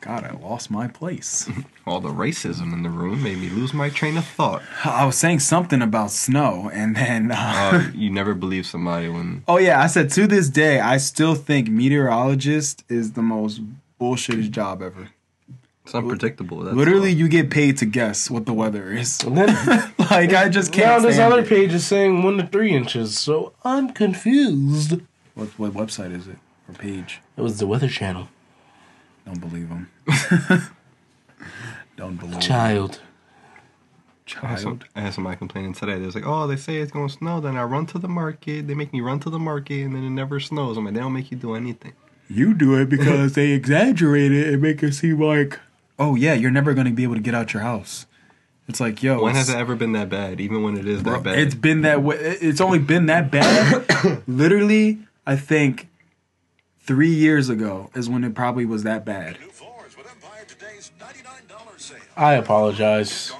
God, 0.00 0.24
I 0.24 0.32
lost 0.32 0.70
my 0.70 0.86
place. 0.88 1.48
All 1.86 2.00
the 2.00 2.10
racism 2.10 2.72
in 2.72 2.82
the 2.82 2.90
room 2.90 3.22
made 3.22 3.38
me 3.38 3.48
lose 3.48 3.72
my 3.74 3.90
train 3.90 4.16
of 4.16 4.24
thought. 4.24 4.62
I 4.84 5.04
was 5.04 5.16
saying 5.16 5.40
something 5.40 5.82
about 5.82 6.10
snow, 6.10 6.70
and 6.72 6.96
then. 6.96 7.30
Uh, 7.32 7.36
Uh, 7.36 7.90
you 7.94 8.10
never 8.10 8.34
believe 8.34 8.66
somebody 8.66 9.08
when 9.08 9.42
Oh 9.48 9.58
yeah, 9.58 9.80
I 9.82 9.86
said 9.86 10.10
to 10.10 10.26
this 10.26 10.48
day, 10.48 10.80
I 10.80 10.96
still 10.98 11.34
think 11.34 11.68
meteorologist 11.68 12.84
is 12.88 13.12
the 13.12 13.22
most 13.22 13.60
bullshitted 14.00 14.50
job 14.50 14.82
ever. 14.82 15.08
It's 15.86 15.94
unpredictable. 15.94 16.62
That's 16.62 16.76
Literally, 16.76 17.10
all. 17.10 17.16
you 17.16 17.28
get 17.28 17.48
paid 17.48 17.76
to 17.78 17.86
guess 17.86 18.28
what 18.28 18.44
the 18.44 18.52
weather 18.52 18.90
is. 18.92 19.22
And 19.24 19.38
then 19.38 19.48
like 20.10 20.32
I 20.34 20.48
just 20.48 20.72
can't. 20.72 20.86
Now 20.86 20.98
this 20.98 21.14
stand 21.14 21.32
other 21.32 21.42
it. 21.42 21.48
page 21.48 21.72
is 21.72 21.86
saying 21.86 22.22
one 22.24 22.36
to 22.38 22.46
three 22.46 22.72
inches, 22.74 23.16
so 23.16 23.52
I'm 23.64 23.90
confused. 23.92 25.00
What 25.34 25.48
what 25.58 25.72
website 25.74 26.12
is 26.12 26.26
it 26.26 26.38
or 26.68 26.74
page? 26.74 27.20
It 27.36 27.42
was 27.42 27.58
the 27.58 27.68
Weather 27.68 27.88
Channel. 27.88 28.28
Don't 29.24 29.40
believe 29.40 29.68
them. 29.68 29.88
Don't 31.96 32.16
believe 32.16 32.34
'em. 32.34 32.40
Child. 32.40 33.00
I 34.42 34.46
had, 34.48 34.58
some, 34.58 34.78
child. 34.80 34.90
I 34.96 35.00
had 35.02 35.14
somebody 35.14 35.36
complaining 35.36 35.72
today. 35.72 36.00
They 36.00 36.06
was 36.06 36.16
like, 36.16 36.26
"Oh, 36.26 36.48
they 36.48 36.56
say 36.56 36.78
it's 36.78 36.90
gonna 36.90 37.08
snow." 37.08 37.38
Then 37.40 37.56
I 37.56 37.62
run 37.62 37.86
to 37.86 37.98
the 38.00 38.08
market. 38.08 38.66
They 38.66 38.74
make 38.74 38.92
me 38.92 39.00
run 39.00 39.20
to 39.20 39.30
the 39.30 39.38
market, 39.38 39.84
and 39.84 39.94
then 39.94 40.02
it 40.02 40.10
never 40.10 40.40
snows. 40.40 40.76
I'm 40.76 40.84
like, 40.84 40.94
they 40.94 41.00
don't 41.00 41.12
make 41.12 41.30
you 41.30 41.36
do 41.36 41.54
anything. 41.54 41.92
You 42.28 42.52
do 42.54 42.74
it 42.74 42.88
because 42.88 43.34
they 43.34 43.50
exaggerate 43.52 44.32
it 44.32 44.52
and 44.52 44.60
make 44.60 44.82
it 44.82 44.94
seem 44.94 45.20
like, 45.20 45.60
oh 45.98 46.14
yeah, 46.14 46.34
you're 46.34 46.50
never 46.50 46.74
gonna 46.74 46.90
be 46.90 47.02
able 47.02 47.14
to 47.14 47.20
get 47.20 47.34
out 47.34 47.52
your 47.52 47.62
house. 47.62 48.06
It's 48.68 48.80
like, 48.80 49.02
yo, 49.02 49.22
When 49.22 49.34
has 49.36 49.48
it 49.48 49.56
ever 49.56 49.76
been 49.76 49.92
that 49.92 50.08
bad? 50.08 50.40
Even 50.40 50.62
when 50.62 50.76
it 50.76 50.88
is 50.88 51.02
Bro, 51.02 51.14
that 51.14 51.22
bad, 51.22 51.38
It's 51.38 51.54
been 51.54 51.82
that 51.82 52.02
way. 52.02 52.16
It's 52.16 52.60
only 52.60 52.80
been 52.80 53.06
that 53.06 53.30
bad. 53.30 54.22
Literally, 54.26 54.98
I 55.24 55.36
think 55.36 55.88
three 56.80 57.14
years 57.14 57.48
ago 57.48 57.90
is 57.94 58.08
when 58.08 58.24
it 58.24 58.34
probably 58.34 58.66
was 58.66 58.82
that 58.82 59.04
bad. 59.04 59.38
New 59.40 59.48
floors 59.50 59.96
with 59.96 60.10
Empire 60.10 60.44
Today's 60.48 60.90
$99 61.00 61.80
sale. 61.80 61.98
I 62.16 62.32
apologize. 62.34 63.32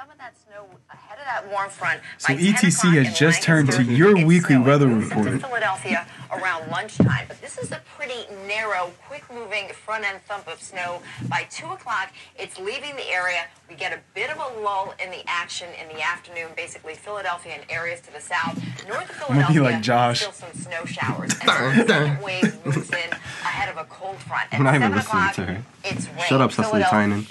Carpet, 0.00 0.08
hardwood, 0.08 0.08
or 0.08 0.08
laminate 0.08 0.08
in 0.08 0.08
all 0.08 0.08
of 0.08 0.08
the 0.08 0.08
rooms 0.08 0.08
for 0.08 0.08
we 0.08 0.08
get 0.08 0.08
some 0.08 0.10
of 0.10 0.18
that 0.18 0.34
snow 0.36 0.66
ahead 0.90 1.18
of 1.18 1.24
that 1.24 1.50
warm 1.50 1.70
front. 1.70 2.00
So 2.18 2.32
ETC 2.34 3.04
has 3.04 3.18
just 3.18 3.42
turned 3.42 3.70
to 3.72 3.82
your 3.82 4.26
weekly 4.26 4.56
weather 4.56 4.88
report. 4.88 5.40
Philadelphia 5.40 6.06
around 6.32 6.70
lunchtime, 6.70 7.26
but 7.28 7.40
this 7.40 7.58
is 7.58 7.72
a 7.72 7.80
pretty 7.96 8.26
narrow, 8.46 8.92
quick-moving 9.08 9.68
front-end 9.68 10.20
thump 10.22 10.48
of 10.48 10.60
snow. 10.62 11.02
By 11.28 11.46
two 11.50 11.66
o'clock, 11.66 12.12
it's 12.38 12.58
leaving 12.58 12.96
the 12.96 13.08
area. 13.10 13.46
We 13.68 13.74
get 13.76 13.92
a 13.92 14.00
bit 14.14 14.30
of 14.30 14.38
a 14.38 14.60
lull 14.60 14.94
in 15.02 15.10
the 15.10 15.22
action 15.26 15.68
in 15.80 15.88
the 15.94 16.02
afternoon. 16.02 16.48
Basically, 16.56 16.94
Philadelphia 16.94 17.54
and 17.54 17.64
areas 17.70 18.00
to 18.02 18.12
the 18.12 18.20
south, 18.20 18.56
north 18.88 19.10
of 19.10 19.30
I'm 19.30 19.36
gonna 19.36 19.48
be 19.48 19.54
Philadelphia, 19.54 19.62
like 19.62 19.82
Josh. 19.82 20.20
still 20.20 20.32
some 20.32 20.52
snow 20.54 20.84
showers. 20.84 21.30
And 21.40 21.50
so 21.50 21.84
the 21.84 22.18
wave 22.24 22.66
moves 22.66 22.90
in 22.90 23.10
ahead 23.42 23.68
of 23.68 23.76
a 23.76 23.84
cold 23.84 24.16
front. 24.18 24.52
At 24.52 24.58
I'm 24.60 24.64
not 24.64 24.74
even 24.74 24.92
listening 24.92 25.32
to 25.34 25.44
her. 25.46 25.62
It's 25.84 26.06
rain. 26.08 26.24
shut 26.28 26.40
up, 26.40 26.52
Cecily 26.52 26.82
Philadelphia- 26.82 26.90
Tynan. 26.90 27.26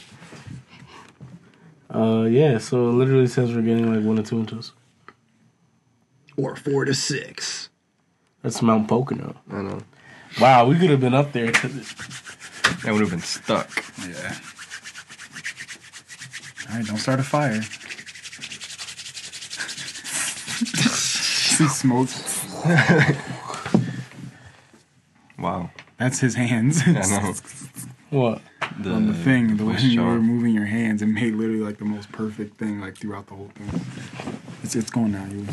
Uh, 1.93 2.23
yeah. 2.30 2.58
So 2.60 2.89
it 2.89 2.93
literally 2.93 3.28
says 3.28 3.54
we're 3.54 3.62
getting 3.62 3.93
like 3.93 4.04
one 4.06 4.19
or 4.19 4.23
two 4.23 4.39
inches. 4.39 4.71
Or 6.38 6.56
four 6.56 6.86
to 6.86 6.93
six. 6.93 7.69
That's 8.43 8.62
Mount 8.62 8.88
Pocono. 8.88 9.36
I 9.52 9.62
know. 9.62 9.82
Wow, 10.39 10.67
we 10.67 10.78
could 10.78 10.89
have 10.89 10.99
been 11.02 11.13
up 11.13 11.32
there. 11.34 11.45
it- 11.49 11.56
I 12.86 12.91
would 12.91 13.02
have 13.02 13.10
been 13.10 13.19
stuck. 13.21 13.84
Yeah. 14.08 14.36
All 16.69 16.75
right, 16.78 16.86
don't 16.86 16.97
start 16.97 17.19
a 17.19 17.23
fire. 17.23 17.62
See 20.80 21.67
smoke. 21.67 22.10
Wow. 25.38 25.71
That's 25.97 26.19
his 26.19 26.36
hands. 26.36 26.82
I 26.86 26.91
know. 26.91 27.34
What? 28.12 28.41
The, 28.77 28.91
on 28.91 29.08
the 29.08 29.13
thing, 29.13 29.58
the 29.58 29.65
way 29.65 29.73
voice 29.73 29.84
you 29.84 30.01
were 30.01 30.19
moving 30.21 30.53
your 30.53 30.65
hands, 30.65 31.01
it 31.01 31.08
made 31.08 31.34
literally 31.34 31.60
like 31.62 31.77
the 31.79 31.86
most 31.86 32.12
perfect 32.12 32.58
thing 32.58 32.79
like 32.79 32.97
throughout 32.97 33.27
the 33.27 33.34
whole 33.36 33.51
thing. 33.55 33.67
It's 34.63 34.75
it's 34.75 34.89
going 34.89 35.12
now. 35.12 35.25
You 35.25 35.45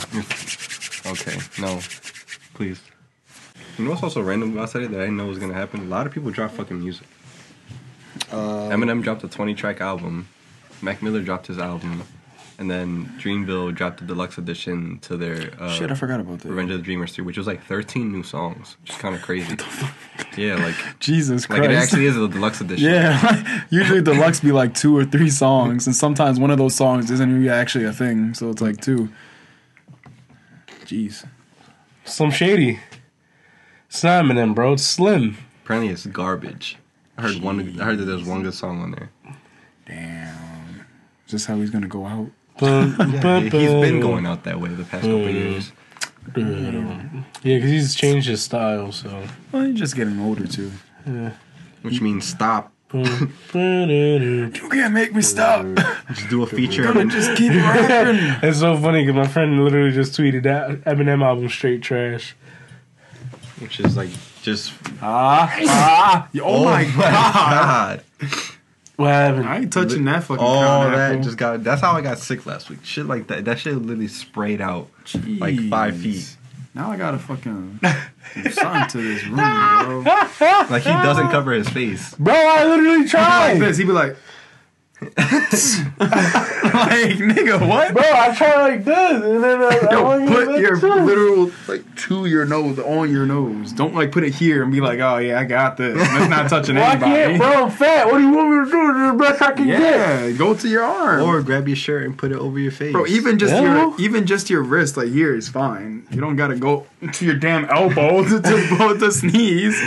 Okay, 1.10 1.38
no, 1.60 1.80
please. 2.54 2.80
You 3.78 3.84
know 3.84 3.90
what's 3.90 4.02
also 4.02 4.22
random 4.22 4.52
about 4.52 4.70
today 4.70 4.86
that 4.86 4.96
I 5.00 5.04
didn't 5.04 5.16
know 5.16 5.26
was 5.26 5.38
gonna 5.38 5.54
happen? 5.54 5.80
A 5.80 5.84
lot 5.84 6.06
of 6.06 6.12
people 6.12 6.30
drop 6.30 6.50
fucking 6.52 6.78
music. 6.80 7.06
uh, 8.32 8.68
Eminem 8.70 9.02
dropped 9.02 9.22
a 9.24 9.28
20 9.28 9.54
track 9.54 9.80
album. 9.80 10.28
Mac 10.82 11.02
Miller 11.02 11.20
dropped 11.22 11.46
his 11.46 11.58
album, 11.58 12.02
and 12.58 12.70
then 12.70 13.06
Dreamville 13.18 13.74
dropped 13.74 13.98
the 14.00 14.06
deluxe 14.06 14.38
edition 14.38 14.98
to 15.00 15.16
their 15.16 15.52
uh, 15.60 15.70
shit, 15.70 15.90
I 15.90 15.94
forgot 15.94 16.20
about 16.20 16.40
that. 16.40 16.48
Revenge 16.48 16.70
of 16.70 16.78
the 16.78 16.82
Dreamers 16.82 17.12
3, 17.14 17.24
which 17.24 17.36
was 17.36 17.46
like 17.46 17.62
13 17.64 18.10
new 18.10 18.22
songs, 18.22 18.76
which 18.82 18.90
is 18.90 18.96
kind 18.96 19.14
of 19.14 19.22
crazy. 19.22 19.56
yeah, 20.36 20.54
like 20.56 20.74
Jesus 21.00 21.48
like 21.50 21.58
Christ. 21.58 21.72
it 21.72 21.76
actually 21.76 22.06
is 22.06 22.16
a 22.16 22.28
deluxe 22.28 22.60
edition. 22.60 22.90
yeah, 22.90 23.64
usually 23.70 24.00
deluxe 24.02 24.40
be 24.40 24.52
like 24.52 24.74
two 24.74 24.96
or 24.96 25.04
three 25.04 25.30
songs, 25.30 25.86
and 25.86 25.94
sometimes 25.94 26.40
one 26.40 26.50
of 26.50 26.58
those 26.58 26.74
songs 26.74 27.10
isn't 27.10 27.28
even 27.30 27.48
actually 27.48 27.84
a 27.84 27.92
thing, 27.92 28.34
so 28.34 28.50
it's 28.50 28.62
like 28.62 28.80
two. 28.80 29.10
Jeez. 30.84 31.26
Some 32.04 32.30
shady. 32.30 32.78
It's 33.88 34.04
not 34.04 34.24
Eminem, 34.24 34.54
bro. 34.54 34.74
It's 34.74 34.84
Slim. 34.84 35.36
Apparently, 35.64 35.92
it's 35.92 36.06
garbage. 36.06 36.76
I 37.18 37.22
heard 37.22 37.42
one. 37.42 37.80
I 37.80 37.84
heard 37.84 37.98
that 37.98 38.04
there's 38.04 38.24
one 38.24 38.42
good 38.42 38.54
song 38.54 38.82
on 38.82 38.90
there. 38.92 39.10
Damn. 39.86 40.86
Is 41.26 41.32
this 41.32 41.46
how 41.46 41.56
he's 41.56 41.70
gonna 41.70 41.88
go 41.88 42.06
out? 42.06 42.30
Yeah, 42.62 43.40
he's 43.40 43.52
been 43.52 44.00
going 44.00 44.26
out 44.26 44.44
that 44.44 44.60
way 44.60 44.70
the 44.70 44.84
past 44.84 45.02
couple 45.02 45.18
Mm. 45.26 45.34
years. 45.34 45.72
Yeah, 46.34 47.56
because 47.56 47.70
he's 47.70 47.94
changed 47.94 48.28
his 48.28 48.42
style, 48.42 48.90
so. 48.92 49.24
Well, 49.52 49.64
he's 49.64 49.78
just 49.78 49.94
getting 49.94 50.18
older 50.20 50.46
too. 50.46 50.72
Which 51.82 52.00
means 52.00 52.26
stop. 52.26 52.72
You 52.92 54.50
can't 54.70 54.94
make 54.94 55.14
me 55.14 55.20
stop. 55.20 55.66
Just 56.14 56.28
do 56.30 56.42
a 56.42 56.46
feature. 56.46 56.84
Gonna 56.84 57.00
and 57.00 57.10
just 57.10 57.36
keep 57.36 57.50
rapping. 57.52 58.48
It's 58.48 58.60
so 58.60 58.76
funny 58.78 59.04
because 59.04 59.16
my 59.16 59.26
friend 59.26 59.62
literally 59.64 59.90
just 59.92 60.12
tweeted 60.18 60.44
that 60.44 60.82
Eminem 60.84 61.22
album 61.22 61.48
straight 61.48 61.82
trash. 61.82 62.36
which 63.58 63.80
is 63.80 63.96
like 63.96 64.10
just. 64.42 64.72
Ah, 65.02 65.52
ah. 65.68 66.28
Oh, 66.42 66.64
my 66.64 66.84
god! 66.84 68.02
What 68.96 69.08
happened? 69.08 69.46
I 69.46 69.58
ain't 69.58 69.72
touching 69.72 70.04
that 70.06 70.24
fucking 70.24 70.42
All 70.44 70.60
crown 70.62 70.92
that 70.92 71.10
apple. 71.12 71.22
just 71.24 71.36
got. 71.36 71.62
That's 71.62 71.80
how 71.82 71.92
I 71.92 72.00
got 72.00 72.18
sick 72.18 72.46
last 72.46 72.70
week. 72.70 72.78
Shit 72.82 73.06
like 73.06 73.26
that. 73.28 73.44
That 73.44 73.58
shit 73.58 73.74
literally 73.74 74.08
sprayed 74.08 74.60
out 74.60 74.88
like 75.38 75.58
five 75.68 75.96
feet. 75.98 76.36
Now 76.74 76.90
I 76.90 76.96
gotta 76.96 77.18
fucking 77.18 77.80
do 78.34 78.50
something 78.50 78.86
to 78.88 78.98
this 78.98 79.24
room, 79.26 79.36
bro. 79.36 80.02
Like 80.70 80.82
he 80.82 80.90
doesn't 80.90 81.28
cover 81.28 81.52
his 81.52 81.68
face. 81.68 82.14
Bro, 82.14 82.34
I 82.34 82.64
literally 82.64 83.08
tried. 83.08 83.22
like 83.48 83.58
tried. 83.58 83.68
this, 83.68 83.76
he'd 83.78 83.84
be 83.86 83.92
like, 83.92 84.16
like 85.98 87.16
nigga, 87.16 87.66
what? 87.66 87.94
Bro, 87.94 88.02
I 88.04 88.34
try 88.36 88.54
like 88.68 88.84
this, 88.84 89.22
and 89.24 89.42
then 89.42 89.62
I, 89.62 89.68
I 89.88 89.90
Yo, 89.92 90.02
want 90.04 90.28
put 90.28 90.60
your 90.60 90.76
literal 90.76 91.50
like 91.68 91.82
to 91.96 92.26
your 92.26 92.44
nose 92.44 92.78
on 92.78 93.10
your 93.10 93.24
nose. 93.24 93.72
Don't 93.72 93.94
like 93.94 94.12
put 94.12 94.24
it 94.24 94.34
here 94.34 94.62
and 94.62 94.70
be 94.70 94.80
like, 94.82 94.98
oh 95.00 95.16
yeah, 95.16 95.40
I 95.40 95.44
got 95.44 95.78
this. 95.78 95.96
That's 95.96 96.28
not 96.28 96.50
touching 96.50 96.74
Well, 96.76 96.84
I 96.84 96.90
anybody. 96.92 97.12
can't, 97.12 97.38
bro. 97.38 97.64
I'm 97.64 97.70
fat. 97.70 98.06
What 98.06 98.18
do 98.18 98.24
you 98.24 98.30
want 98.34 98.50
me 98.50 98.64
to 98.66 98.70
do? 98.70 98.92
This 98.92 99.12
the 99.12 99.16
best 99.18 99.42
I 99.42 99.52
can 99.52 99.66
get. 99.66 99.80
Yeah, 99.80 100.30
go 100.32 100.54
to 100.54 100.68
your 100.68 100.82
arm. 100.84 101.22
Or 101.22 101.40
grab 101.42 101.66
your 101.66 101.76
shirt 101.76 102.04
and 102.04 102.16
put 102.18 102.30
it 102.32 102.38
over 102.38 102.58
your 102.58 102.72
face. 102.72 102.92
Bro, 102.92 103.06
even 103.06 103.38
just 103.38 103.54
Yeah. 103.54 103.86
your 103.86 103.94
even 104.00 104.26
just 104.26 104.50
your 104.50 104.62
wrist, 104.62 104.98
like 104.98 105.08
here, 105.08 105.34
is 105.34 105.48
fine. 105.48 106.06
You 106.10 106.20
don't 106.20 106.36
gotta 106.36 106.56
go 106.56 106.86
to 107.12 107.24
your 107.24 107.36
damn 107.36 107.64
elbow 107.70 108.22
to 108.22 108.40
to, 108.42 108.96
to 109.00 109.12
sneeze. 109.12 109.78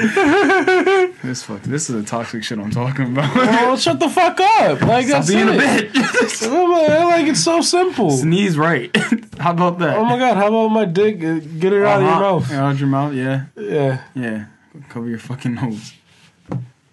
this 1.21 1.43
fuck, 1.43 1.61
this 1.63 1.89
is 1.89 1.95
the 1.95 2.03
toxic 2.03 2.43
shit 2.43 2.57
I'm 2.57 2.71
talking 2.71 3.05
about. 3.11 3.35
Well, 3.35 3.77
shut 3.77 3.99
the 3.99 4.09
fuck 4.09 4.39
up. 4.39 4.81
Like, 4.81 5.07
Stop 5.23 5.27
being 5.27 5.49
a 5.49 5.53
it. 5.53 5.93
bitch. 5.93 6.47
I'm 6.47 6.71
like, 6.71 6.89
I'm 6.91 7.05
like, 7.07 7.27
it's 7.27 7.43
so 7.43 7.61
simple. 7.61 8.11
Sneeze 8.11 8.57
right. 8.57 8.95
How 9.39 9.51
about 9.51 9.79
that? 9.79 9.97
Oh 9.97 10.03
my 10.05 10.17
god, 10.19 10.35
how 10.35 10.47
about 10.47 10.67
my 10.69 10.83
dick? 10.85 11.15
Uh, 11.23 11.39
Get 11.59 11.71
it 11.73 11.83
out 11.85 12.01
of 12.01 12.07
your 12.07 12.11
Uh-huh. 12.11 12.19
mouth. 12.19 12.51
Out 12.51 12.71
of 12.73 12.79
your 12.79 12.89
mouth, 12.89 13.13
yeah. 13.13 13.45
Yeah. 13.55 14.01
Yeah. 14.13 14.45
Cover 14.89 15.07
your 15.07 15.19
fucking 15.19 15.55
nose. 15.55 15.93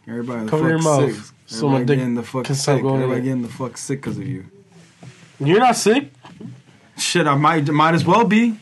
Everybody 0.06 0.48
Cover 0.48 0.68
your 0.68 0.78
mouth. 0.82 1.12
sick. 1.12 1.34
So 1.46 1.68
my 1.68 1.78
dick 1.82 1.98
getting 1.98 2.14
the 2.14 2.22
fuck 2.22 2.46
sick. 2.46 2.78
Everybody 2.84 3.14
in. 3.18 3.24
getting 3.24 3.42
the 3.42 3.48
fuck 3.48 3.76
sick 3.76 4.00
because 4.00 4.16
of 4.18 4.26
you. 4.26 4.46
You're 5.40 5.58
not 5.58 5.74
sick? 5.76 6.12
Shit, 6.96 7.26
I 7.26 7.34
might 7.34 7.68
might 7.68 7.94
as 7.94 8.04
well 8.04 8.24
be. 8.24 8.56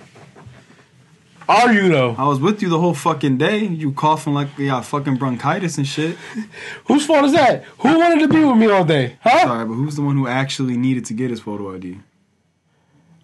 Are 1.49 1.73
you 1.73 1.89
though? 1.91 2.15
I 2.17 2.27
was 2.27 2.41
with 2.41 2.63
you 2.63 2.69
the 2.71 2.79
whole 2.79 2.95
fucking 2.95 3.37
day. 3.39 3.59
You 3.65 3.93
coughing 3.93 4.33
like 4.35 4.49
you 4.57 4.69
got 4.69 4.85
fucking 4.87 5.17
bronchitis 5.17 5.77
and 5.77 5.87
shit. 5.87 6.17
Whose 6.87 7.05
fault 7.07 7.25
is 7.27 7.33
that? 7.33 7.65
Who 7.79 7.99
wanted 7.99 8.21
to 8.21 8.29
be 8.29 8.43
with 8.45 8.57
me 8.57 8.71
all 8.71 8.85
day? 8.85 9.19
Huh? 9.23 9.43
Sorry, 9.47 9.65
but 9.67 9.75
who's 9.75 9.97
the 9.97 10.03
one 10.03 10.17
who 10.17 10.27
actually 10.27 10.77
needed 10.77 11.05
to 11.07 11.15
get 11.15 11.31
his 11.31 11.41
photo 11.41 11.75
ID? 11.75 11.99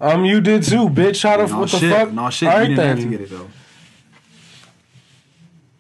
Um, 0.01 0.25
you 0.25 0.41
did 0.41 0.63
too, 0.63 0.89
bitch. 0.89 1.23
How 1.23 1.37
the 1.39 1.47
No 1.47 1.61
what 1.61 1.71
the 1.71 1.79
shit. 1.79 1.93
fuck? 1.93 2.13
No 2.13 2.31
shit. 2.31 2.49
All 2.49 2.55
you 2.57 2.61
right 2.61 2.69
didn't 2.69 2.77
then. 2.77 2.97
have 2.97 3.05
to 3.05 3.11
get 3.11 3.21
it 3.23 3.31
though. 3.31 3.49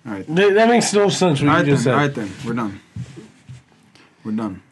All 0.07 0.12
right. 0.12 0.26
Th- 0.26 0.55
That 0.55 0.68
makes 0.68 0.92
no 0.94 1.09
sense. 1.09 1.40
What 1.40 1.48
All 1.48 1.55
right 1.57 1.66
you 1.66 1.72
just 1.72 1.85
then. 1.85 1.92
said. 1.92 1.94
All 1.94 2.07
right 2.07 2.14
then. 2.14 2.31
We're 2.46 2.55
done. 2.55 2.81
We're 4.24 4.33
done. 4.33 4.62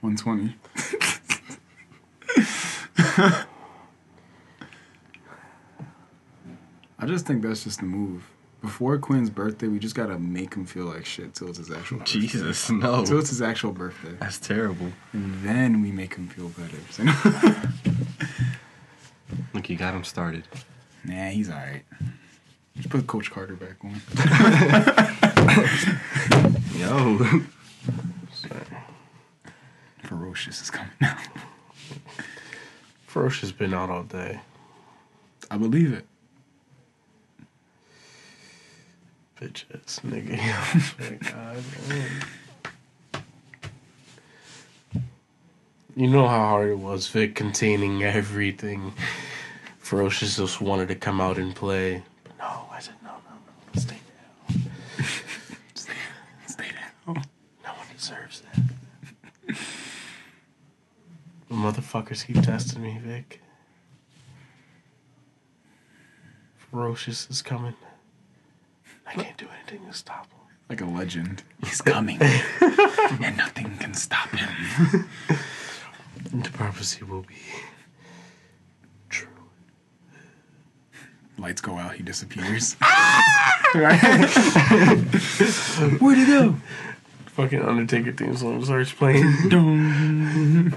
One 0.00 0.16
twenty. 0.16 0.54
I 6.98 7.06
just 7.06 7.26
think 7.26 7.42
that's 7.42 7.64
just 7.64 7.80
the 7.80 7.86
move. 7.86 8.24
Before 8.60 8.98
Quinn's 8.98 9.30
birthday, 9.30 9.68
we 9.68 9.78
just 9.78 9.94
gotta 9.94 10.18
make 10.18 10.52
him 10.54 10.66
feel 10.66 10.86
like 10.86 11.04
shit 11.06 11.32
till 11.34 11.48
it's 11.48 11.58
his 11.58 11.70
actual 11.70 11.98
birthday. 11.98 12.20
Jesus, 12.20 12.68
no. 12.70 13.04
Till 13.04 13.20
it's 13.20 13.30
his 13.30 13.40
actual 13.40 13.70
birthday. 13.70 14.16
That's 14.18 14.38
terrible. 14.40 14.88
And 15.12 15.42
then 15.44 15.80
we 15.80 15.92
make 15.92 16.14
him 16.14 16.26
feel 16.28 16.48
better. 16.48 16.76
Look, 19.54 19.70
you 19.70 19.76
got 19.76 19.94
him 19.94 20.02
started. 20.02 20.42
nah, 21.04 21.28
he's 21.28 21.48
alright. 21.50 21.84
Just 22.76 22.90
put 22.90 23.06
Coach 23.06 23.30
Carter 23.30 23.54
back 23.54 23.76
on. 23.84 24.00
Yo. 26.78 27.40
Ferocious 30.08 30.62
is 30.62 30.70
coming 30.70 30.90
out. 31.02 31.18
Ferocious 33.06 33.52
been 33.52 33.74
out 33.74 33.90
all 33.90 34.04
day. 34.04 34.40
I 35.50 35.58
believe 35.58 35.92
it. 35.92 36.06
Bitch 39.38 39.64
ass 39.74 40.00
nigga. 40.06 41.30
God. 41.30 41.62
You 45.94 46.06
know 46.06 46.28
how 46.28 46.38
hard 46.38 46.70
it 46.70 46.78
was, 46.78 47.08
Vic, 47.08 47.34
containing 47.34 48.04
everything. 48.04 48.92
Ferocious 49.80 50.36
just 50.36 50.60
wanted 50.60 50.86
to 50.88 50.94
come 50.94 51.20
out 51.20 51.38
and 51.38 51.52
play. 51.52 52.04
But 52.22 52.38
no, 52.38 52.66
I 52.70 52.78
said, 52.78 52.94
no, 53.02 53.10
no, 53.10 53.34
no. 53.74 53.80
Stay 53.80 53.96
down. 54.48 54.70
Stay 56.46 56.66
down. 57.06 57.24
No 57.64 57.70
one 57.70 57.86
deserves 57.96 58.42
that. 58.42 59.56
The 61.48 61.54
motherfuckers 61.68 62.26
keep 62.26 62.42
testing 62.42 62.82
me, 62.82 62.98
Vic. 63.02 63.42
Ferocious 66.56 67.28
is 67.28 67.42
coming. 67.42 67.74
I 69.06 69.12
can't 69.12 69.36
do 69.36 69.46
anything 69.54 69.86
to 69.86 69.92
stop 69.92 70.30
him. 70.30 70.38
Like 70.70 70.80
a 70.80 70.86
legend. 70.86 71.42
He's 71.64 71.82
coming. 71.82 72.18
and 72.22 73.36
nothing 73.36 73.76
can 73.78 73.92
stop 73.92 74.30
him. 74.30 74.48
And 76.32 76.44
the 76.44 76.50
prophecy 76.50 77.04
will 77.04 77.22
be 77.22 77.36
true. 79.10 79.28
Lights 81.36 81.60
go 81.60 81.76
out, 81.76 81.96
he 81.96 82.02
disappears. 82.02 82.74
Where'd 86.00 86.18
he 86.18 86.26
go? 86.26 86.56
Fucking 87.26 87.62
Undertaker 87.62 88.12
theme 88.12 88.36
song 88.36 88.64
starts 88.64 88.92
playing. 88.92 89.48
Dun. 89.50 90.74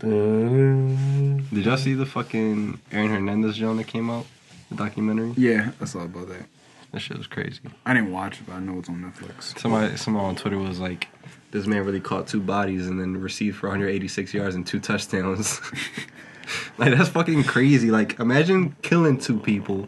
Did 0.00 1.64
y'all 1.64 1.76
see 1.76 1.94
the 1.94 2.06
fucking 2.06 2.80
Aaron 2.92 3.10
Hernandez 3.10 3.56
joint 3.56 3.78
that 3.78 3.86
came 3.86 4.10
out? 4.10 4.26
The 4.70 4.76
documentary? 4.76 5.32
yeah, 5.36 5.72
I 5.80 5.86
saw 5.86 6.00
about 6.00 6.28
that. 6.28 6.46
That 6.92 7.00
shit 7.00 7.18
was 7.18 7.26
crazy. 7.26 7.60
I 7.84 7.94
didn't 7.94 8.12
watch 8.12 8.40
it, 8.40 8.46
but 8.46 8.54
I 8.54 8.60
know 8.60 8.78
it's 8.78 8.88
on 8.88 9.02
Netflix. 9.02 9.58
Somebody, 9.58 9.96
someone 9.96 10.24
on 10.24 10.36
Twitter 10.36 10.58
was 10.58 10.78
like, 10.78 11.08
"This 11.50 11.66
man 11.66 11.84
really 11.84 12.00
caught 12.00 12.26
two 12.26 12.40
bodies 12.40 12.86
and 12.86 13.00
then 13.00 13.16
received 13.20 13.56
for 13.56 13.68
186 13.68 14.32
yards 14.32 14.54
and 14.54 14.66
two 14.66 14.80
touchdowns." 14.80 15.60
like 16.78 16.96
that's 16.96 17.10
fucking 17.10 17.44
crazy. 17.44 17.90
Like 17.90 18.18
imagine 18.18 18.76
killing 18.82 19.18
two 19.18 19.38
people, 19.38 19.86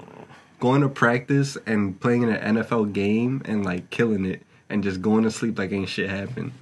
going 0.58 0.82
to 0.82 0.88
practice 0.88 1.56
and 1.66 1.98
playing 2.00 2.22
in 2.22 2.30
an 2.30 2.56
NFL 2.56 2.92
game 2.92 3.42
and 3.44 3.64
like 3.64 3.90
killing 3.90 4.24
it 4.26 4.42
and 4.68 4.84
just 4.84 5.00
going 5.00 5.24
to 5.24 5.30
sleep 5.30 5.58
like 5.58 5.72
ain't 5.72 5.88
shit 5.88 6.10
happened. 6.10 6.52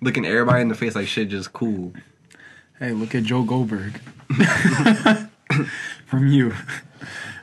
Looking 0.00 0.24
everybody 0.24 0.62
in 0.62 0.68
the 0.68 0.74
face 0.74 0.94
like 0.94 1.08
shit 1.08 1.28
just 1.28 1.52
cool. 1.52 1.92
Hey, 2.78 2.92
look 2.92 3.14
at 3.14 3.24
Joe 3.24 3.42
Goldberg. 3.42 4.00
From 6.06 6.28
you. 6.28 6.54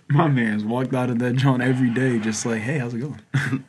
My 0.09 0.27
man's 0.27 0.63
walked 0.63 0.93
out 0.93 1.09
of 1.09 1.19
that 1.19 1.35
joint 1.35 1.61
every 1.61 1.89
day 1.89 2.17
just 2.17 2.45
like, 2.45 2.61
hey, 2.61 2.79
how's 2.79 2.93
it 2.93 2.99
going? 2.99 3.21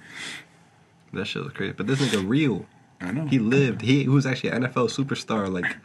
That 1.13 1.27
shit 1.27 1.43
was 1.43 1.53
crazy. 1.53 1.73
But 1.73 1.87
this 1.87 2.01
nigga 2.01 2.27
real. 2.27 2.67
I 3.01 3.13
know. 3.13 3.27
He 3.27 3.39
lived. 3.39 3.81
He, 3.81 4.03
he 4.03 4.09
was 4.09 4.27
actually 4.27 4.51
an 4.51 4.65
NFL 4.65 4.91
superstar. 4.95 5.51
Like 5.51 5.77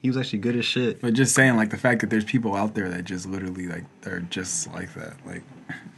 he 0.00 0.08
was 0.08 0.16
actually 0.16 0.38
good 0.38 0.56
as 0.56 0.64
shit. 0.64 1.00
But 1.00 1.14
just 1.14 1.34
saying, 1.34 1.56
like 1.56 1.70
the 1.70 1.76
fact 1.76 2.00
that 2.00 2.10
there's 2.10 2.24
people 2.24 2.54
out 2.56 2.74
there 2.74 2.88
that 2.88 3.04
just 3.04 3.26
literally 3.26 3.66
like 3.66 3.84
they're 4.02 4.20
just 4.20 4.72
like 4.72 4.94
that. 4.94 5.14
Like 5.26 5.42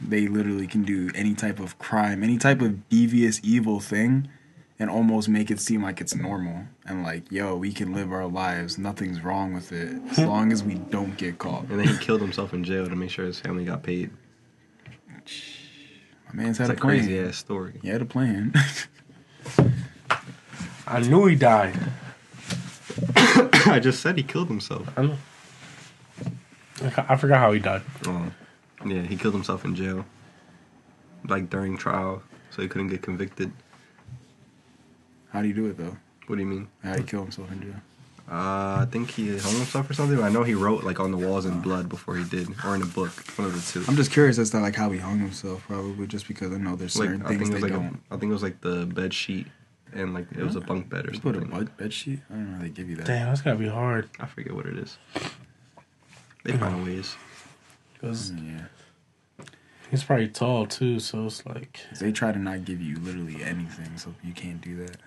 they 0.01 0.27
literally 0.27 0.67
can 0.67 0.83
do 0.83 1.09
any 1.15 1.33
type 1.33 1.59
of 1.59 1.77
crime, 1.79 2.23
any 2.23 2.37
type 2.37 2.61
of 2.61 2.87
devious, 2.89 3.39
evil 3.43 3.79
thing, 3.79 4.27
and 4.77 4.89
almost 4.89 5.29
make 5.29 5.49
it 5.49 5.59
seem 5.59 5.81
like 5.83 6.01
it's 6.01 6.15
normal. 6.15 6.63
And 6.85 7.03
like, 7.03 7.31
yo, 7.31 7.55
we 7.55 7.71
can 7.71 7.93
live 7.93 8.11
our 8.11 8.27
lives. 8.27 8.77
Nothing's 8.77 9.21
wrong 9.21 9.53
with 9.53 9.71
it 9.71 10.01
as 10.09 10.17
hmm. 10.17 10.25
long 10.25 10.51
as 10.51 10.63
we 10.63 10.75
don't 10.75 11.17
get 11.17 11.37
caught. 11.37 11.63
And 11.69 11.79
then 11.79 11.87
he 11.87 11.97
killed 11.97 12.21
himself 12.21 12.53
in 12.53 12.63
jail 12.63 12.87
to 12.87 12.95
make 12.95 13.09
sure 13.09 13.25
his 13.25 13.39
family 13.39 13.65
got 13.65 13.83
paid. 13.83 14.11
My 16.27 16.43
man's 16.43 16.57
had 16.57 16.69
It's 16.69 16.71
a 16.71 16.73
a 16.77 16.81
plan. 16.81 16.99
crazy 16.99 17.19
ass 17.19 17.37
story. 17.37 17.79
He 17.81 17.87
had 17.87 18.01
a 18.01 18.05
plan. 18.05 18.53
I 20.87 20.99
knew 20.99 21.25
he 21.25 21.35
died. 21.35 21.77
I 23.15 23.79
just 23.81 24.01
said 24.01 24.17
he 24.17 24.23
killed 24.23 24.47
himself. 24.47 24.87
I 24.97 25.03
know. 25.03 25.17
I 26.81 27.05
I 27.09 27.15
forgot 27.15 27.39
how 27.39 27.51
he 27.51 27.59
died. 27.59 27.81
Oh, 28.05 28.31
yeah, 28.85 29.01
he 29.01 29.15
killed 29.15 29.33
himself 29.33 29.65
in 29.65 29.75
jail, 29.75 30.05
like 31.27 31.49
during 31.49 31.77
trial, 31.77 32.21
so 32.51 32.61
he 32.61 32.67
couldn't 32.67 32.89
get 32.89 33.01
convicted. 33.01 33.51
How 35.35 35.41
do 35.41 35.49
you 35.49 35.53
do 35.53 35.65
it 35.65 35.77
though? 35.77 35.97
What 36.27 36.37
do 36.37 36.41
you 36.41 36.47
mean? 36.47 36.69
How 36.81 36.93
do 36.93 37.01
you 37.01 37.05
kill 37.05 37.21
himself 37.23 37.51
in 37.51 37.61
jail? 37.61 37.75
Uh, 38.31 38.81
I 38.81 38.87
think 38.89 39.11
he 39.11 39.37
hung 39.37 39.53
himself 39.53 39.89
or 39.89 39.93
something. 39.93 40.23
I 40.23 40.29
know 40.29 40.43
he 40.43 40.53
wrote 40.55 40.85
like 40.85 41.01
on 41.01 41.11
the 41.11 41.17
walls 41.17 41.45
in 41.45 41.59
blood 41.59 41.89
before 41.89 42.15
he 42.15 42.23
did, 42.23 42.47
or 42.65 42.73
in 42.73 42.81
a 42.81 42.85
book, 42.85 43.11
one 43.35 43.45
of 43.49 43.53
the 43.53 43.61
two. 43.71 43.85
I'm 43.89 43.97
just 43.97 44.11
curious 44.11 44.39
as 44.39 44.49
to 44.51 44.59
like 44.61 44.75
how 44.75 44.89
he 44.91 44.97
hung 44.97 45.19
himself. 45.19 45.61
Probably 45.67 46.07
just 46.07 46.25
because 46.29 46.53
I 46.53 46.57
know 46.57 46.77
there's 46.77 46.97
like 46.97 47.09
certain 47.09 47.21
I 47.23 47.27
things 47.27 47.49
think 47.49 47.49
it 47.49 47.53
they 47.55 47.61
was 47.61 47.63
like 47.63 47.73
don't. 47.73 48.01
a, 48.09 48.13
I 48.15 48.17
think 48.17 48.29
it 48.29 48.33
was 48.33 48.43
like 48.43 48.61
the 48.61 48.85
bed 48.85 49.13
sheet, 49.13 49.47
and 49.93 50.13
like 50.13 50.31
it 50.31 50.41
was 50.41 50.55
a 50.55 50.61
bunk 50.61 50.87
bed 50.89 51.05
or 51.09 51.11
You 51.11 51.19
put 51.19 51.35
a 51.35 51.39
something. 51.41 51.59
bed, 51.65 51.77
bed 51.77 51.93
sheet? 51.93 52.21
I 52.29 52.33
don't 52.33 52.49
know 52.51 52.57
how 52.57 52.63
they 52.63 52.69
give 52.69 52.89
you 52.89 52.95
that. 52.95 53.05
Damn, 53.07 53.27
that's 53.27 53.41
gotta 53.41 53.57
be 53.57 53.67
hard. 53.67 54.09
I 54.21 54.25
forget 54.25 54.53
what 54.55 54.65
it 54.67 54.77
is. 54.77 54.97
They 56.45 56.53
find 56.57 56.81
ways. 56.85 57.13
Cause 57.99 58.31
Yeah. 58.31 58.61
he's 59.91 60.03
probably 60.03 60.29
tall 60.29 60.65
too, 60.65 60.99
so 60.99 61.25
it's 61.27 61.45
like 61.45 61.81
They 61.99 62.11
try 62.11 62.31
to 62.31 62.39
not 62.39 62.65
give 62.65 62.81
you 62.81 62.95
literally 62.99 63.43
anything, 63.43 63.97
so 63.97 64.15
you 64.23 64.33
can't 64.33 64.61
do 64.61 64.77
that. 64.85 64.97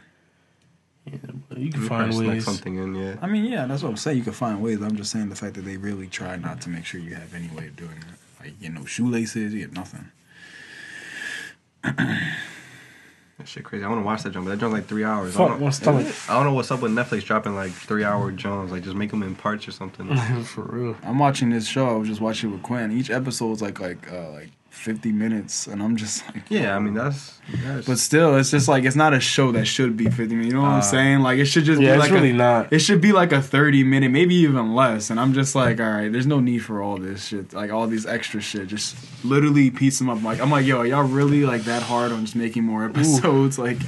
Yeah, 1.13 1.57
you 1.59 1.71
can 1.73 1.83
You 1.83 1.89
find 1.89 2.17
ways. 2.17 2.45
something 2.45 2.77
in, 2.77 2.95
yeah. 2.95 3.17
I 3.23 3.27
mean, 3.27 3.45
yeah, 3.45 3.67
that's 3.67 3.83
what 3.83 3.91
I'm 3.91 3.97
saying. 3.97 4.19
You 4.19 4.25
can 4.25 4.33
find 4.33 4.63
ways. 4.63 4.81
I'm 4.83 4.97
just 4.97 5.11
saying 5.11 5.29
the 5.29 5.37
fact 5.37 5.55
that 5.55 5.63
they 5.65 5.77
really 5.77 6.07
try 6.07 6.37
not 6.37 6.61
to 6.63 6.69
make 6.69 6.85
sure 6.85 7.01
you 7.01 7.15
have 7.15 7.35
any 7.35 7.49
way 7.49 7.67
of 7.69 7.77
doing 7.77 7.91
it. 7.99 8.41
Like, 8.45 8.55
you 8.61 8.71
know, 8.71 8.85
shoelaces, 8.85 9.53
you 9.55 9.63
have 9.63 9.73
nothing. 9.73 10.11
That 13.39 13.47
shit 13.47 13.63
crazy. 13.63 13.85
I 13.85 13.89
want 13.89 14.01
to 14.01 14.05
watch 14.05 14.25
that 14.25 14.31
jump, 14.33 14.47
but 14.47 14.51
that 14.51 14.59
jump's 14.59 14.73
like 14.75 14.87
three 14.87 15.05
hours. 15.05 15.37
I 15.37 15.47
don't, 15.47 15.61
my 15.61 15.67
know, 15.67 15.71
stomach. 15.71 16.07
I 16.29 16.35
don't 16.35 16.45
know 16.45 16.55
what's 16.55 16.73
up 16.73 16.81
with 16.83 16.91
Netflix 16.91 17.25
dropping 17.25 17.55
like 17.55 17.71
three 17.71 18.03
hour 18.03 18.33
Jones. 18.33 18.73
Like 18.73 18.83
just 18.83 18.97
make 18.97 19.11
them 19.13 19.23
in 19.23 19.37
parts 19.37 19.69
or 19.69 19.71
something. 19.71 20.17
For 20.45 20.63
real. 20.63 20.97
I'm 21.05 21.21
watching 21.21 21.51
this 21.51 21.67
show. 21.69 21.89
I 21.89 21.93
was 21.93 22.09
just 22.09 22.21
watching 22.21 22.51
it 22.51 22.55
with 22.55 22.63
Quinn. 22.65 22.91
Each 22.91 23.11
episode 23.11 23.53
is 23.53 23.63
like 23.63 23.79
like 23.79 24.11
uh, 24.13 24.31
like 24.31 24.51
50 24.79 25.13
minutes, 25.13 25.67
and 25.67 25.83
I'm 25.83 25.97
just 25.97 26.25
like, 26.27 26.45
Yeah, 26.49 26.75
I 26.77 26.79
mean 26.79 26.95
that's. 26.95 27.39
that's 27.65 27.87
But 27.87 27.99
still, 27.99 28.37
it's 28.37 28.51
just 28.51 28.69
like 28.69 28.85
it's 28.85 28.97
not 28.97 29.13
a 29.13 29.21
show 29.21 29.53
that 29.53 29.67
should 29.67 29.97
be 29.97 30.05
50 30.07 30.29
minutes. 30.35 30.47
You 30.47 30.53
know 30.55 30.63
what 30.63 30.71
Uh, 30.71 30.77
I'm 30.77 30.83
saying? 30.83 31.21
Like 31.21 31.39
it 31.39 31.47
should 31.47 31.65
just 31.65 31.81
Yeah, 31.81 31.93
be 31.93 31.95
it's 31.97 32.01
like 32.05 32.13
really 32.13 32.31
a, 32.31 32.35
not. 32.35 32.73
It 32.73 32.79
should 32.79 33.01
be 33.01 33.13
like 33.13 33.33
a 33.33 33.43
30 33.43 33.85
minute, 33.85 34.11
maybe 34.11 34.35
even 34.37 34.75
less. 34.75 35.11
And 35.11 35.19
I'm 35.21 35.33
just 35.35 35.55
like, 35.55 35.81
all 35.81 35.91
right, 35.91 36.11
there's 36.11 36.27
no 36.27 36.41
need 36.41 36.61
for 36.61 36.81
all 36.81 36.97
this 36.97 37.27
shit, 37.27 37.53
like 37.53 37.71
all 37.73 37.87
these 37.87 38.07
extra 38.07 38.41
shit. 38.41 38.69
Just 38.69 38.97
literally 39.25 39.71
piece 39.71 39.99
them 39.99 40.09
up. 40.09 40.23
Like 40.23 40.41
I'm 40.41 40.51
like, 40.51 40.65
yo, 40.67 40.79
are 40.79 40.87
y'all 40.87 41.03
really 41.05 41.45
like 41.45 41.63
that 41.63 41.83
hard 41.83 42.13
on 42.13 42.23
just 42.25 42.37
making 42.37 42.65
more 42.65 42.85
episodes? 42.85 43.59
Like, 43.69 43.79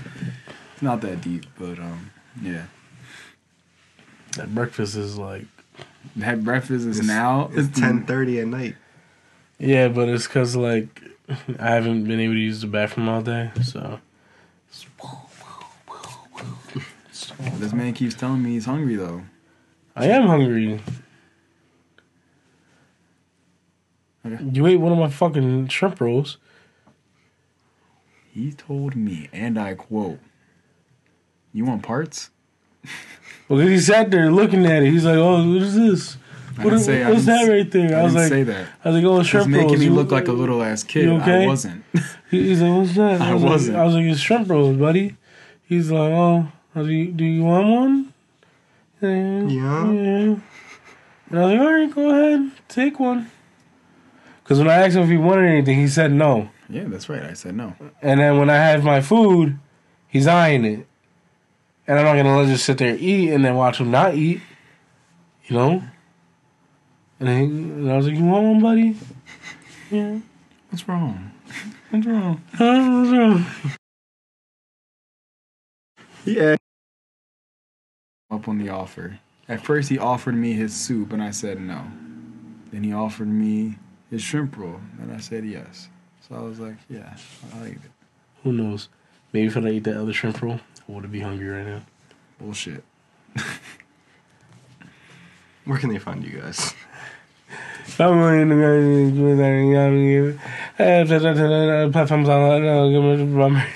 it's 0.72 0.82
not 0.82 1.00
that 1.02 1.20
deep, 1.20 1.46
but 1.58 1.78
um, 1.78 2.10
yeah. 2.42 2.64
That 4.36 4.54
breakfast 4.54 4.96
is 4.96 5.18
like. 5.18 5.44
That 6.16 6.42
breakfast 6.42 6.86
is 6.86 6.98
It's- 6.98 7.06
now. 7.06 7.50
it's 7.54 7.78
ten 7.78 8.04
thirty 8.06 8.40
at 8.40 8.46
night. 8.48 8.76
Yeah, 9.60 9.88
but 9.88 10.08
it's 10.08 10.26
because 10.26 10.56
like 10.56 11.02
I 11.58 11.70
haven't 11.70 12.04
been 12.04 12.18
able 12.18 12.34
to 12.34 12.40
use 12.40 12.62
the 12.62 12.66
bathroom 12.66 13.08
all 13.08 13.20
day, 13.20 13.50
so. 13.62 14.00
This 17.58 17.72
man 17.72 17.92
keeps 17.92 18.14
telling 18.14 18.42
me 18.42 18.52
he's 18.52 18.64
hungry 18.64 18.96
though. 18.96 19.22
I 19.94 20.06
am 20.06 20.26
hungry. 20.26 20.80
Okay. 24.24 24.44
You 24.52 24.66
ate 24.66 24.76
one 24.76 24.92
of 24.92 24.98
my 24.98 25.10
fucking 25.10 25.68
shrimp 25.68 26.00
rolls. 26.00 26.38
He 28.32 28.52
told 28.52 28.96
me, 28.96 29.28
and 29.32 29.58
I 29.58 29.74
quote, 29.74 30.20
"You 31.52 31.66
want 31.66 31.82
parts?" 31.82 32.30
Well, 33.48 33.60
he 33.60 33.78
sat 33.78 34.10
there 34.10 34.30
looking 34.30 34.64
at 34.64 34.82
it. 34.82 34.90
He's 34.90 35.04
like, 35.04 35.16
"Oh, 35.16 35.52
what 35.52 35.62
is 35.62 35.74
this? 35.74 36.16
I 36.58 36.64
What 36.64 36.78
say- 36.80 37.02
I 37.02 37.10
what's 37.10 37.26
that 37.26 37.48
right 37.48 37.70
there?" 37.70 37.96
I, 37.96 38.00
I 38.00 38.02
was 38.04 38.14
like, 38.14 38.28
say 38.28 38.42
that. 38.44 38.68
"I 38.84 38.88
was 38.90 38.96
like, 38.96 39.04
oh, 39.10 39.20
It's 39.20 39.28
shrimp 39.28 39.46
rolls." 39.52 39.64
making 39.64 39.78
me 39.80 39.88
look 39.88 40.10
like 40.10 40.28
a 40.28 40.32
uh, 40.32 40.34
little 40.34 40.62
ass 40.62 40.82
kid. 40.82 41.04
you 41.04 41.16
okay? 41.18 41.44
I 41.44 41.46
wasn't. 41.46 41.84
He's 42.30 42.60
like, 42.62 42.72
"What's 42.72 42.94
that?" 42.96 43.20
I 43.20 43.34
was 43.34 43.42
wasn't. 43.42 43.76
Like, 43.76 43.82
I 43.82 43.86
was 43.86 43.94
like, 43.94 44.04
"It's 44.04 44.20
shrimp 44.20 44.50
rolls, 44.50 44.76
buddy." 44.76 45.16
He's 45.64 45.90
like, 45.90 46.12
"Oh, 46.12 46.48
do 46.74 46.86
you, 46.88 47.12
do 47.12 47.24
you 47.24 47.44
want 47.44 47.68
one?" 47.68 48.12
Yeah. 49.00 49.08
Yeah. 49.08 49.92
yeah. 49.92 50.36
And 51.30 51.38
I 51.38 51.44
was 51.44 51.52
like, 51.52 51.60
"All 51.60 51.72
right, 51.72 51.94
go 51.94 52.10
ahead, 52.10 52.50
take 52.68 52.98
one." 53.00 53.30
Because 54.42 54.58
when 54.58 54.68
I 54.68 54.74
asked 54.84 54.96
him 54.96 55.04
if 55.04 55.08
he 55.08 55.16
wanted 55.16 55.46
anything, 55.48 55.78
he 55.78 55.86
said 55.86 56.12
no. 56.12 56.50
yeah, 56.68 56.84
that's 56.86 57.08
right. 57.08 57.22
I 57.22 57.34
said 57.34 57.54
no. 57.54 57.74
And 58.02 58.18
then 58.18 58.36
when 58.38 58.50
I 58.50 58.56
have 58.56 58.82
my 58.82 59.00
food, 59.00 59.58
he's 60.08 60.26
eyeing 60.26 60.64
it. 60.64 60.86
And 61.86 61.98
I'm 61.98 62.04
not 62.04 62.16
gonna 62.16 62.36
let 62.36 62.48
just 62.48 62.64
sit 62.64 62.78
there 62.78 62.90
and 62.90 63.00
eat 63.00 63.30
and 63.32 63.44
then 63.44 63.54
watch 63.54 63.78
him 63.78 63.90
not 63.92 64.14
eat. 64.16 64.40
You 65.46 65.56
know? 65.56 65.82
And, 67.20 67.28
he, 67.28 67.44
and 67.44 67.92
I 67.92 67.96
was 67.96 68.06
like, 68.06 68.16
You 68.16 68.24
want 68.24 68.46
one, 68.46 68.60
buddy? 68.60 68.96
Yeah. 69.90 70.20
What's 70.70 70.86
wrong? 70.88 71.32
What's 71.90 72.06
wrong? 72.06 72.40
Huh? 72.54 73.02
What's 73.02 73.10
wrong? 73.10 73.46
Yeah. 76.24 76.56
Up 78.30 78.46
on 78.46 78.58
the 78.58 78.68
offer. 78.68 79.18
At 79.48 79.64
first, 79.64 79.88
he 79.88 79.98
offered 79.98 80.36
me 80.36 80.52
his 80.52 80.72
soup, 80.72 81.12
and 81.12 81.20
I 81.20 81.32
said 81.32 81.60
no. 81.60 81.82
Then 82.70 82.84
he 82.84 82.92
offered 82.92 83.26
me 83.26 83.78
his 84.10 84.22
shrimp 84.22 84.56
roll, 84.56 84.80
and 85.00 85.12
I 85.12 85.18
said 85.18 85.44
yes. 85.44 85.88
So 86.28 86.36
I 86.36 86.40
was 86.40 86.60
like, 86.60 86.76
yeah, 86.88 87.16
I'll 87.56 87.66
eat 87.66 87.72
it. 87.72 87.90
Who 88.44 88.52
knows? 88.52 88.88
Maybe 89.32 89.48
if 89.48 89.56
I 89.56 89.68
eat 89.70 89.82
that 89.84 89.96
other 89.96 90.12
shrimp 90.12 90.40
roll, 90.40 90.60
I 90.88 90.92
would 90.92 91.10
be 91.10 91.18
hungry 91.18 91.48
right 91.48 91.66
now. 91.66 91.82
Bullshit. 92.38 92.84
Where 95.64 95.78
can 95.78 95.88
they 95.88 95.98
find 95.98 96.24
you 96.24 96.40
guys? 96.40 96.74
I'm 97.50 97.56
going 97.56 97.62
to 97.64 97.79
go 97.79 97.79
platforms 101.92 102.28
online. 102.28 103.66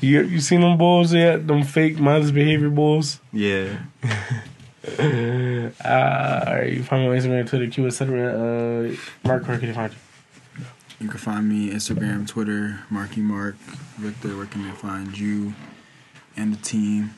You 0.00 0.22
you 0.22 0.40
seen 0.40 0.60
them 0.60 0.76
balls 0.78 1.12
yet? 1.12 1.46
Them 1.46 1.62
fake 1.62 1.98
mindless 1.98 2.30
behavior 2.30 2.70
balls? 2.70 3.20
Yeah. 3.32 3.78
Uh, 4.98 5.70
alright, 5.84 6.72
you 6.72 6.82
find 6.82 7.02
me 7.02 7.08
on 7.08 7.16
Instagram, 7.16 7.48
Twitter, 7.48 7.66
Q, 7.68 7.86
etc. 7.86 8.34
Uh, 8.34 8.96
Mark, 9.24 9.46
where 9.46 9.58
can 9.58 9.68
you 9.68 9.74
find 9.74 9.92
you? 9.92 9.98
You 11.00 11.08
can 11.08 11.18
find 11.18 11.48
me 11.48 11.70
Instagram, 11.70 12.26
Twitter, 12.28 12.80
Marky 12.90 13.20
Mark, 13.20 13.56
Victor. 13.96 14.36
Where 14.36 14.46
can 14.46 14.64
they 14.64 14.74
find 14.74 15.16
you 15.16 15.54
and 16.36 16.52
the 16.54 16.60
team? 16.60 17.14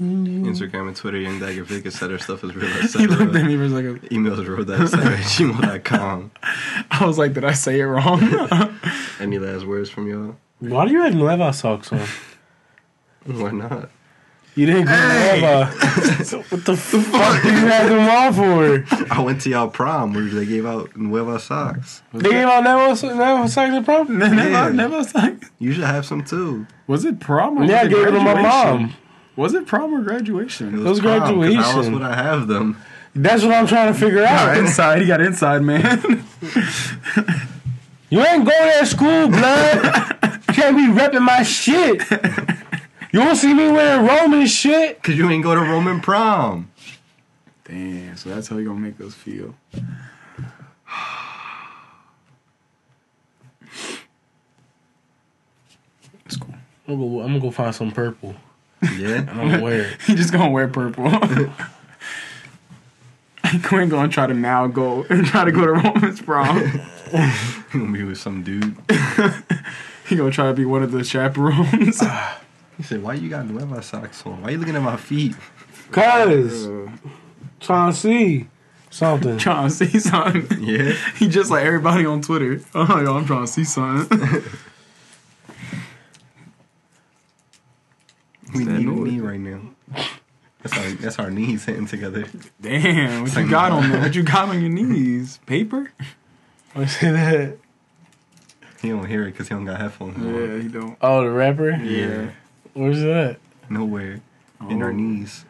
Mm-hmm. 0.00 0.46
Instagram 0.46 0.88
and 0.88 0.96
Twitter, 0.96 1.18
Young 1.18 1.38
Dagger 1.40 1.62
Vic, 1.62 1.84
etc. 1.84 2.18
Stuff 2.18 2.42
is 2.44 2.54
real. 2.56 2.70
He 2.98 3.06
looked 3.06 3.20
at 3.20 3.28
etc. 3.28 3.44
me 3.44 3.52
and 3.54 3.62
was 3.62 3.72
like, 3.72 3.84
Emails 4.10 4.48
road 4.48 4.66
that 4.68 4.80
etc. 4.80 5.16
gmail.com. 5.18 6.30
I 6.90 7.04
was 7.04 7.18
like, 7.18 7.34
did 7.34 7.44
I 7.44 7.52
say 7.52 7.80
it 7.80 7.84
wrong? 7.84 8.20
Any 9.20 9.38
last 9.38 9.66
words 9.66 9.90
from 9.90 10.08
y'all? 10.08 10.36
Why 10.60 10.86
do 10.86 10.92
you 10.92 11.02
have 11.02 11.14
Nueva 11.14 11.52
socks 11.52 11.92
on? 11.92 12.06
Why 13.26 13.50
not? 13.50 13.90
You 14.56 14.66
didn't 14.66 14.86
go 14.86 14.92
Hey! 14.92 15.40
Nueva. 15.40 15.66
what 16.48 16.64
the 16.64 16.76
fuck 16.76 17.42
do 17.42 17.48
you 17.48 17.66
have 17.66 17.88
them 17.88 18.08
on 18.08 18.32
for? 18.86 19.12
I 19.14 19.20
went 19.22 19.40
to 19.42 19.50
y'all 19.50 19.68
prom 19.68 20.12
where 20.12 20.24
they 20.24 20.44
gave 20.46 20.66
out 20.66 20.96
Nueva 20.96 21.38
socks. 21.38 22.02
They 22.12 22.30
gave 22.30 22.46
out 22.46 22.64
Nueva, 22.64 23.14
Nueva 23.14 23.48
socks 23.48 23.74
at 23.74 23.84
prom? 23.84 24.18
never, 24.18 24.34
Yeah. 24.34 24.68
never 24.70 24.96
was 24.96 25.14
like, 25.14 25.44
You 25.58 25.72
should 25.72 25.84
have 25.84 26.04
some 26.06 26.24
too. 26.24 26.66
was 26.86 27.04
it 27.04 27.20
prom 27.20 27.58
or 27.58 27.64
Yeah, 27.64 27.80
I 27.80 27.84
was 27.84 27.92
it 27.92 27.94
gave 27.96 28.06
it 28.08 28.10
to 28.12 28.20
my 28.20 28.42
mom. 28.42 28.94
Was 29.40 29.54
it 29.54 29.66
prom 29.66 29.94
or 29.94 30.02
graduation? 30.02 30.84
was 30.84 31.00
prom, 31.00 31.18
'cause 31.20 31.24
How 31.24 31.38
else 31.38 31.40
graduation. 31.40 31.92
would 31.94 32.02
I 32.02 32.14
have 32.14 32.46
them? 32.46 32.76
That's 33.14 33.42
what 33.42 33.54
I'm 33.54 33.66
trying 33.66 33.90
to 33.92 33.98
figure 33.98 34.22
out. 34.22 34.56
Inside, 34.58 35.00
he 35.00 35.06
got 35.06 35.20
inside, 35.22 35.62
man. 35.62 36.24
You 38.12 38.20
ain't 38.26 38.44
going 38.44 38.78
to 38.80 38.86
school, 38.86 39.28
blood. 39.28 39.84
you 40.48 40.52
can't 40.54 40.76
be 40.76 40.88
repping 40.88 41.22
my 41.22 41.44
shit. 41.44 42.02
You 43.12 43.20
won't 43.20 43.38
see 43.38 43.54
me 43.54 43.70
wearing 43.70 44.04
Roman 44.04 44.46
shit. 44.48 45.00
Cause 45.02 45.14
you 45.14 45.30
ain't 45.30 45.44
go 45.44 45.54
to 45.54 45.60
Roman 45.60 46.00
prom. 46.00 46.70
Damn, 47.64 48.16
so 48.16 48.30
that's 48.30 48.48
how 48.48 48.58
you 48.58 48.66
gonna 48.66 48.80
make 48.80 49.00
us 49.00 49.14
feel. 49.14 49.54
It's 56.26 56.36
cool. 56.36 56.54
I'm 56.88 56.98
gonna, 56.98 57.08
go, 57.10 57.20
I'm 57.22 57.26
gonna 57.28 57.40
go 57.40 57.50
find 57.50 57.74
some 57.74 57.90
purple. 57.92 58.34
Yeah. 58.96 59.18
I'm 59.30 59.36
gonna 59.50 59.62
wear 59.62 59.80
it. 59.82 60.00
He 60.06 60.14
just 60.14 60.32
gonna 60.32 60.50
wear 60.50 60.68
purple. 60.68 61.10
Quinn 63.64 63.88
gonna 63.88 64.08
try 64.08 64.26
to 64.26 64.34
now 64.34 64.66
go 64.66 65.04
and 65.10 65.26
try 65.32 65.44
to 65.44 65.50
go 65.52 65.64
to 65.66 65.72
Roman's 65.72 66.20
prom. 66.20 66.58
You 67.12 67.30
gonna 67.72 67.92
be 67.92 68.04
with 68.04 68.18
some 68.18 68.42
dude. 68.42 68.76
he 70.08 70.16
gonna 70.16 70.30
try 70.30 70.46
to 70.46 70.54
be 70.54 70.64
one 70.64 70.82
of 70.82 70.92
the 70.92 71.02
chaperones. 71.02 72.00
He 72.76 72.82
said, 72.84 73.02
"Why 73.02 73.14
you 73.14 73.28
got 73.28 73.46
Nueva 73.46 73.82
socks 73.82 74.24
on? 74.24 74.42
Why 74.42 74.50
you 74.50 74.58
looking 74.58 74.76
at 74.76 74.82
my 74.82 74.96
feet?" 74.96 75.34
Cause 75.90 76.68
Uh, 76.68 76.88
trying 77.58 77.92
to 77.92 77.98
see 77.98 78.46
something. 78.90 79.36
trying 79.38 79.68
to 79.68 79.74
see 79.74 79.98
something. 79.98 80.62
Yeah. 80.62 80.92
He 81.16 81.26
just 81.28 81.50
like 81.50 81.64
everybody 81.64 82.06
on 82.06 82.22
Twitter. 82.22 82.60
Oh, 82.74 83.00
yo, 83.00 83.16
I'm 83.16 83.26
trying 83.26 83.46
to 83.46 83.52
see 83.52 83.64
something. 83.64 84.42
We 88.54 88.64
need 88.64 88.86
a 88.86 88.90
knee 88.90 89.20
right 89.20 89.40
now. 89.40 89.60
That's 90.62 90.76
our 90.76 90.90
that's 90.90 91.18
our 91.18 91.30
knees 91.30 91.64
hitting 91.64 91.86
together. 91.86 92.26
Damn, 92.60 93.22
what 93.22 93.34
you 93.36 93.48
got 93.48 93.72
on 93.72 93.90
there? 93.90 94.00
What 94.02 94.14
you 94.14 94.22
got 94.22 94.48
on 94.50 94.60
your 94.60 94.70
knees? 94.70 95.38
Paper? 95.46 95.90
I 96.74 96.86
say 96.86 97.10
that. 97.10 97.56
He 98.82 98.88
don't 98.90 99.06
hear 99.06 99.22
it 99.26 99.32
because 99.32 99.48
he 99.48 99.54
don't 99.54 99.64
got 99.64 99.80
headphones 99.80 100.16
on. 100.16 100.34
Yeah, 100.34 100.62
he 100.62 100.68
don't. 100.68 100.96
Oh, 101.00 101.22
the 101.24 101.30
rapper. 101.30 101.70
Yeah. 101.70 102.30
Where's 102.74 103.00
that? 103.00 103.38
Nowhere. 103.68 104.20
In 104.68 104.82
our 104.82 104.90
Oh. 104.90 104.92
knees. 104.92 105.44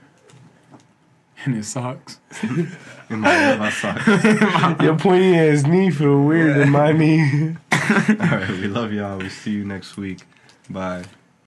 In 1.45 1.53
his 1.55 1.69
socks. 1.69 2.21
In 2.43 3.21
my 3.21 3.57
Nueva 3.57 3.71
socks. 3.73 4.07
Your 4.83 4.97
pointy 4.97 5.37
ass 5.37 5.65
knee 5.65 5.91
feel 5.91 6.23
weird 6.23 6.57
in 6.59 6.71
my 6.71 6.93
knee. 6.93 7.57
All 7.73 7.79
right. 8.17 8.49
We 8.51 8.69
love 8.69 8.93
y'all. 8.93 9.19
We 9.19 9.29
see 9.29 9.51
you 9.53 9.65
next 9.65 9.97
week. 9.97 10.21
Bye. 10.69 11.05